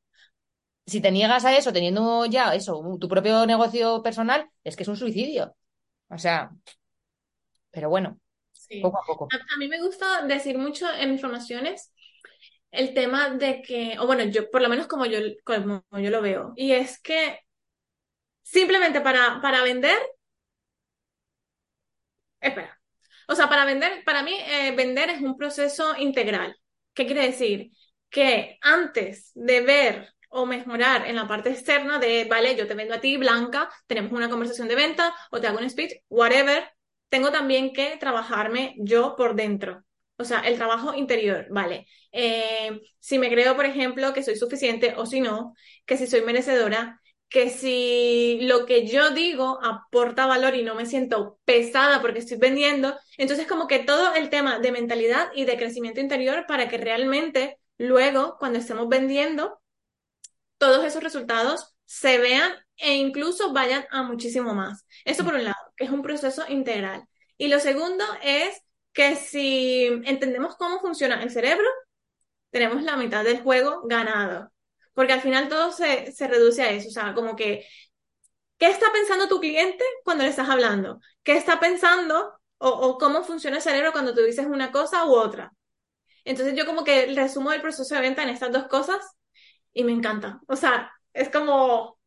Si 0.85 1.01
te 1.01 1.11
niegas 1.11 1.45
a 1.45 1.55
eso 1.55 1.73
teniendo 1.73 2.25
ya 2.25 2.55
eso, 2.55 2.81
tu 2.99 3.07
propio 3.07 3.45
negocio 3.45 4.01
personal, 4.01 4.49
es 4.63 4.75
que 4.75 4.83
es 4.83 4.89
un 4.89 4.97
suicidio. 4.97 5.55
O 6.09 6.17
sea, 6.17 6.51
pero 7.71 7.89
bueno, 7.89 8.19
poco 8.81 8.99
a 8.99 9.05
poco. 9.05 9.27
A, 9.31 9.57
mí 9.57 9.67
me 9.67 9.81
gusta 9.81 10.25
decir 10.25 10.57
mucho 10.57 10.87
en 10.93 11.11
mis 11.11 11.21
formaciones 11.21 11.91
el 12.71 12.93
tema 12.93 13.29
de 13.31 13.61
que, 13.61 13.97
o 13.99 14.07
bueno, 14.07 14.23
yo, 14.25 14.49
por 14.51 14.61
lo 14.61 14.69
menos 14.69 14.87
como 14.87 15.05
yo, 15.05 15.19
como 15.43 15.83
yo 15.99 16.09
lo 16.09 16.21
veo, 16.21 16.53
y 16.55 16.71
es 16.73 16.99
que 17.01 17.39
simplemente 18.43 19.01
para, 19.01 19.41
para 19.41 19.63
vender, 19.63 19.97
espera, 22.39 22.79
o 23.27 23.35
sea, 23.35 23.47
para 23.49 23.65
vender, 23.65 24.03
para 24.05 24.23
mí, 24.23 24.33
eh, 24.35 24.73
vender 24.75 25.09
es 25.09 25.21
un 25.21 25.37
proceso 25.37 25.95
integral. 25.97 26.55
¿Qué 26.93 27.05
quiere 27.05 27.23
decir? 27.27 27.71
Que 28.09 28.57
antes 28.61 29.31
de 29.35 29.61
ver 29.61 30.13
o 30.29 30.45
mejorar 30.45 31.07
en 31.07 31.15
la 31.15 31.27
parte 31.27 31.49
externa 31.51 31.99
de, 31.99 32.25
vale, 32.25 32.55
yo 32.55 32.67
te 32.67 32.73
vendo 32.75 32.95
a 32.95 33.01
ti, 33.01 33.17
Blanca, 33.17 33.69
tenemos 33.87 34.11
una 34.13 34.29
conversación 34.29 34.67
de 34.67 34.75
venta 34.75 35.13
o 35.31 35.39
te 35.41 35.47
hago 35.47 35.59
un 35.59 35.69
speech, 35.69 35.93
whatever, 36.09 36.69
tengo 37.09 37.31
también 37.31 37.73
que 37.73 37.97
trabajarme 37.97 38.75
yo 38.79 39.15
por 39.15 39.35
dentro. 39.35 39.83
O 40.21 40.25
sea, 40.25 40.39
el 40.41 40.55
trabajo 40.55 40.93
interior, 40.93 41.47
vale. 41.49 41.87
Eh, 42.11 42.81
si 42.99 43.17
me 43.19 43.29
creo, 43.29 43.55
por 43.55 43.65
ejemplo, 43.65 44.13
que 44.13 44.23
soy 44.23 44.35
suficiente 44.35 44.93
o 44.97 45.05
si 45.05 45.21
no, 45.21 45.53
que 45.85 45.97
si 45.97 46.07
soy 46.07 46.21
merecedora, 46.21 47.01
que 47.29 47.49
si 47.49 48.39
lo 48.41 48.65
que 48.65 48.85
yo 48.85 49.11
digo 49.11 49.59
aporta 49.63 50.25
valor 50.27 50.53
y 50.55 50.63
no 50.63 50.75
me 50.75 50.85
siento 50.85 51.39
pesada 51.45 52.01
porque 52.01 52.19
estoy 52.19 52.37
vendiendo, 52.37 52.97
entonces 53.17 53.47
como 53.47 53.67
que 53.67 53.79
todo 53.79 54.13
el 54.15 54.29
tema 54.29 54.59
de 54.59 54.71
mentalidad 54.71 55.29
y 55.33 55.45
de 55.45 55.57
crecimiento 55.57 56.01
interior 56.01 56.45
para 56.47 56.67
que 56.67 56.77
realmente 56.77 57.57
luego 57.77 58.35
cuando 58.37 58.59
estemos 58.59 58.89
vendiendo, 58.89 59.61
todos 60.57 60.85
esos 60.85 61.01
resultados 61.03 61.75
se 61.85 62.17
vean 62.17 62.51
e 62.77 62.95
incluso 62.95 63.53
vayan 63.53 63.85
a 63.91 64.03
muchísimo 64.03 64.53
más. 64.53 64.85
Eso 65.05 65.23
por 65.23 65.35
un 65.35 65.43
lado, 65.45 65.57
que 65.77 65.85
es 65.85 65.89
un 65.91 66.01
proceso 66.01 66.43
integral. 66.49 67.05
Y 67.37 67.47
lo 67.47 67.59
segundo 67.59 68.03
es 68.21 68.61
que 68.93 69.15
si 69.15 69.85
entendemos 70.05 70.55
cómo 70.57 70.79
funciona 70.79 71.21
el 71.23 71.31
cerebro, 71.31 71.67
tenemos 72.51 72.83
la 72.83 72.97
mitad 72.97 73.23
del 73.23 73.41
juego 73.41 73.81
ganado. 73.85 74.51
Porque 74.93 75.13
al 75.13 75.21
final 75.21 75.47
todo 75.49 75.71
se, 75.71 76.13
reduce 76.27 76.61
a 76.63 76.71
eso, 76.71 76.89
o 76.89 76.91
sea, 76.91 77.13
como 77.13 77.35
que, 77.35 77.65
¿qué 78.57 78.67
está 78.67 78.91
pensando 78.91 79.27
tu 79.27 79.39
cliente 79.39 79.83
cuando 80.03 80.23
le 80.23 80.29
estás 80.29 80.49
hablando? 80.49 80.99
¿Qué 81.23 81.37
está 81.37 81.59
pensando 81.59 82.33
o, 82.57 82.97
cómo 82.97 83.23
funciona 83.23 83.57
el 83.57 83.63
cerebro 83.63 83.91
cuando 83.91 84.13
tú 84.13 84.21
dices 84.21 84.45
una 84.45 84.71
cosa 84.71 85.05
u 85.05 85.13
otra? 85.15 85.53
Entonces 86.25 86.55
yo 86.55 86.65
como 86.65 86.83
que 86.83 87.13
resumo 87.15 87.51
el 87.51 87.61
proceso 87.61 87.95
de 87.95 88.01
venta 88.01 88.23
en 88.23 88.29
estas 88.29 88.51
dos 88.51 88.67
cosas 88.67 88.99
y 89.73 89.83
me 89.83 89.91
encanta. 89.93 90.41
O 90.47 90.55
sea, 90.55 90.91
es 91.13 91.29
como 91.29 91.97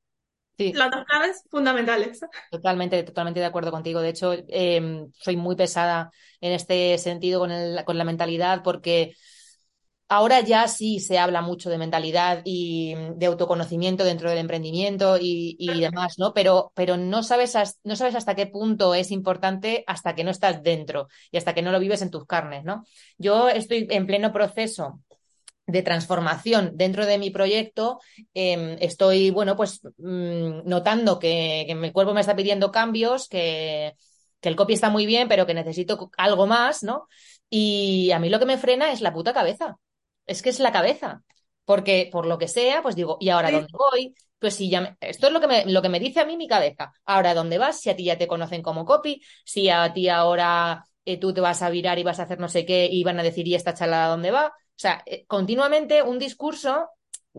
las 0.58 0.90
dos 0.90 1.04
claves 1.04 1.44
fundamentales. 1.50 2.20
Totalmente, 2.50 3.02
totalmente 3.02 3.40
de 3.40 3.46
acuerdo 3.46 3.70
contigo. 3.70 4.00
De 4.00 4.10
hecho, 4.10 4.34
em, 4.48 5.10
soy 5.12 5.36
muy 5.36 5.56
pesada 5.56 6.10
en 6.40 6.52
este 6.52 6.96
sentido 6.98 7.40
con, 7.40 7.50
el, 7.50 7.84
con 7.84 7.98
la 7.98 8.04
mentalidad 8.04 8.62
porque 8.62 9.14
Ahora 10.08 10.40
ya 10.40 10.68
sí 10.68 11.00
se 11.00 11.18
habla 11.18 11.40
mucho 11.40 11.70
de 11.70 11.78
mentalidad 11.78 12.42
y 12.44 12.94
de 13.16 13.26
autoconocimiento 13.26 14.04
dentro 14.04 14.28
del 14.28 14.38
emprendimiento 14.38 15.16
y, 15.18 15.56
demás, 15.80 16.18
¿no? 16.18 16.34
Pero, 16.34 16.72
pero 16.74 16.98
no, 16.98 17.22
sabes 17.22 17.56
no 17.84 17.96
sabes 17.96 18.14
hasta 18.14 18.34
qué 18.34 18.46
punto 18.46 18.94
es 18.94 19.10
importante 19.10 19.82
hasta 19.86 20.14
que 20.14 20.22
no 20.22 20.30
estás 20.30 20.62
dentro 20.62 21.08
y 21.30 21.38
hasta 21.38 21.54
que 21.54 21.62
no 21.62 21.72
lo 21.72 21.80
vives 21.80 22.02
en 22.02 22.10
tus 22.10 22.26
carnes, 22.26 22.64
¿no? 22.64 22.84
Yo 23.16 23.48
estoy 23.48 23.86
en 23.90 24.06
pleno 24.06 24.30
proceso 24.30 25.00
de 25.66 25.82
transformación 25.82 26.72
dentro 26.74 27.06
de 27.06 27.18
mi 27.18 27.30
proyecto, 27.30 28.00
em, 28.34 28.76
estoy, 28.80 29.30
bueno, 29.30 29.56
pues 29.56 29.80
mm, 29.98 30.68
notando 30.68 31.18
que, 31.18 31.64
que, 31.66 31.74
mi 31.74 31.90
cuerpo 31.92 32.14
me 32.14 32.20
está 32.20 32.36
pidiendo 32.36 32.70
cambios, 32.70 33.28
que, 33.28 33.94
que 34.40 34.48
el 34.48 34.56
copy 34.56 34.74
está 34.74 34.90
muy 34.90 35.06
bien, 35.06 35.28
pero 35.28 35.46
que 35.46 35.54
necesito 35.54 36.10
algo 36.16 36.46
más, 36.46 36.82
¿no? 36.82 37.08
Y 37.48 38.10
a 38.12 38.18
mí 38.18 38.28
lo 38.28 38.38
que 38.38 38.46
me 38.46 38.58
frena 38.58 38.92
es 38.92 39.00
la 39.00 39.12
puta 39.12 39.32
cabeza 39.32 39.78
es 40.26 40.42
que 40.42 40.50
es 40.50 40.60
la 40.60 40.72
cabeza. 40.72 41.22
Porque 41.64 42.10
por 42.12 42.26
lo 42.26 42.38
que 42.38 42.48
sea, 42.48 42.82
pues 42.82 42.94
digo, 42.94 43.16
¿y 43.20 43.30
ahora 43.30 43.50
dónde 43.50 43.68
voy? 43.72 44.14
Pues 44.38 44.54
si 44.54 44.68
ya 44.68 44.96
esto 45.00 45.28
es 45.28 45.32
lo 45.32 45.40
que 45.40 45.46
me, 45.46 45.64
lo 45.64 45.80
que 45.80 45.88
me 45.88 45.98
dice 45.98 46.20
a 46.20 46.26
mí 46.26 46.36
mi 46.36 46.46
cabeza. 46.46 46.92
Ahora 47.06 47.32
dónde 47.32 47.56
vas, 47.56 47.80
si 47.80 47.88
a 47.88 47.96
ti 47.96 48.04
ya 48.04 48.18
te 48.18 48.26
conocen 48.26 48.62
como 48.62 48.84
copy, 48.84 49.22
si 49.46 49.70
a 49.70 49.90
ti 49.94 50.10
ahora 50.10 50.84
eh, 51.06 51.18
tú 51.18 51.32
te 51.32 51.40
vas 51.40 51.62
a 51.62 51.70
virar 51.70 51.98
y 51.98 52.02
vas 52.02 52.20
a 52.20 52.24
hacer 52.24 52.38
no 52.38 52.48
sé 52.48 52.66
qué 52.66 52.86
y 52.90 53.02
van 53.02 53.18
a 53.18 53.22
decir, 53.22 53.48
¿y 53.48 53.54
esta 53.54 53.72
chalada 53.72 54.08
dónde 54.08 54.30
va? 54.30 54.52
O 54.76 54.78
sea, 54.78 55.02
eh, 55.06 55.24
continuamente 55.26 56.02
un 56.02 56.18
discurso 56.18 56.88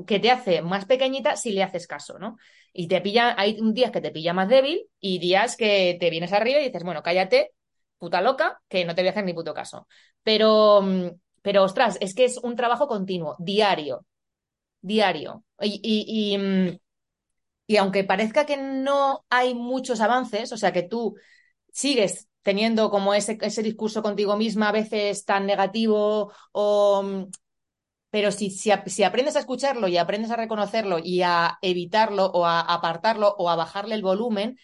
que 0.07 0.19
te 0.19 0.31
hace 0.31 0.61
más 0.61 0.85
pequeñita 0.85 1.35
si 1.37 1.51
le 1.51 1.63
haces 1.63 1.87
caso, 1.87 2.19
¿no? 2.19 2.37
Y 2.73 2.87
te 2.87 3.01
pilla, 3.01 3.35
hay 3.37 3.57
días 3.73 3.91
que 3.91 4.01
te 4.01 4.11
pilla 4.11 4.33
más 4.33 4.49
débil 4.49 4.87
y 4.99 5.19
días 5.19 5.55
que 5.55 5.97
te 5.99 6.09
vienes 6.09 6.33
arriba 6.33 6.59
y 6.59 6.65
dices, 6.65 6.83
bueno, 6.83 7.01
cállate, 7.03 7.51
puta 7.97 8.21
loca, 8.21 8.61
que 8.67 8.85
no 8.85 8.95
te 8.95 9.01
voy 9.01 9.07
a 9.07 9.11
hacer 9.11 9.23
ni 9.25 9.33
puto 9.33 9.53
caso. 9.53 9.87
Pero 10.23 10.81
mm, 10.81 11.07
pero 11.45 11.63
ostras, 11.63 11.97
es 12.01 12.15
que 12.15 12.25
es 12.25 12.39
un 12.39 12.55
trabajo 12.55 12.87
continuo, 12.87 13.35
diario, 13.37 14.07
diario. 14.81 15.43
Y, 15.61 16.37
mm, 16.37 16.77
y, 17.67 17.77
aunque 17.77 18.03
parezca 18.03 18.45
que 18.45 18.57
no 18.57 19.25
hay 19.29 19.53
muchos 19.55 20.01
avances, 20.01 20.51
o 20.51 20.57
sea, 20.57 20.73
que 20.73 20.83
tú 20.83 21.15
sigues 21.71 22.27
teniendo 22.45 22.91
como 22.91 23.15
ese, 23.15 23.39
ese 23.41 23.63
discurso 23.63 24.03
contigo 24.03 24.37
misma 24.37 24.69
a 24.69 24.71
veces 24.71 25.25
tan 25.25 25.47
negativo 25.47 26.31
o... 26.51 27.03
Mm, 27.03 27.31
pero 28.11 28.31
si, 28.31 28.49
si, 28.49 28.71
si, 28.85 29.03
aprendes 29.03 29.35
a 29.35 29.39
escucharlo 29.39 29.89
y 29.89 29.97
aprendes 29.97 30.31
a 30.31 30.37
reconocerlo 30.37 30.99
y 30.99 31.21
a 31.21 31.57
evitarlo 31.61 32.27
o 32.27 32.45
a 32.45 32.61
apartarlo 32.61 33.35
o 33.37 33.49
a 33.49 33.57
bajarle 33.57 33.95
el 33.95 34.03
volumen, 34.03 34.57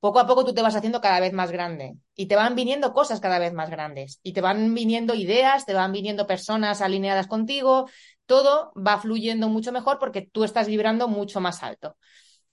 poco 0.00 0.18
a 0.18 0.26
poco 0.26 0.44
tú 0.44 0.52
te 0.52 0.60
vas 0.62 0.76
haciendo 0.76 1.00
cada 1.00 1.20
vez 1.20 1.32
más 1.32 1.50
grande. 1.50 1.94
Y 2.14 2.26
te 2.26 2.36
van 2.36 2.54
viniendo 2.54 2.92
cosas 2.92 3.20
cada 3.20 3.38
vez 3.38 3.54
más 3.54 3.70
grandes. 3.70 4.20
Y 4.22 4.34
te 4.34 4.42
van 4.42 4.74
viniendo 4.74 5.14
ideas, 5.14 5.64
te 5.64 5.72
van 5.74 5.92
viniendo 5.92 6.26
personas 6.26 6.82
alineadas 6.82 7.28
contigo, 7.28 7.88
todo 8.26 8.72
va 8.74 8.98
fluyendo 8.98 9.48
mucho 9.48 9.72
mejor 9.72 9.98
porque 9.98 10.22
tú 10.22 10.44
estás 10.44 10.66
vibrando 10.66 11.08
mucho 11.08 11.40
más 11.40 11.62
alto. 11.62 11.96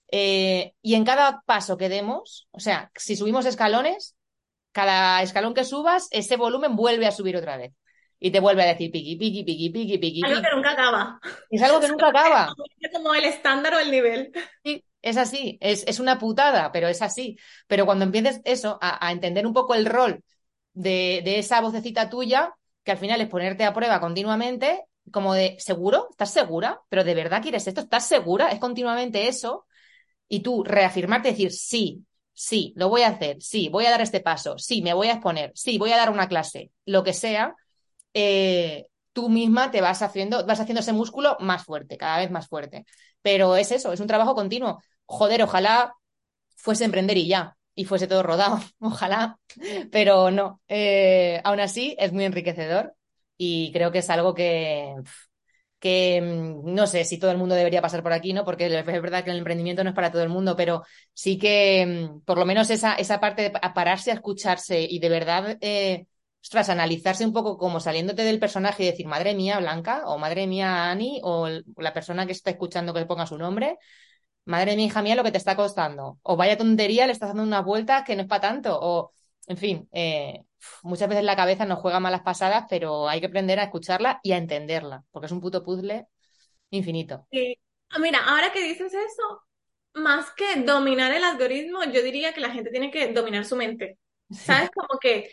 Eh, 0.09 0.73
y 0.81 0.95
en 0.95 1.03
cada 1.03 1.41
paso 1.45 1.75
que 1.75 1.89
demos, 1.89 2.47
o 2.51 2.59
sea, 2.61 2.91
si 2.95 3.17
subimos 3.17 3.45
escalones, 3.45 4.14
cada 4.75 5.21
escalón 5.21 5.53
que 5.53 5.63
subas, 5.63 6.09
ese 6.11 6.35
volumen 6.35 6.75
vuelve 6.75 7.07
a 7.07 7.11
subir 7.11 7.37
otra 7.37 7.55
vez. 7.55 7.71
Y 8.19 8.29
te 8.31 8.41
vuelve 8.41 8.63
a 8.63 8.65
decir 8.65 8.91
piqui, 8.91 9.15
piqui, 9.15 9.45
piqui, 9.45 9.69
piqui, 9.69 9.97
piqui. 9.97 10.21
Algo 10.25 10.41
que 10.41 10.53
nunca 10.53 10.71
acaba. 10.71 11.19
Es 11.49 11.61
algo 11.63 11.79
que 11.79 11.87
nunca 11.87 12.09
acaba. 12.09 12.53
Es 12.81 12.91
como 12.91 13.15
el 13.15 13.23
estándar 13.23 13.75
o 13.75 13.79
el 13.79 13.89
nivel. 13.89 14.33
Sí, 14.65 14.83
es 15.01 15.15
así, 15.15 15.57
es, 15.61 15.99
una 16.01 16.19
putada, 16.19 16.73
pero 16.73 16.89
es 16.89 17.01
así. 17.01 17.37
Pero 17.67 17.85
cuando 17.85 18.03
empieces 18.03 18.41
eso, 18.43 18.77
a, 18.81 19.09
entender 19.13 19.47
un 19.47 19.53
poco 19.53 19.75
el 19.75 19.85
rol 19.85 20.21
de, 20.73 21.23
esa 21.39 21.61
vocecita 21.61 22.09
tuya, 22.09 22.53
que 22.83 22.91
al 22.91 22.97
final 22.97 23.21
es 23.21 23.29
ponerte 23.29 23.63
a 23.63 23.73
prueba 23.73 24.01
continuamente, 24.01 24.83
como 25.09 25.33
de, 25.33 25.55
¿seguro? 25.57 26.09
¿Estás 26.11 26.33
segura? 26.33 26.81
¿Pero 26.89 27.05
de 27.05 27.15
verdad 27.15 27.41
quieres 27.41 27.65
esto? 27.65 27.79
¿Estás 27.79 28.05
segura? 28.09 28.49
Es 28.49 28.59
continuamente 28.59 29.29
eso. 29.29 29.67
Y 30.27 30.41
tú 30.41 30.65
reafirmarte 30.65 31.29
y 31.29 31.31
decir, 31.31 31.53
sí, 31.53 32.05
sí, 32.35 32.73
lo 32.75 32.89
voy 32.89 33.01
a 33.01 33.09
hacer, 33.09 33.37
sí, 33.41 33.69
voy 33.69 33.87
a 33.87 33.91
dar 33.91 34.01
este 34.01 34.19
paso, 34.21 34.59
sí, 34.59 34.83
me 34.83 34.93
voy 34.93 35.07
a 35.07 35.13
exponer, 35.13 35.51
sí, 35.55 35.79
voy 35.79 35.91
a 35.91 35.97
dar 35.97 36.11
una 36.11 36.27
clase, 36.27 36.71
lo 36.85 37.03
que 37.03 37.13
sea, 37.13 37.55
eh, 38.13 38.87
tú 39.13 39.29
misma 39.29 39.71
te 39.71 39.81
vas 39.81 40.01
haciendo, 40.01 40.45
vas 40.45 40.59
haciendo 40.59 40.81
ese 40.81 40.93
músculo 40.93 41.37
más 41.39 41.63
fuerte, 41.65 41.97
cada 41.97 42.19
vez 42.19 42.31
más 42.31 42.47
fuerte. 42.47 42.85
Pero 43.21 43.55
es 43.55 43.71
eso, 43.71 43.93
es 43.93 43.99
un 43.99 44.07
trabajo 44.07 44.35
continuo. 44.35 44.81
Joder, 45.05 45.43
ojalá 45.43 45.93
fuese 46.57 46.85
emprender 46.85 47.17
y 47.17 47.27
ya, 47.27 47.57
y 47.75 47.85
fuese 47.85 48.07
todo 48.07 48.23
rodado, 48.23 48.59
ojalá, 48.79 49.39
pero 49.91 50.31
no. 50.31 50.61
Eh, 50.67 51.41
aún 51.43 51.59
así, 51.59 51.95
es 51.99 52.13
muy 52.13 52.25
enriquecedor 52.25 52.95
y 53.37 53.71
creo 53.73 53.91
que 53.91 53.99
es 53.99 54.09
algo 54.09 54.33
que, 54.33 54.95
que 55.85 56.19
mm, 56.19 56.73
no 56.73 56.87
sé 56.87 57.05
si 57.05 57.19
todo 57.19 57.29
el 57.29 57.37
mundo 57.37 57.53
debería 57.53 57.79
pasar 57.79 58.01
por 58.01 58.11
aquí, 58.11 58.33
¿no? 58.33 58.43
Porque 58.43 58.65
es 58.65 58.85
verdad 58.85 59.23
que 59.23 59.29
el 59.29 59.37
emprendimiento 59.37 59.83
no 59.83 59.91
es 59.91 59.95
para 59.95 60.11
todo 60.11 60.23
el 60.23 60.29
mundo, 60.29 60.55
pero 60.55 60.81
sí 61.13 61.37
que 61.37 62.09
mm, 62.11 62.21
por 62.21 62.39
lo 62.39 62.45
menos 62.47 62.71
esa, 62.71 62.95
esa 62.95 63.19
parte 63.19 63.43
de 63.43 63.51
pararse 63.51 64.09
a 64.09 64.15
escucharse 64.15 64.81
y 64.81 64.97
de 64.97 65.09
verdad, 65.09 65.57
eh, 65.61 66.07
ostras, 66.41 66.69
analizarse 66.69 67.23
un 67.23 67.33
poco 67.33 67.59
como 67.59 67.79
saliéndote 67.79 68.23
del 68.23 68.39
personaje 68.39 68.81
y 68.81 68.87
decir, 68.87 69.05
madre 69.05 69.35
mía, 69.35 69.59
Blanca, 69.59 70.07
o 70.07 70.17
madre 70.17 70.47
mía, 70.47 70.89
Ani, 70.89 71.19
o 71.23 71.47
la 71.77 71.93
persona 71.93 72.25
que 72.25 72.31
está 72.31 72.49
escuchando 72.49 72.91
que 72.91 73.01
le 73.01 73.05
ponga 73.05 73.27
su 73.27 73.37
nombre, 73.37 73.77
madre 74.45 74.75
mía, 74.75 74.87
hija 74.87 75.01
mía, 75.03 75.15
lo 75.15 75.23
que 75.23 75.31
te 75.31 75.37
está 75.37 75.55
costando. 75.55 76.19
O 76.23 76.35
vaya 76.35 76.57
tontería, 76.57 77.05
le 77.05 77.13
estás 77.13 77.29
dando 77.29 77.43
unas 77.43 77.63
vueltas 77.65 78.03
que 78.05 78.15
no 78.15 78.23
es 78.23 78.27
para 78.27 78.41
tanto. 78.41 78.77
O, 78.81 79.11
en 79.47 79.57
fin, 79.57 79.89
eh, 79.91 80.43
muchas 80.83 81.09
veces 81.09 81.23
la 81.23 81.35
cabeza 81.35 81.65
nos 81.65 81.79
juega 81.79 81.99
malas 81.99 82.21
pasadas, 82.21 82.65
pero 82.69 83.07
hay 83.09 83.19
que 83.19 83.27
aprender 83.27 83.59
a 83.59 83.63
escucharla 83.63 84.19
y 84.23 84.31
a 84.31 84.37
entenderla, 84.37 85.03
porque 85.11 85.27
es 85.27 85.31
un 85.31 85.41
puto 85.41 85.63
puzzle 85.63 86.07
infinito. 86.69 87.27
Sí. 87.31 87.57
Ah, 87.89 87.99
mira, 87.99 88.19
ahora 88.25 88.51
que 88.51 88.63
dices 88.63 88.93
eso, 88.93 89.43
más 89.93 90.31
que 90.31 90.61
dominar 90.61 91.13
el 91.13 91.23
algoritmo, 91.23 91.83
yo 91.85 92.01
diría 92.01 92.33
que 92.33 92.41
la 92.41 92.51
gente 92.51 92.71
tiene 92.71 92.91
que 92.91 93.13
dominar 93.13 93.45
su 93.45 93.55
mente. 93.55 93.97
¿Sabes? 94.29 94.71
Como 94.71 94.99
que 94.99 95.31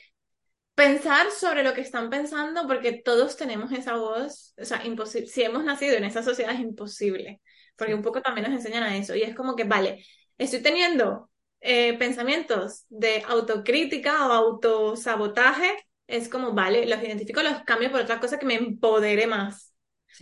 pensar 0.75 1.31
sobre 1.31 1.63
lo 1.63 1.75
que 1.75 1.81
están 1.81 2.11
pensando, 2.11 2.67
porque 2.67 2.93
todos 2.93 3.37
tenemos 3.37 3.73
esa 3.73 3.97
voz, 3.97 4.55
o 4.59 4.65
sea, 4.65 4.85
imposible. 4.85 5.29
Si 5.29 5.43
hemos 5.43 5.65
nacido 5.65 5.97
en 5.97 6.05
esa 6.05 6.23
sociedad 6.23 6.55
es 6.55 6.61
imposible, 6.61 7.41
porque 7.77 7.95
un 7.95 8.03
poco 8.03 8.23
también 8.23 8.51
nos 8.51 8.57
enseñan 8.57 8.83
a 8.83 8.97
eso. 8.97 9.15
Y 9.15 9.23
es 9.23 9.35
como 9.35 9.57
que, 9.57 9.65
vale, 9.65 10.05
estoy 10.39 10.63
teniendo 10.63 11.31
eh, 11.63 11.97
pensamientos 11.97 12.85
de 12.89 13.23
autocrítica 13.29 14.27
o 14.27 14.33
autosabotaje, 14.33 15.71
es 16.09 16.29
como, 16.29 16.53
vale, 16.53 16.87
los 16.87 17.03
identifico, 17.03 17.43
los 17.43 17.63
cambio 17.63 17.91
por 17.91 18.01
otra 18.01 18.19
cosa 18.19 18.39
que 18.39 18.47
me 18.47 18.57
empodere 18.57 19.27
más. 19.27 19.73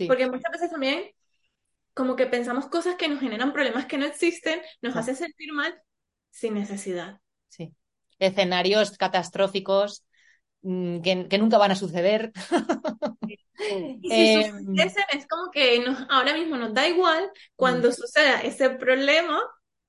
Porque 0.07 0.27
muchas 0.27 0.51
veces 0.51 0.69
también 0.69 1.03
como 1.93 2.15
que 2.15 2.27
pensamos 2.27 2.67
cosas 2.67 2.95
que 2.95 3.09
nos 3.09 3.19
generan 3.19 3.53
problemas 3.53 3.87
que 3.87 3.97
no 3.97 4.05
existen, 4.05 4.61
nos 4.81 4.95
hacen 4.95 5.15
sentir 5.15 5.51
mal 5.51 5.81
sin 6.29 6.53
necesidad. 6.53 7.19
Sí. 7.49 7.73
Escenarios 8.19 8.97
catastróficos 8.97 10.05
mm, 10.61 11.01
que, 11.01 11.37
nunca 11.39 11.57
van 11.57 11.71
a 11.71 11.75
suceder. 11.75 12.31
Y 13.63 14.09
si 14.09 14.43
suceden, 14.43 15.05
es 15.13 15.27
como 15.27 15.51
que 15.51 15.79
nos, 15.81 16.07
ahora 16.09 16.33
mismo 16.33 16.57
nos 16.57 16.73
da 16.73 16.87
igual 16.87 17.29
cuando 17.55 17.89
mm. 17.89 17.93
suceda 17.93 18.41
ese 18.41 18.71
problema, 18.71 19.39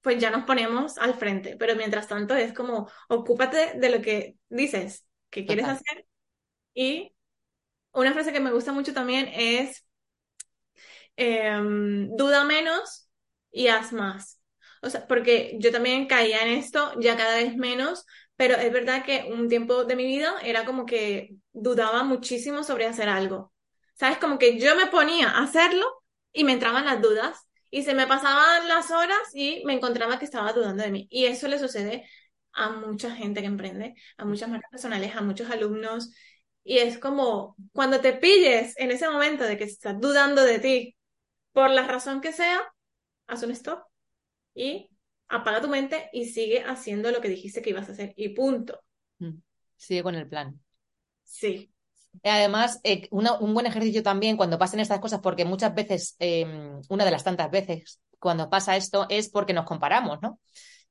pues 0.02 0.18
ya 0.18 0.30
nos 0.30 0.44
ponemos 0.44 0.98
al 0.98 1.14
frente. 1.14 1.56
Pero 1.56 1.76
mientras 1.76 2.08
tanto 2.08 2.34
es 2.34 2.52
como, 2.52 2.90
ocúpate 3.08 3.74
de 3.78 3.90
lo 3.90 4.02
que 4.02 4.36
dices 4.48 5.06
que 5.30 5.46
quieres 5.46 5.66
hacer. 5.66 6.06
Y 6.74 7.14
una 7.92 8.12
frase 8.12 8.32
que 8.32 8.40
me 8.40 8.52
gusta 8.52 8.72
mucho 8.72 8.94
también 8.94 9.28
es, 9.34 9.86
em, 11.16 12.08
duda 12.16 12.44
menos 12.44 13.08
y 13.50 13.68
haz 13.68 13.92
más. 13.92 14.40
O 14.82 14.90
sea, 14.90 15.06
porque 15.06 15.56
yo 15.60 15.70
también 15.72 16.06
caía 16.06 16.42
en 16.42 16.48
esto 16.58 16.92
ya 17.00 17.16
cada 17.16 17.36
vez 17.36 17.56
menos, 17.56 18.04
pero 18.36 18.56
es 18.56 18.72
verdad 18.72 19.04
que 19.04 19.26
un 19.30 19.48
tiempo 19.48 19.84
de 19.84 19.96
mi 19.96 20.04
vida 20.06 20.34
era 20.42 20.64
como 20.64 20.86
que 20.86 21.36
dudaba 21.52 22.02
muchísimo 22.02 22.64
sobre 22.64 22.86
hacer 22.86 23.08
algo. 23.08 23.52
¿Sabes? 23.94 24.18
Como 24.18 24.38
que 24.38 24.58
yo 24.58 24.74
me 24.74 24.86
ponía 24.86 25.30
a 25.30 25.44
hacerlo 25.44 25.86
y 26.32 26.44
me 26.44 26.52
entraban 26.52 26.86
las 26.86 27.00
dudas 27.00 27.46
y 27.72 27.84
se 27.84 27.94
me 27.94 28.06
pasaban 28.06 28.68
las 28.68 28.90
horas 28.90 29.18
y 29.32 29.62
me 29.64 29.72
encontraba 29.72 30.18
que 30.18 30.26
estaba 30.26 30.52
dudando 30.52 30.82
de 30.82 30.90
mí. 30.90 31.08
Y 31.10 31.24
eso 31.24 31.48
le 31.48 31.58
sucede 31.58 32.06
a 32.52 32.68
mucha 32.68 33.16
gente 33.16 33.40
que 33.40 33.46
emprende, 33.46 33.94
a 34.18 34.26
muchas 34.26 34.50
marcas 34.50 34.70
personales, 34.70 35.16
a 35.16 35.22
muchos 35.22 35.50
alumnos. 35.50 36.12
Y 36.62 36.78
es 36.78 36.98
como 36.98 37.56
cuando 37.72 38.02
te 38.02 38.12
pilles 38.12 38.76
en 38.76 38.90
ese 38.90 39.08
momento 39.08 39.44
de 39.44 39.56
que 39.56 39.64
estás 39.64 39.98
dudando 39.98 40.44
de 40.44 40.58
ti, 40.58 40.96
por 41.52 41.70
la 41.70 41.86
razón 41.86 42.20
que 42.20 42.34
sea, 42.34 42.60
haz 43.26 43.42
un 43.42 43.52
stop 43.52 43.82
y 44.54 44.90
apaga 45.28 45.62
tu 45.62 45.68
mente 45.68 46.10
y 46.12 46.26
sigue 46.26 46.62
haciendo 46.62 47.10
lo 47.10 47.22
que 47.22 47.30
dijiste 47.30 47.62
que 47.62 47.70
ibas 47.70 47.88
a 47.88 47.92
hacer 47.92 48.12
y 48.18 48.28
punto. 48.34 48.82
Mm. 49.18 49.38
Sigue 49.78 50.02
con 50.02 50.14
el 50.14 50.28
plan. 50.28 50.60
Sí. 51.24 51.72
Además, 52.24 52.80
eh, 52.84 53.08
un 53.10 53.54
buen 53.54 53.66
ejercicio 53.66 54.02
también 54.02 54.36
cuando 54.36 54.58
pasen 54.58 54.80
estas 54.80 55.00
cosas, 55.00 55.20
porque 55.20 55.44
muchas 55.44 55.74
veces, 55.74 56.16
em, 56.18 56.80
una 56.88 57.04
de 57.04 57.10
las 57.10 57.24
tantas 57.24 57.50
veces 57.50 58.00
cuando 58.18 58.48
pasa 58.48 58.76
esto 58.76 59.06
es 59.08 59.28
porque 59.28 59.52
nos 59.52 59.64
comparamos, 59.64 60.20
¿no? 60.22 60.38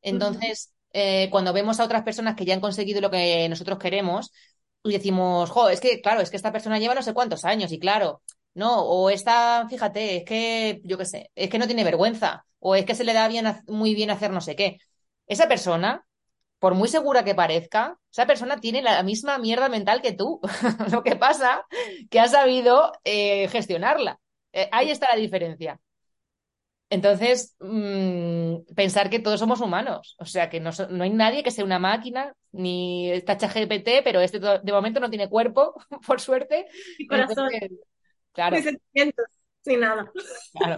Entonces, 0.01 0.73
eh, 0.93 1.29
cuando 1.31 1.53
vemos 1.53 1.79
a 1.79 1.85
otras 1.85 2.03
personas 2.03 2.35
que 2.35 2.45
ya 2.45 2.53
han 2.53 2.61
conseguido 2.61 3.01
lo 3.01 3.11
que 3.11 3.47
nosotros 3.49 3.79
queremos 3.79 4.31
y 4.83 4.91
decimos, 4.91 5.49
jo, 5.49 5.69
es 5.69 5.79
que, 5.79 6.01
claro, 6.01 6.21
es 6.21 6.29
que 6.29 6.37
esta 6.37 6.51
persona 6.51 6.79
lleva 6.79 6.95
no 6.95 7.03
sé 7.03 7.13
cuántos 7.13 7.45
años 7.45 7.71
y 7.71 7.79
claro, 7.79 8.21
no, 8.53 8.81
o 8.83 9.09
esta, 9.09 9.67
fíjate, 9.69 10.17
es 10.17 10.25
que, 10.25 10.81
yo 10.83 10.97
qué 10.97 11.05
sé, 11.05 11.31
es 11.35 11.49
que 11.49 11.59
no 11.59 11.67
tiene 11.67 11.83
vergüenza, 11.83 12.45
o 12.59 12.75
es 12.75 12.85
que 12.85 12.95
se 12.95 13.03
le 13.05 13.13
da 13.13 13.27
bien, 13.27 13.45
muy 13.67 13.95
bien 13.95 14.09
hacer 14.09 14.31
no 14.31 14.41
sé 14.41 14.55
qué. 14.55 14.77
Esa 15.27 15.47
persona 15.47 16.05
por 16.61 16.75
muy 16.75 16.87
segura 16.87 17.23
que 17.23 17.33
parezca, 17.33 17.97
esa 18.11 18.27
persona 18.27 18.59
tiene 18.59 18.83
la 18.83 19.01
misma 19.01 19.39
mierda 19.39 19.67
mental 19.67 19.99
que 19.99 20.13
tú. 20.13 20.39
Lo 20.91 21.01
que 21.01 21.15
pasa 21.15 21.65
que 22.11 22.19
ha 22.19 22.27
sabido 22.27 22.91
eh, 23.03 23.47
gestionarla. 23.47 24.19
Eh, 24.53 24.69
ahí 24.71 24.91
está 24.91 25.09
la 25.09 25.19
diferencia. 25.19 25.79
Entonces, 26.91 27.55
mm, 27.59 28.75
pensar 28.75 29.09
que 29.09 29.17
todos 29.17 29.39
somos 29.39 29.59
humanos. 29.59 30.15
O 30.19 30.25
sea, 30.25 30.51
que 30.51 30.59
no, 30.59 30.69
hay 31.01 31.09
nadie 31.09 31.41
que 31.41 31.49
sea 31.49 31.65
una 31.65 31.79
máquina, 31.79 32.35
ni 32.51 33.09
está 33.09 33.37
GPT, 33.39 34.03
pero 34.03 34.21
este 34.21 34.39
de 34.39 34.71
momento 34.71 34.99
no 34.99 35.09
tiene 35.09 35.29
cuerpo, 35.29 35.73
por 36.05 36.21
suerte. 36.21 36.67
Y 36.99 37.07
corazón. 37.07 37.49
claro. 38.33 38.55
Ni 38.55 38.61
sentimientos, 38.61 39.25
sin 39.63 39.79
nada. 39.79 40.11
Claro. 40.53 40.75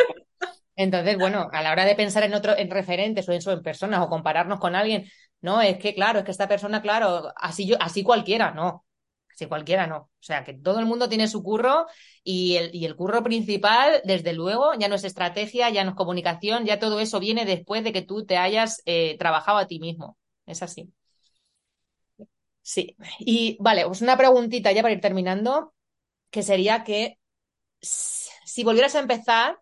Entonces, 0.75 1.17
bueno, 1.17 1.49
a 1.51 1.61
la 1.61 1.71
hora 1.71 1.86
de 1.86 1.95
pensar 1.95 2.23
en 2.23 2.34
otro, 2.34 2.57
en 2.57 2.71
referentes 2.71 3.27
o 3.27 3.34
en, 3.34 3.41
en 3.45 3.61
personas 3.61 4.01
o 4.01 4.09
compararnos 4.09 4.59
con 4.59 4.75
alguien, 4.75 5.05
no, 5.43 5.61
es 5.61 5.77
que 5.77 5.93
claro, 5.95 6.19
es 6.19 6.25
que 6.25 6.31
esta 6.31 6.47
persona, 6.47 6.81
claro, 6.81 7.33
así 7.37 7.67
yo, 7.67 7.77
así 7.81 8.03
cualquiera, 8.03 8.51
no. 8.53 8.85
Así 9.31 9.47
cualquiera 9.47 9.87
no. 9.87 9.97
O 9.97 10.09
sea, 10.21 10.43
que 10.43 10.53
todo 10.53 10.79
el 10.79 10.85
mundo 10.87 11.09
tiene 11.09 11.27
su 11.27 11.43
curro 11.43 11.87
y 12.23 12.55
el, 12.57 12.75
y 12.75 12.85
el 12.85 12.95
curro 12.95 13.23
principal, 13.23 14.01
desde 14.05 14.33
luego, 14.33 14.73
ya 14.75 14.87
no 14.89 14.95
es 14.95 15.03
estrategia, 15.05 15.69
ya 15.71 15.83
no 15.83 15.91
es 15.91 15.95
comunicación, 15.97 16.65
ya 16.65 16.79
todo 16.79 16.99
eso 16.99 17.19
viene 17.19 17.45
después 17.45 17.83
de 17.83 17.93
que 17.93 18.03
tú 18.03 18.25
te 18.25 18.37
hayas 18.37 18.81
eh, 18.85 19.17
trabajado 19.19 19.59
a 19.59 19.67
ti 19.67 19.79
mismo. 19.79 20.17
Es 20.47 20.63
así. 20.63 20.93
Sí. 22.61 22.95
Y 23.19 23.57
vale, 23.59 23.85
pues 23.85 24.01
una 24.01 24.17
preguntita 24.17 24.71
ya 24.71 24.81
para 24.81 24.93
ir 24.93 25.01
terminando, 25.01 25.73
que 26.31 26.43
sería 26.43 26.83
que 26.83 27.19
si 27.81 28.63
volvieras 28.63 28.95
a 28.95 28.99
empezar, 29.01 29.59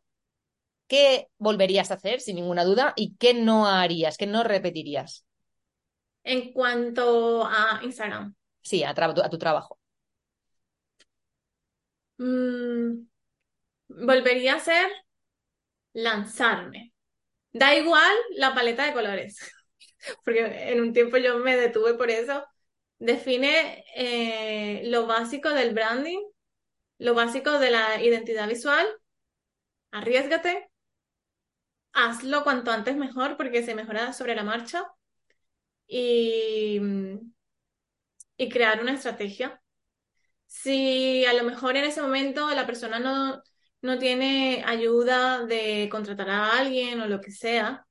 ¿qué 0.87 1.29
volverías 1.39 1.91
a 1.91 1.95
hacer, 1.95 2.21
sin 2.21 2.37
ninguna 2.37 2.65
duda, 2.65 2.93
y 2.97 3.15
qué 3.17 3.33
no 3.35 3.67
harías, 3.67 4.17
qué 4.17 4.27
no 4.27 4.43
repetirías? 4.43 5.25
En 6.23 6.53
cuanto 6.53 7.45
a 7.45 7.79
Instagram. 7.83 8.35
Sí, 8.61 8.83
a, 8.83 8.93
tu 9.29 9.37
trabajo. 9.37 9.79
Mm, 12.17 13.07
volvería 13.87 14.53
a 14.53 14.57
hacer 14.57 14.91
lanzarme. 15.93 16.93
Da 17.51 17.75
igual 17.75 18.13
la 18.35 18.53
paleta 18.53 18.85
de 18.85 18.93
colores, 18.93 19.39
porque 20.25 20.71
en 20.71 20.81
un 20.81 20.93
tiempo 20.93 21.17
yo 21.17 21.39
me 21.39 21.57
detuve 21.57 21.95
por 21.95 22.09
eso. 22.09 22.45
Define 22.99 23.83
eh, 23.95 24.83
lo 24.85 25.07
básico 25.07 25.49
del 25.49 25.73
branding, 25.73 26.19
lo 26.99 27.15
básico 27.15 27.57
de 27.59 27.71
la 27.71 28.01
identidad 28.01 28.47
visual, 28.47 28.87
arriesgate 29.91 30.71
hazlo 31.93 32.43
cuanto 32.43 32.71
antes 32.71 32.95
mejor 32.95 33.37
porque 33.37 33.63
se 33.63 33.75
mejora 33.75 34.13
sobre 34.13 34.35
la 34.35 34.43
marcha 34.43 34.87
y, 35.91 36.79
y 38.37 38.49
crear 38.49 38.81
una 38.81 38.93
estrategia. 38.93 39.61
Si 40.47 41.25
a 41.25 41.33
lo 41.33 41.43
mejor 41.45 41.77
en 41.77 41.85
ese 41.85 42.01
momento 42.01 42.49
la 42.51 42.65
persona 42.67 42.99
no, 42.99 43.41
no 43.81 43.99
tiene 43.99 44.63
ayuda 44.67 45.45
de 45.45 45.89
contratar 45.91 46.29
a 46.29 46.57
alguien 46.59 47.01
o 47.01 47.07
lo 47.07 47.21
que 47.21 47.31
sea, 47.31 47.87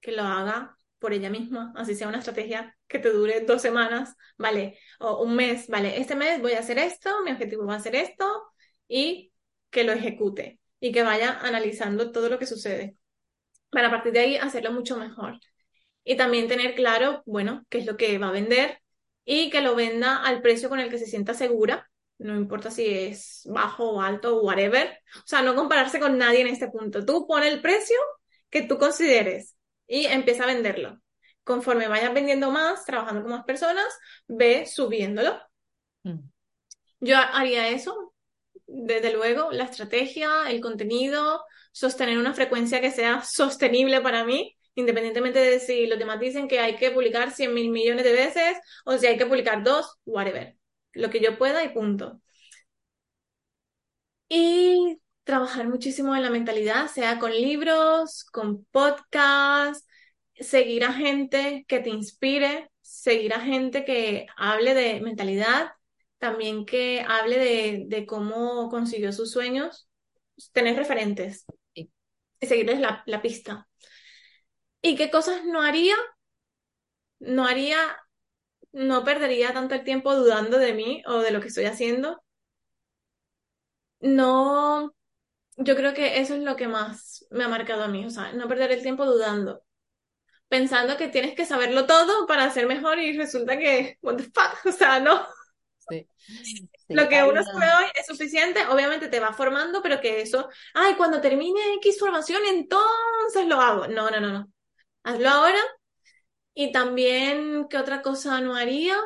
que 0.00 0.12
lo 0.12 0.24
haga 0.24 0.76
por 0.98 1.12
ella 1.14 1.30
misma, 1.30 1.72
así 1.76 1.94
sea 1.96 2.08
una 2.08 2.18
estrategia 2.18 2.76
que 2.88 2.98
te 3.00 3.10
dure 3.12 3.42
dos 3.42 3.62
semanas, 3.62 4.16
¿vale? 4.38 4.78
O 5.00 5.22
un 5.24 5.36
mes, 5.36 5.68
¿vale? 5.68 6.00
Este 6.00 6.16
mes 6.16 6.42
voy 6.42 6.54
a 6.54 6.60
hacer 6.60 6.78
esto, 6.78 7.22
mi 7.24 7.32
objetivo 7.32 7.66
va 7.66 7.76
a 7.76 7.80
ser 7.80 7.96
esto 7.96 8.26
y 8.88 9.32
que 9.70 9.84
lo 9.84 9.92
ejecute 9.92 10.60
y 10.80 10.92
que 10.92 11.02
vaya 11.04 11.38
analizando 11.42 12.12
todo 12.12 12.28
lo 12.30 12.38
que 12.38 12.46
sucede 12.46 12.96
para 13.70 13.88
a 13.88 13.90
partir 13.92 14.12
de 14.12 14.20
ahí 14.20 14.36
hacerlo 14.36 14.72
mucho 14.72 14.96
mejor. 14.98 15.40
Y 16.10 16.16
también 16.16 16.48
tener 16.48 16.74
claro, 16.74 17.22
bueno, 17.24 17.64
qué 17.68 17.78
es 17.78 17.86
lo 17.86 17.96
que 17.96 18.18
va 18.18 18.30
a 18.30 18.32
vender 18.32 18.82
y 19.24 19.48
que 19.48 19.60
lo 19.60 19.76
venda 19.76 20.16
al 20.16 20.42
precio 20.42 20.68
con 20.68 20.80
el 20.80 20.90
que 20.90 20.98
se 20.98 21.06
sienta 21.06 21.34
segura, 21.34 21.88
no 22.18 22.34
importa 22.34 22.72
si 22.72 22.84
es 22.84 23.42
bajo 23.44 23.92
o 23.92 24.02
alto 24.02 24.36
o 24.36 24.42
whatever. 24.42 24.98
O 25.14 25.22
sea, 25.24 25.40
no 25.42 25.54
compararse 25.54 26.00
con 26.00 26.18
nadie 26.18 26.40
en 26.40 26.48
este 26.48 26.66
punto. 26.66 27.06
Tú 27.06 27.28
pon 27.28 27.44
el 27.44 27.62
precio 27.62 27.96
que 28.48 28.62
tú 28.62 28.76
consideres 28.76 29.54
y 29.86 30.06
empieza 30.06 30.42
a 30.42 30.48
venderlo. 30.48 31.00
Conforme 31.44 31.86
vayas 31.86 32.12
vendiendo 32.12 32.50
más, 32.50 32.84
trabajando 32.84 33.22
con 33.22 33.30
más 33.30 33.44
personas, 33.44 33.86
ve 34.26 34.66
subiéndolo. 34.66 35.40
Mm. 36.02 36.28
Yo 36.98 37.18
haría 37.18 37.68
eso, 37.68 38.14
desde 38.66 39.12
luego, 39.12 39.52
la 39.52 39.62
estrategia, 39.62 40.50
el 40.50 40.60
contenido, 40.60 41.44
sostener 41.70 42.18
una 42.18 42.34
frecuencia 42.34 42.80
que 42.80 42.90
sea 42.90 43.22
sostenible 43.22 44.00
para 44.00 44.24
mí, 44.24 44.56
independientemente 44.80 45.38
de 45.38 45.60
si 45.60 45.86
los 45.86 45.98
demás 45.98 46.20
dicen 46.20 46.48
que 46.48 46.60
hay 46.60 46.76
que 46.76 46.90
publicar 46.90 47.30
100 47.32 47.54
mil 47.54 47.70
millones 47.70 48.04
de 48.04 48.12
veces 48.12 48.58
o 48.84 48.98
si 48.98 49.06
hay 49.06 49.18
que 49.18 49.26
publicar 49.26 49.62
dos, 49.62 49.98
whatever. 50.04 50.56
Lo 50.92 51.10
que 51.10 51.20
yo 51.20 51.38
pueda 51.38 51.64
y 51.64 51.70
punto. 51.70 52.20
Y 54.28 55.00
trabajar 55.24 55.68
muchísimo 55.68 56.14
en 56.16 56.22
la 56.22 56.30
mentalidad, 56.30 56.88
sea 56.88 57.18
con 57.18 57.32
libros, 57.32 58.24
con 58.24 58.64
podcasts, 58.66 59.86
seguir 60.34 60.84
a 60.84 60.92
gente 60.92 61.64
que 61.68 61.80
te 61.80 61.90
inspire, 61.90 62.70
seguir 62.80 63.34
a 63.34 63.40
gente 63.40 63.84
que 63.84 64.26
hable 64.36 64.74
de 64.74 65.00
mentalidad, 65.00 65.72
también 66.18 66.66
que 66.66 67.04
hable 67.06 67.86
de, 67.88 68.06
cómo 68.06 68.68
consiguió 68.70 69.12
sus 69.12 69.30
sueños, 69.32 69.88
tener 70.52 70.76
referentes 70.76 71.44
y 71.74 71.90
seguirles 72.40 72.80
la, 72.80 73.02
la 73.06 73.22
pista. 73.22 73.69
¿Y 74.82 74.96
qué 74.96 75.10
cosas 75.10 75.44
no 75.46 75.62
haría? 75.62 75.94
No 77.20 77.46
haría, 77.46 77.78
no 78.72 79.04
perdería 79.04 79.52
tanto 79.54 79.74
el 79.76 79.84
tiempo 79.84 80.14
dudando 80.16 80.58
de 80.58 80.74
mí 80.74 81.02
o 81.06 81.18
de 81.20 81.30
lo 81.32 81.40
que 81.40 81.48
estoy 81.48 81.66
haciendo. 81.66 82.22
No, 84.00 84.94
yo 85.56 85.76
creo 85.76 85.94
que 85.94 86.20
eso 86.20 86.34
es 86.34 86.42
lo 86.42 86.56
que 86.56 86.68
más 86.68 87.26
me 87.30 87.44
ha 87.44 87.48
marcado 87.48 87.84
a 87.84 87.88
mí, 87.88 88.06
o 88.06 88.10
sea, 88.10 88.32
no 88.34 88.48
perder 88.48 88.72
el 88.72 88.82
tiempo 88.82 89.06
dudando, 89.06 89.64
pensando 90.48 90.96
que 90.98 91.08
tienes 91.08 91.34
que 91.36 91.46
saberlo 91.46 91.86
todo 91.86 92.26
para 92.26 92.50
ser 92.50 92.66
mejor 92.68 92.98
y 93.00 93.16
resulta 93.18 93.58
que, 93.58 93.98
what 94.02 94.16
the 94.16 94.24
fuck, 94.24 94.66
o 94.66 94.72
sea, 94.72 95.00
no. 95.00 95.26
Lo 96.88 97.08
que 97.08 97.22
uno 97.22 97.42
sabe 97.42 97.66
hoy 97.78 97.90
es 97.94 98.06
suficiente, 98.06 98.66
obviamente 98.66 99.08
te 99.08 99.20
va 99.20 99.32
formando, 99.32 99.82
pero 99.82 100.00
que 100.00 100.20
eso, 100.22 100.48
ay, 100.74 100.94
cuando 100.96 101.20
termine 101.20 101.74
X 101.76 101.98
formación, 101.98 102.42
entonces 102.48 103.46
lo 103.46 103.60
hago. 103.60 103.86
No, 103.88 104.10
no, 104.10 104.20
no, 104.20 104.30
no. 104.32 104.52
Hazlo 105.04 105.28
ahora. 105.28 105.58
Y 106.54 106.72
también, 106.72 107.66
¿qué 107.68 107.78
otra 107.78 108.02
cosa 108.02 108.40
no 108.40 108.54
haría? 108.56 108.96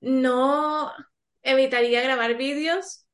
No 0.00 0.92
evitaría 1.42 2.02
grabar 2.02 2.36
vídeos 2.36 3.06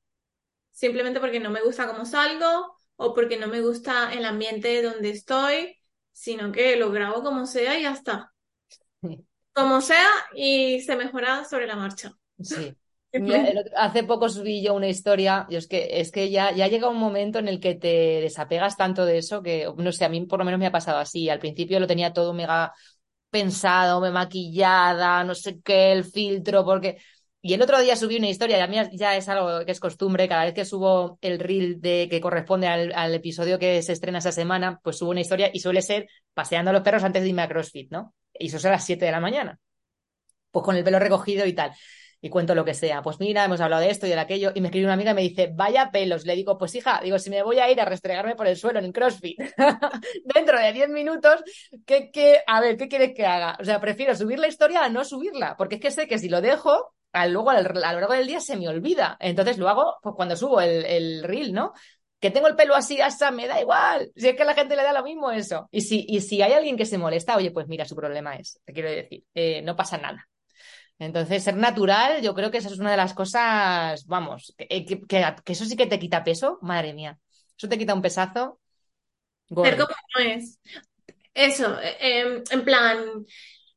simplemente 0.73 1.21
porque 1.21 1.41
no 1.41 1.51
me 1.51 1.63
gusta 1.63 1.89
cómo 1.89 2.07
salgo 2.07 2.77
o 2.97 3.15
porque 3.15 3.39
no 3.39 3.49
me 3.49 3.61
gusta 3.63 4.13
el 4.15 4.25
ambiente 4.27 4.83
donde 4.83 5.11
estoy, 5.11 5.77
sino 6.13 6.53
que 6.53 6.77
lo 6.77 6.91
grabo 6.93 7.23
como 7.25 7.47
sea 7.47 7.79
y 7.79 7.83
ya 7.85 7.93
está. 7.93 8.35
Como 9.53 9.81
sea 9.81 10.09
y 10.35 10.81
se 10.83 10.97
mejora 10.97 11.45
sobre 11.45 11.67
la 11.67 11.77
marcha. 11.77 12.13
Sí. 12.41 12.77
hace 13.77 14.05
poco 14.05 14.29
subí 14.29 14.63
yo 14.63 14.75
una 14.75 14.89
historia, 14.89 15.47
y 15.49 15.57
es 15.57 15.67
que, 15.67 16.01
es 16.01 16.11
que 16.11 16.31
ya, 16.31 16.53
ya 16.53 16.69
llega 16.69 16.89
un 16.89 16.99
momento 16.99 17.39
en 17.39 17.49
el 17.49 17.61
que 17.61 17.75
te 17.75 18.21
desapegas 18.21 18.77
tanto 18.77 19.05
de 19.05 19.19
eso 19.19 19.43
que, 19.43 19.69
no 19.77 19.93
sé, 19.93 20.05
a 20.05 20.09
mí 20.09 20.25
por 20.27 20.39
lo 20.39 20.45
menos 20.45 20.61
me 20.61 20.67
ha 20.67 20.73
pasado 20.73 20.99
así. 20.99 21.29
Al 21.29 21.39
principio 21.39 21.81
lo 21.81 21.87
tenía 21.87 22.13
todo 22.13 22.33
mega 22.33 22.73
pensado, 23.31 24.01
me 24.01 24.11
maquillada, 24.11 25.25
no 25.25 25.35
sé 25.35 25.61
qué, 25.63 25.93
el 25.93 26.05
filtro, 26.05 26.65
porque 26.65 26.99
y 27.47 27.55
el 27.55 27.63
otro 27.63 27.81
día 27.81 27.95
subí 27.95 28.17
una 28.17 28.29
historia, 28.29 28.59
y 28.59 28.61
a 28.61 28.67
mí 28.67 28.77
ya 28.95 29.17
es 29.17 29.29
algo 29.29 29.65
que 29.65 29.71
es 29.71 29.79
costumbre, 29.79 30.29
cada 30.29 30.47
vez 30.47 30.53
que 30.53 30.65
subo 30.65 31.17
el 31.21 31.39
reel 31.39 31.81
de 31.81 32.09
que 32.11 32.21
corresponde 32.21 32.67
al, 32.67 33.15
episodio 33.15 33.57
que 33.57 33.83
se 33.83 33.93
estrena 33.93 34.19
esa 34.19 34.33
semana, 34.33 34.81
pues 34.83 34.99
subo 34.99 35.11
una 35.11 35.21
historia 35.21 35.51
y 35.53 35.61
suele 35.61 35.81
ser 35.81 36.09
paseando 36.35 36.71
a 36.71 36.73
los 36.73 36.83
perros 36.83 37.05
antes 37.05 37.23
de 37.23 37.29
irme 37.29 37.43
a 37.43 37.49
CrossFit, 37.49 37.93
¿no? 37.93 38.15
Y 38.35 38.49
eso 38.49 38.57
es 38.57 38.65
a 38.65 38.73
las 38.73 38.85
7 38.85 39.05
de 39.05 39.13
la 39.13 39.21
mañana. 39.21 39.61
Pues 40.51 40.65
con 40.65 40.75
el 40.75 40.83
pelo 40.83 40.99
recogido 40.99 41.47
y 41.47 41.53
tal. 41.53 41.71
Y 42.21 42.31
cuento 42.31 42.55
lo 42.55 42.65
que 42.65 42.75
sea. 42.75 43.03
Pues 43.03 43.21
mira, 43.21 43.45
hemos 43.45 43.61
hablado 43.61 43.83
de 43.83 43.91
esto 43.91 44.07
y 44.07 44.11
de 44.11 44.19
aquello. 44.19 44.53
Y 44.55 44.61
me 44.61 44.69
escribe 44.69 44.87
una 44.87 44.95
amiga 44.95 45.13
y 45.13 45.15
me 45.15 45.23
dice, 45.23 45.51
vaya 45.55 45.91
pelos. 45.91 46.25
Le 46.25 46.35
digo, 46.35 46.59
pues 46.59 46.75
hija, 46.75 47.01
digo, 47.03 47.19
si 47.19 47.31
me 47.31 47.43
voy 47.43 47.59
a 47.59 47.71
ir 47.71 47.81
a 47.81 47.85
restregarme 47.85 48.35
por 48.35 48.47
el 48.47 48.57
suelo 48.57 48.79
en 48.79 48.93
CrossFit 48.93 49.39
dentro 50.35 50.59
de 50.59 50.73
10 50.73 50.89
minutos, 50.91 51.43
¿qué, 51.85 52.11
qué, 52.11 52.41
a 52.47 52.61
ver, 52.61 52.77
¿qué 52.77 52.89
quieres 52.89 53.13
que 53.15 53.27
haga? 53.27 53.57
O 53.61 53.65
sea, 53.65 53.81
prefiero 53.81 54.15
subir 54.15 54.39
la 54.39 54.49
historia 54.49 54.85
a 54.85 54.89
no 54.89 55.05
subirla, 55.05 55.57
porque 55.57 55.77
es 55.77 55.81
que 55.81 55.91
sé 55.91 56.09
que 56.09 56.19
si 56.19 56.29
lo 56.29 56.41
dejo, 56.41 56.95
luego 57.25 57.51
a 57.51 57.61
lo 57.61 57.73
largo 57.73 58.13
del 58.13 58.27
día 58.27 58.41
se 58.41 58.57
me 58.57 58.69
olvida. 58.69 59.17
Entonces 59.21 59.59
lo 59.59 59.69
hago 59.69 59.97
pues, 60.03 60.15
cuando 60.15 60.37
subo 60.37 60.61
el, 60.61 60.85
el 60.85 61.23
reel, 61.23 61.53
¿no? 61.53 61.73
Que 62.21 62.31
tengo 62.31 62.49
el 62.49 62.57
pelo 62.57 62.75
así, 62.75 63.01
hasta 63.01 63.31
me 63.31 63.47
da 63.47 63.61
igual. 63.61 64.11
Si 64.17 64.29
es 64.29 64.37
que 64.37 64.43
a 64.43 64.47
la 64.47 64.55
gente 64.55 64.77
le 64.77 64.83
da 64.83 64.93
lo 64.93 65.05
mismo 65.05 65.31
eso. 65.31 65.69
Y 65.71 65.83
si, 65.83 66.05
y 66.09 66.21
si 66.21 66.43
hay 66.43 66.53
alguien 66.53 66.77
que 66.77 66.87
se 66.87 66.99
molesta, 66.99 67.37
oye, 67.37 67.51
pues 67.51 67.69
mira, 67.69 67.85
su 67.85 67.95
problema 67.95 68.37
es, 68.37 68.61
te 68.65 68.73
quiero 68.73 68.91
decir, 68.91 69.25
eh, 69.35 69.63
no 69.63 69.77
pasa 69.77 69.99
nada. 69.99 70.27
Entonces, 70.99 71.45
ser 71.45 71.57
natural, 71.57 72.23
yo 72.23 72.35
creo 72.35 72.51
que 72.51 72.59
esa 72.59 72.69
es 72.69 72.79
una 72.79 72.91
de 72.91 72.97
las 72.97 73.13
cosas, 73.13 74.07
vamos, 74.07 74.55
que, 74.57 74.67
eh, 74.71 74.85
que, 74.85 75.53
eso 75.53 75.65
sí 75.67 75.77
que 75.77 75.87
te 75.87 75.99
quita 75.99 76.25
peso, 76.25 76.59
madre 76.63 76.95
mía. 76.95 77.19
Eso 77.57 77.69
te 77.69 77.79
quita 77.79 77.95
un 77.95 78.03
pesazo. 78.03 78.61
Ser 79.49 79.77
como 79.77 79.95
no 80.17 80.23
es. 80.23 80.59
Eso, 81.35 81.79
eh, 81.81 81.97
em, 82.01 82.43
en 82.51 82.65
plan, 82.65 83.27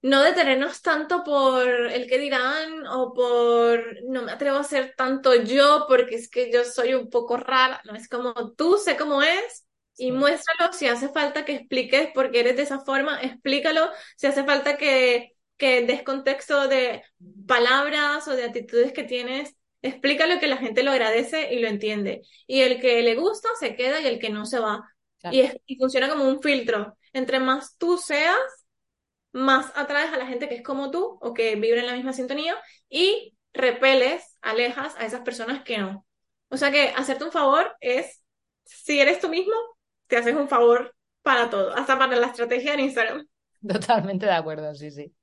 no 0.01 0.24
detenernos 0.24 0.82
tanto 0.82 1.24
por 1.24 1.67
el 1.67 2.07
que 2.07 2.17
dirán 2.17 2.88
o 2.88 3.13
por 3.13 4.01
no 4.07 4.22
me 4.22 4.32
atrevo 4.32 4.57
a 4.57 4.63
ser 4.63 4.93
tanto 4.95 5.36
yo 5.36 5.86
porque 5.88 6.15
es 6.15 6.30
que 6.30 6.51
yo 6.51 6.63
soy 6.63 6.93
un 6.93 7.09
poco 7.09 7.36
rara, 7.38 7.82
no 7.86 7.95
es 7.95 8.07
como 8.07 8.53
tú 8.53 8.78
sé 8.78 8.95
cómo 8.95 9.22
es 9.22 9.65
y 9.97 10.11
muéstralo 10.13 10.72
si 10.72 10.88
hace 10.88 11.09
falta 11.09 11.43
que 11.43 11.55
expliques 11.55 12.11
por 12.13 12.32
qué 12.32 12.39
eres 12.39 12.55
de 12.55 12.63
esa 12.63 12.80
forma, 12.80 13.22
explícalo 13.22 13.89
si 14.15 14.28
hace 14.28 14.45
falta 14.45 14.78
que 14.78 15.34
que 15.60 15.86
des 15.86 16.01
contexto 16.01 16.68
de 16.68 17.03
palabras 17.45 18.28
o 18.28 18.36
de 18.36 18.45
actitudes 18.45 18.93
que 18.93 19.03
tienes, 19.03 19.55
explícalo 19.84 20.39
que 20.39 20.47
la 20.47 20.57
gente 20.57 20.82
lo 20.84 20.91
agradece 20.91 21.53
y 21.53 21.60
lo 21.60 21.68
entiende. 21.68 22.22
Y 22.47 22.62
el 22.62 22.80
que 22.82 23.03
le 23.03 23.16
gusta 23.16 23.49
se 23.60 23.76
queda 23.76 24.01
y 24.01 24.07
el 24.07 24.20
que 24.20 24.30
no 24.30 24.45
se 24.45 24.60
va. 24.60 24.82
Y, 25.32 25.43
y 25.68 25.76
funciona 25.78 26.10
como 26.10 26.24
un 26.28 26.41
filtro. 26.41 26.97
Entre 27.14 27.39
más 27.39 27.78
tú 27.78 27.97
seas, 27.97 28.39
más 29.34 29.72
atraes 29.76 30.12
a 30.14 30.18
la 30.18 30.26
gente 30.26 30.47
que 30.49 30.55
es 30.55 30.64
como 30.64 30.91
tú 30.91 31.18
o 31.22 31.34
que 31.34 31.55
vive 31.55 31.80
en 31.80 31.88
la 31.88 31.93
misma 31.93 32.14
sintonía 32.14 32.55
y 32.89 33.36
repeles, 33.53 34.38
alejas 34.41 34.95
a 34.97 35.05
esas 35.05 35.22
personas 35.22 35.64
que 35.64 35.78
no. 35.78 36.05
O 36.49 36.57
sea 36.57 36.72
que 36.72 36.89
hacerte 36.95 37.26
un 37.26 37.32
favor 37.32 37.76
es, 37.82 38.24
si 38.64 38.99
eres 38.99 39.20
tú 39.20 39.30
mismo, 39.30 39.53
te 40.07 40.18
haces 40.18 40.36
un 40.36 40.47
favor 40.47 40.95
para 41.22 41.49
todo, 41.49 41.74
hasta 41.76 41.97
para 41.99 42.16
la 42.16 42.28
estrategia 42.28 42.74
en 42.74 42.80
Instagram. 42.80 43.28
Totalmente 43.68 44.26
de 44.26 44.32
acuerdo, 44.34 44.74
sí, 44.76 44.91
sí. 44.91 45.14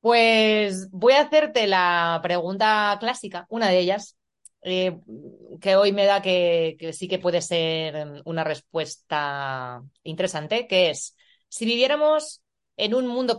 Pues 0.00 0.90
voy 0.90 1.12
a 1.14 1.22
hacerte 1.22 1.66
la 1.68 2.18
pregunta 2.22 2.96
clásica, 2.98 3.46
una 3.48 3.68
de 3.68 3.78
ellas, 3.78 4.16
eh, 4.62 4.98
que 5.60 5.76
hoy 5.76 5.92
me 5.92 6.06
da 6.06 6.20
que, 6.22 6.76
que, 6.78 6.92
sí 6.92 7.06
que 7.08 7.18
puede 7.20 7.40
ser 7.40 8.22
una 8.24 8.42
respuesta 8.44 9.80
interesante, 10.02 10.66
que 10.66 10.90
es, 10.90 11.16
si 11.48 11.64
viviéramos 11.66 12.42
en 12.76 12.94
un 12.94 13.06
mundo 13.06 13.38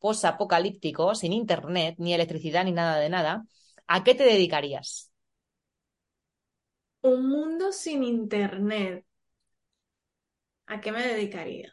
posapocalíptico, 0.00 1.14
sin 1.14 1.32
internet, 1.32 1.94
ni 1.98 2.12
electricidad, 2.12 2.64
ni 2.64 2.72
nada 2.72 2.98
de 2.98 3.08
nada, 3.08 3.44
¿a 3.86 4.04
qué 4.04 4.14
te 4.14 4.24
dedicarías? 4.24 5.10
Un 7.10 7.28
mundo 7.28 7.70
sin 7.70 8.02
internet. 8.02 9.06
¿A 10.66 10.80
qué 10.80 10.90
me 10.92 11.02
dedicaría? 11.06 11.72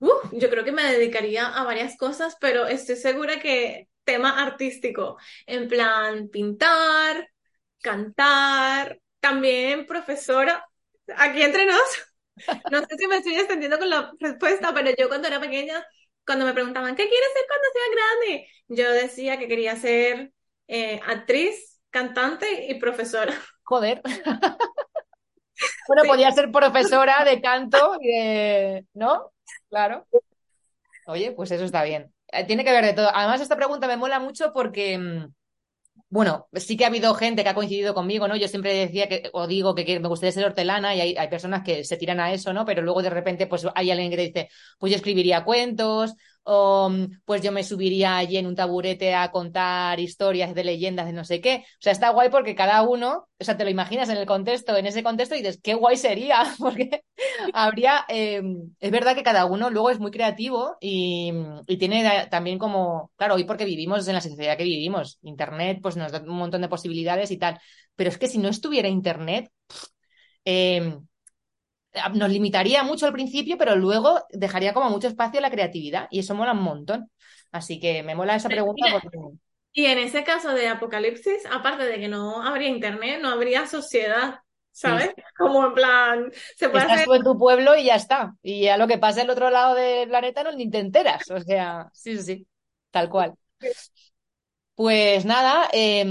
Yo 0.00 0.50
creo 0.50 0.64
que 0.64 0.72
me 0.72 0.84
dedicaría 0.84 1.46
a 1.46 1.64
varias 1.64 1.96
cosas, 1.96 2.36
pero 2.40 2.66
estoy 2.66 2.96
segura 2.96 3.40
que 3.40 3.88
tema 4.04 4.42
artístico, 4.42 5.18
en 5.46 5.68
plan 5.68 6.28
pintar, 6.28 7.28
cantar, 7.82 9.00
también 9.20 9.86
profesora, 9.86 10.64
aquí 11.16 11.42
entre 11.42 11.66
nos, 11.66 11.82
no 12.70 12.80
sé 12.80 12.96
si 12.96 13.06
me 13.06 13.16
estoy 13.16 13.34
extendiendo 13.34 13.78
con 13.78 13.90
la 13.90 14.12
respuesta, 14.18 14.72
pero 14.72 14.90
yo 14.96 15.08
cuando 15.08 15.28
era 15.28 15.40
pequeña, 15.40 15.84
cuando 16.24 16.44
me 16.44 16.54
preguntaban, 16.54 16.94
¿qué 16.94 17.08
quieres 17.08 17.28
ser 17.32 17.42
cuando 17.48 17.68
sea 17.72 17.82
grande? 17.96 18.48
Yo 18.68 18.92
decía 18.92 19.38
que 19.38 19.48
quería 19.48 19.76
ser 19.76 20.32
eh, 20.68 21.00
actriz, 21.06 21.80
cantante 21.90 22.66
y 22.68 22.78
profesora. 22.78 23.34
Joder. 23.64 24.02
bueno, 25.88 26.02
podía 26.06 26.30
ser 26.32 26.50
profesora 26.50 27.24
de 27.24 27.40
canto 27.40 27.96
y 28.00 28.08
de... 28.08 28.86
¿No? 28.94 29.32
Claro. 29.68 30.06
Oye, 31.06 31.32
pues 31.32 31.50
eso 31.50 31.64
está 31.64 31.82
bien. 31.84 32.12
Eh, 32.28 32.44
tiene 32.44 32.64
que 32.64 32.72
ver 32.72 32.84
de 32.84 32.92
todo. 32.92 33.10
Además, 33.14 33.40
esta 33.40 33.56
pregunta 33.56 33.86
me 33.86 33.96
mola 33.96 34.20
mucho 34.20 34.52
porque 34.52 34.98
mm, 34.98 35.32
bueno, 36.10 36.48
sí 36.54 36.76
que 36.76 36.84
ha 36.84 36.88
habido 36.88 37.14
gente 37.14 37.42
que 37.42 37.50
ha 37.50 37.54
coincidido 37.54 37.92
conmigo, 37.92 38.28
¿no? 38.28 38.36
Yo 38.36 38.48
siempre 38.48 38.72
decía 38.72 39.08
que, 39.08 39.28
o 39.34 39.46
digo 39.46 39.74
que, 39.74 40.00
me 40.00 40.08
gustaría 40.08 40.32
ser 40.32 40.44
hortelana 40.46 40.94
y 40.94 41.00
hay, 41.00 41.28
personas 41.28 41.62
que 41.64 41.84
se 41.84 41.98
tiran 41.98 42.18
a 42.20 42.32
eso, 42.32 42.52
¿no? 42.54 42.64
Pero 42.64 42.80
luego 42.82 43.02
de 43.02 43.10
repente, 43.10 43.46
pues 43.46 43.66
hay 43.74 43.90
alguien 43.90 44.10
que 44.10 44.16
te 44.16 44.22
dice, 44.22 44.48
pues 44.78 44.90
yo 44.90 44.96
escribiría 44.96 45.44
cuentos, 45.44 46.14
o 46.50 46.90
pues 47.26 47.42
yo 47.42 47.52
me 47.52 47.62
subiría 47.62 48.16
allí 48.16 48.38
en 48.38 48.46
un 48.46 48.54
taburete 48.54 49.14
a 49.14 49.30
contar 49.30 50.00
historias 50.00 50.54
de 50.54 50.64
leyendas 50.64 51.04
de 51.04 51.12
no 51.12 51.22
sé 51.22 51.42
qué. 51.42 51.64
O 51.74 51.80
sea, 51.80 51.92
está 51.92 52.08
guay 52.08 52.30
porque 52.30 52.54
cada 52.54 52.80
uno, 52.80 53.28
o 53.38 53.44
sea, 53.44 53.58
te 53.58 53.64
lo 53.64 53.70
imaginas 53.70 54.08
en 54.08 54.16
el 54.16 54.24
contexto, 54.24 54.74
en 54.74 54.86
ese 54.86 55.02
contexto 55.02 55.34
y 55.34 55.38
dices, 55.38 55.60
qué 55.62 55.74
guay 55.74 55.98
sería, 55.98 56.42
porque 56.58 57.02
habría, 57.52 58.06
eh, 58.08 58.40
es 58.80 58.90
verdad 58.90 59.14
que 59.14 59.22
cada 59.22 59.44
uno 59.44 59.68
luego 59.68 59.90
es 59.90 60.00
muy 60.00 60.10
creativo 60.10 60.78
y, 60.80 61.34
y, 61.66 61.76
tiene 61.76 62.28
también 62.30 62.58
como, 62.58 63.12
claro, 63.16 63.34
hoy 63.34 63.44
porque 63.44 63.66
vivimos 63.66 64.08
en 64.08 64.14
la 64.14 64.22
sociedad 64.22 64.56
que 64.56 64.64
vivimos, 64.64 65.18
Internet 65.20 65.80
pues 65.82 65.98
nos 65.98 66.12
da 66.12 66.22
un 66.22 66.38
montón 66.38 66.62
de 66.62 66.68
posibilidades 66.70 67.30
y 67.30 67.36
tal, 67.36 67.60
pero 67.94 68.08
es 68.08 68.16
que 68.16 68.26
si 68.26 68.38
no 68.38 68.48
estuviera 68.48 68.88
Internet, 68.88 69.50
eh, 70.46 70.96
nos 72.14 72.30
limitaría 72.30 72.82
mucho 72.82 73.06
al 73.06 73.12
principio, 73.12 73.58
pero 73.58 73.76
luego 73.76 74.24
dejaría 74.30 74.72
como 74.72 74.90
mucho 74.90 75.08
espacio 75.08 75.38
a 75.38 75.42
la 75.42 75.50
creatividad 75.50 76.08
y 76.10 76.20
eso 76.20 76.34
mola 76.34 76.52
un 76.52 76.62
montón. 76.62 77.10
Así 77.50 77.80
que 77.80 78.02
me 78.02 78.14
mola 78.14 78.36
esa 78.36 78.48
pregunta. 78.48 78.86
Porque... 79.02 79.18
Y 79.72 79.86
en 79.86 79.98
ese 79.98 80.24
caso 80.24 80.50
de 80.50 80.68
apocalipsis, 80.68 81.46
aparte 81.50 81.84
de 81.84 82.00
que 82.00 82.08
no 82.08 82.42
habría 82.42 82.68
internet, 82.68 83.20
no 83.22 83.28
habría 83.28 83.66
sociedad, 83.66 84.40
¿sabes? 84.72 85.12
Sí. 85.14 85.22
Como 85.38 85.66
en 85.66 85.74
plan, 85.74 86.32
se 86.56 86.68
puede 86.68 86.84
Estás 86.84 86.96
hacer... 86.96 87.06
tú 87.06 87.14
en 87.14 87.22
tu 87.22 87.38
pueblo 87.38 87.76
y 87.76 87.84
ya 87.84 87.94
está. 87.94 88.34
Y 88.42 88.68
a 88.68 88.76
lo 88.76 88.86
que 88.86 88.98
pasa 88.98 89.22
al 89.22 89.30
otro 89.30 89.50
lado 89.50 89.74
del 89.74 90.08
planeta 90.08 90.42
no 90.42 90.52
ni 90.52 90.70
te 90.70 90.78
enteras. 90.78 91.30
O 91.30 91.40
sea, 91.40 91.88
sí, 91.92 92.16
sí, 92.16 92.22
sí, 92.22 92.46
tal 92.90 93.08
cual. 93.08 93.34
Pues 94.78 95.24
nada, 95.24 95.68
eh, 95.72 96.04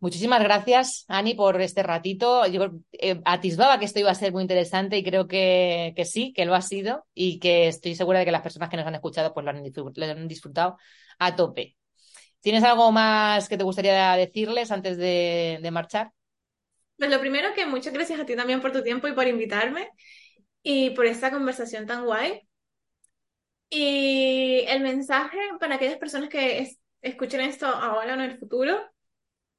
muchísimas 0.00 0.42
gracias, 0.42 1.04
Ani, 1.06 1.34
por 1.34 1.60
este 1.60 1.84
ratito. 1.84 2.44
Yo 2.48 2.72
eh, 2.90 3.20
atisbaba 3.24 3.78
que 3.78 3.84
esto 3.84 4.00
iba 4.00 4.10
a 4.10 4.16
ser 4.16 4.32
muy 4.32 4.42
interesante 4.42 4.98
y 4.98 5.04
creo 5.04 5.28
que, 5.28 5.92
que, 5.94 6.04
sí, 6.04 6.32
que 6.32 6.44
lo 6.44 6.56
ha 6.56 6.60
sido 6.60 7.06
y 7.14 7.38
que 7.38 7.68
estoy 7.68 7.94
segura 7.94 8.18
de 8.18 8.24
que 8.24 8.32
las 8.32 8.42
personas 8.42 8.68
que 8.68 8.76
nos 8.76 8.84
han 8.84 8.96
escuchado 8.96 9.32
pues 9.32 9.44
lo 9.44 9.50
han, 9.50 10.26
disfrutado 10.26 10.76
a 11.20 11.36
tope. 11.36 11.76
¿Tienes 12.40 12.64
algo 12.64 12.90
más 12.90 13.48
que 13.48 13.56
te 13.56 13.62
gustaría 13.62 14.16
decirles 14.16 14.72
antes 14.72 14.96
de, 14.96 15.68
marchar? 15.70 16.10
Pues 16.98 17.10
lo 17.12 17.20
primero 17.20 17.54
que 17.54 17.64
muchas 17.64 17.92
gracias 17.92 18.18
a 18.18 18.26
ti 18.26 18.34
también 18.34 18.60
por 18.60 18.72
tu 18.72 18.82
tiempo 18.82 19.06
y 19.06 19.12
por 19.12 19.28
invitarme 19.28 19.88
y 20.64 20.90
por 20.90 21.06
esta 21.06 21.30
conversación 21.30 21.86
tan 21.86 22.06
guay. 22.06 22.40
Y 23.68 24.64
el 24.66 24.80
mensaje 24.80 25.38
para 25.60 25.76
aquellas 25.76 25.98
personas 25.98 26.28
que 26.28 26.76
escuchen 27.02 27.40
esto 27.40 27.66
ahora 27.66 28.12
o 28.12 28.14
en 28.14 28.20
el 28.22 28.38
futuro, 28.38 28.78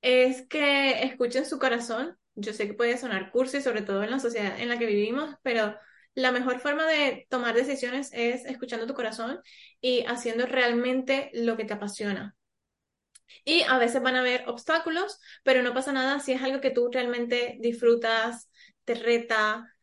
es 0.01 0.47
que 0.47 1.03
escuchen 1.03 1.45
su 1.45 1.59
corazón. 1.59 2.17
Yo 2.35 2.53
sé 2.53 2.67
que 2.67 2.73
puede 2.73 2.97
sonar 2.97 3.31
curso 3.31 3.57
y 3.57 3.61
sobre 3.61 3.81
todo 3.81 4.03
en 4.03 4.11
la 4.11 4.19
sociedad 4.19 4.59
en 4.59 4.69
la 4.69 4.79
que 4.79 4.85
vivimos, 4.85 5.35
pero 5.43 5.75
la 6.15 6.31
mejor 6.31 6.59
forma 6.59 6.85
de 6.87 7.27
tomar 7.29 7.55
decisiones 7.55 8.09
es 8.13 8.45
escuchando 8.45 8.87
tu 8.87 8.93
corazón 8.93 9.41
y 9.81 10.05
haciendo 10.05 10.45
realmente 10.45 11.29
lo 11.33 11.57
que 11.57 11.65
te 11.65 11.73
apasiona. 11.73 12.35
Y 13.45 13.63
a 13.63 13.77
veces 13.77 14.01
van 14.01 14.15
a 14.15 14.19
haber 14.19 14.47
obstáculos, 14.47 15.19
pero 15.43 15.63
no 15.63 15.73
pasa 15.73 15.91
nada 15.91 16.19
si 16.19 16.33
es 16.33 16.41
algo 16.41 16.61
que 16.61 16.71
tú 16.71 16.89
realmente 16.91 17.57
disfrutas, 17.61 18.49
te 18.85 18.95
reta, 18.95 19.73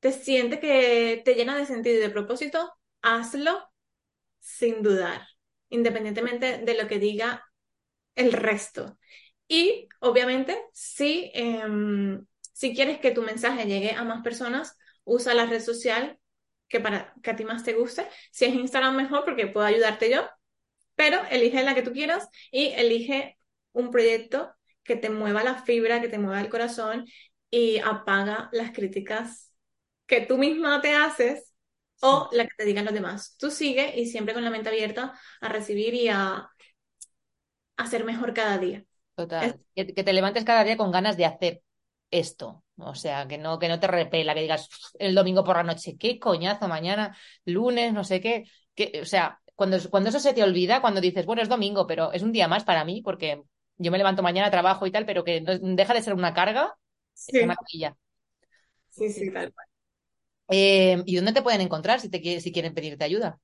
te 0.00 0.12
siente 0.12 0.60
que 0.60 1.22
te 1.24 1.34
llena 1.34 1.56
de 1.56 1.66
sentido 1.66 1.96
y 1.96 2.00
de 2.00 2.10
propósito, 2.10 2.72
hazlo 3.02 3.70
sin 4.40 4.82
dudar 4.82 5.33
independientemente 5.68 6.58
de 6.58 6.74
lo 6.74 6.88
que 6.88 6.98
diga 6.98 7.44
el 8.14 8.32
resto. 8.32 8.98
Y 9.48 9.88
obviamente, 10.00 10.58
si, 10.72 11.30
eh, 11.34 11.62
si 12.52 12.74
quieres 12.74 12.98
que 12.98 13.10
tu 13.10 13.22
mensaje 13.22 13.66
llegue 13.66 13.92
a 13.92 14.04
más 14.04 14.22
personas, 14.22 14.76
usa 15.04 15.34
la 15.34 15.46
red 15.46 15.60
social 15.60 16.18
que, 16.68 16.80
para, 16.80 17.14
que 17.22 17.30
a 17.30 17.36
ti 17.36 17.44
más 17.44 17.64
te 17.64 17.74
guste. 17.74 18.06
Si 18.32 18.44
es 18.44 18.54
Instagram, 18.54 18.96
mejor 18.96 19.24
porque 19.24 19.46
puedo 19.46 19.66
ayudarte 19.66 20.10
yo, 20.10 20.28
pero 20.94 21.20
elige 21.30 21.62
la 21.62 21.74
que 21.74 21.82
tú 21.82 21.92
quieras 21.92 22.28
y 22.50 22.68
elige 22.68 23.38
un 23.72 23.90
proyecto 23.90 24.54
que 24.82 24.96
te 24.96 25.10
mueva 25.10 25.42
la 25.42 25.62
fibra, 25.62 26.00
que 26.00 26.08
te 26.08 26.18
mueva 26.18 26.40
el 26.40 26.48
corazón 26.48 27.06
y 27.50 27.78
apaga 27.78 28.48
las 28.52 28.72
críticas 28.72 29.52
que 30.06 30.20
tú 30.20 30.38
misma 30.38 30.80
te 30.80 30.94
haces 30.94 31.53
o 32.00 32.28
la 32.32 32.44
que 32.44 32.54
te 32.56 32.64
digan 32.64 32.84
los 32.84 32.94
demás. 32.94 33.36
Tú 33.38 33.50
sigue 33.50 33.98
y 33.98 34.06
siempre 34.06 34.34
con 34.34 34.44
la 34.44 34.50
mente 34.50 34.68
abierta 34.68 35.18
a 35.40 35.48
recibir 35.48 35.94
y 35.94 36.08
a 36.08 36.48
hacer 37.76 38.04
mejor 38.04 38.34
cada 38.34 38.58
día. 38.58 38.84
Total. 39.14 39.60
Que, 39.74 39.94
que, 39.94 40.04
te 40.04 40.12
levantes 40.12 40.44
cada 40.44 40.64
día 40.64 40.76
con 40.76 40.90
ganas 40.90 41.16
de 41.16 41.24
hacer 41.24 41.62
esto. 42.10 42.64
O 42.76 42.94
sea, 42.94 43.26
que 43.28 43.38
no, 43.38 43.58
que 43.58 43.68
no 43.68 43.78
te 43.78 43.86
repela, 43.86 44.34
que 44.34 44.42
digas 44.42 44.68
el 44.98 45.14
domingo 45.14 45.44
por 45.44 45.56
la 45.56 45.62
noche, 45.62 45.96
qué 45.96 46.18
coñazo, 46.18 46.66
mañana, 46.66 47.16
lunes, 47.44 47.92
no 47.92 48.02
sé 48.02 48.20
qué. 48.20 48.44
que 48.74 49.00
o 49.00 49.04
sea, 49.04 49.40
cuando, 49.54 49.78
cuando 49.90 50.08
eso 50.08 50.18
se 50.18 50.34
te 50.34 50.42
olvida, 50.42 50.80
cuando 50.80 51.00
dices, 51.00 51.26
bueno, 51.26 51.42
es 51.42 51.48
domingo, 51.48 51.86
pero 51.86 52.12
es 52.12 52.22
un 52.22 52.32
día 52.32 52.48
más 52.48 52.64
para 52.64 52.84
mí, 52.84 53.02
porque 53.02 53.42
yo 53.76 53.90
me 53.90 53.98
levanto 53.98 54.22
mañana, 54.22 54.50
trabajo 54.50 54.86
y 54.86 54.90
tal, 54.90 55.06
pero 55.06 55.24
que 55.24 55.40
no, 55.40 55.56
deja 55.58 55.94
de 55.94 56.02
ser 56.02 56.14
una 56.14 56.34
carga, 56.34 56.74
sí. 57.12 57.38
es 57.38 57.46
maravilla. 57.46 57.96
Sí, 58.90 59.10
sí, 59.10 59.32
tal 59.32 59.52
cual. 59.52 59.66
Eh, 60.48 61.02
¿Y 61.06 61.16
dónde 61.16 61.32
te 61.32 61.42
pueden 61.42 61.60
encontrar 61.60 62.00
si, 62.00 62.08
te, 62.08 62.40
si 62.40 62.52
quieren 62.52 62.74
pedirte 62.74 63.04
ayuda? 63.04 63.38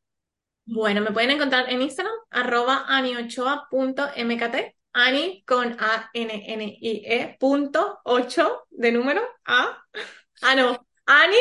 Bueno, 0.67 1.01
me 1.01 1.11
pueden 1.11 1.31
encontrar 1.31 1.71
en 1.71 1.83
Instagram, 1.83 2.15
arroba 2.31 2.85
aniochoa.mkt, 2.87 4.57
ani 4.93 5.43
con 5.45 5.77
A-N-N-I-E 5.79 7.37
punto 7.41 8.01
8 8.05 8.67
de 8.71 8.93
número 8.93 9.23
A. 9.45 9.79
Ah, 10.43 10.55
no, 10.55 10.87
ani 11.07 11.37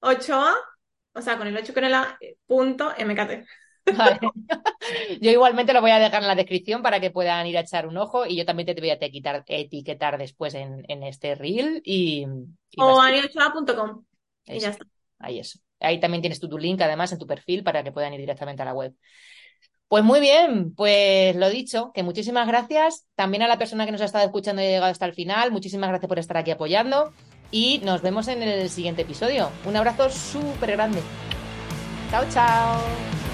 ochoa, 0.00 0.54
o 1.14 1.22
sea, 1.22 1.38
con 1.38 1.46
el 1.46 1.56
8 1.56 1.72
con 1.72 1.84
el 1.84 1.94
A, 1.94 2.18
punto 2.46 2.92
MKT. 2.98 3.46
Vale. 3.96 4.18
Yo 5.20 5.30
igualmente 5.30 5.72
lo 5.72 5.80
voy 5.80 5.92
a 5.92 5.98
dejar 5.98 6.22
en 6.22 6.28
la 6.28 6.34
descripción 6.34 6.82
para 6.82 7.00
que 7.00 7.10
puedan 7.10 7.46
ir 7.46 7.56
a 7.56 7.60
echar 7.60 7.86
un 7.86 7.96
ojo 7.96 8.26
y 8.26 8.36
yo 8.36 8.44
también 8.44 8.66
te 8.66 8.80
voy 8.80 8.90
a 8.90 8.94
etiquetar, 8.94 9.44
etiquetar 9.46 10.18
después 10.18 10.54
en, 10.54 10.84
en 10.88 11.02
este 11.02 11.34
reel 11.34 11.80
y... 11.84 12.26
y 12.70 12.80
o 12.80 13.00
aniochoa.com 13.00 14.04
y 14.46 14.58
ya 14.58 14.70
está. 14.70 14.86
Ahí 15.18 15.38
eso. 15.38 15.58
Ahí 15.80 16.00
también 16.00 16.22
tienes 16.22 16.40
tu, 16.40 16.48
tu 16.48 16.58
link 16.58 16.80
además 16.80 17.12
en 17.12 17.18
tu 17.18 17.26
perfil 17.26 17.62
para 17.62 17.82
que 17.82 17.92
puedan 17.92 18.12
ir 18.14 18.20
directamente 18.20 18.62
a 18.62 18.64
la 18.64 18.74
web. 18.74 18.94
Pues 19.88 20.02
muy 20.02 20.18
bien, 20.18 20.74
pues 20.74 21.36
lo 21.36 21.48
dicho, 21.48 21.92
que 21.94 22.02
muchísimas 22.02 22.48
gracias 22.48 23.06
también 23.14 23.42
a 23.42 23.48
la 23.48 23.56
persona 23.56 23.86
que 23.86 23.92
nos 23.92 24.00
ha 24.00 24.06
estado 24.06 24.24
escuchando 24.24 24.60
y 24.60 24.64
ha 24.64 24.68
llegado 24.68 24.90
hasta 24.90 25.06
el 25.06 25.14
final. 25.14 25.52
Muchísimas 25.52 25.90
gracias 25.90 26.08
por 26.08 26.18
estar 26.18 26.36
aquí 26.36 26.50
apoyando 26.50 27.12
y 27.52 27.80
nos 27.84 28.02
vemos 28.02 28.26
en 28.26 28.42
el 28.42 28.68
siguiente 28.68 29.02
episodio. 29.02 29.50
Un 29.64 29.76
abrazo 29.76 30.10
súper 30.10 30.72
grande. 30.72 31.00
Chao, 32.10 32.24
chao. 32.30 33.25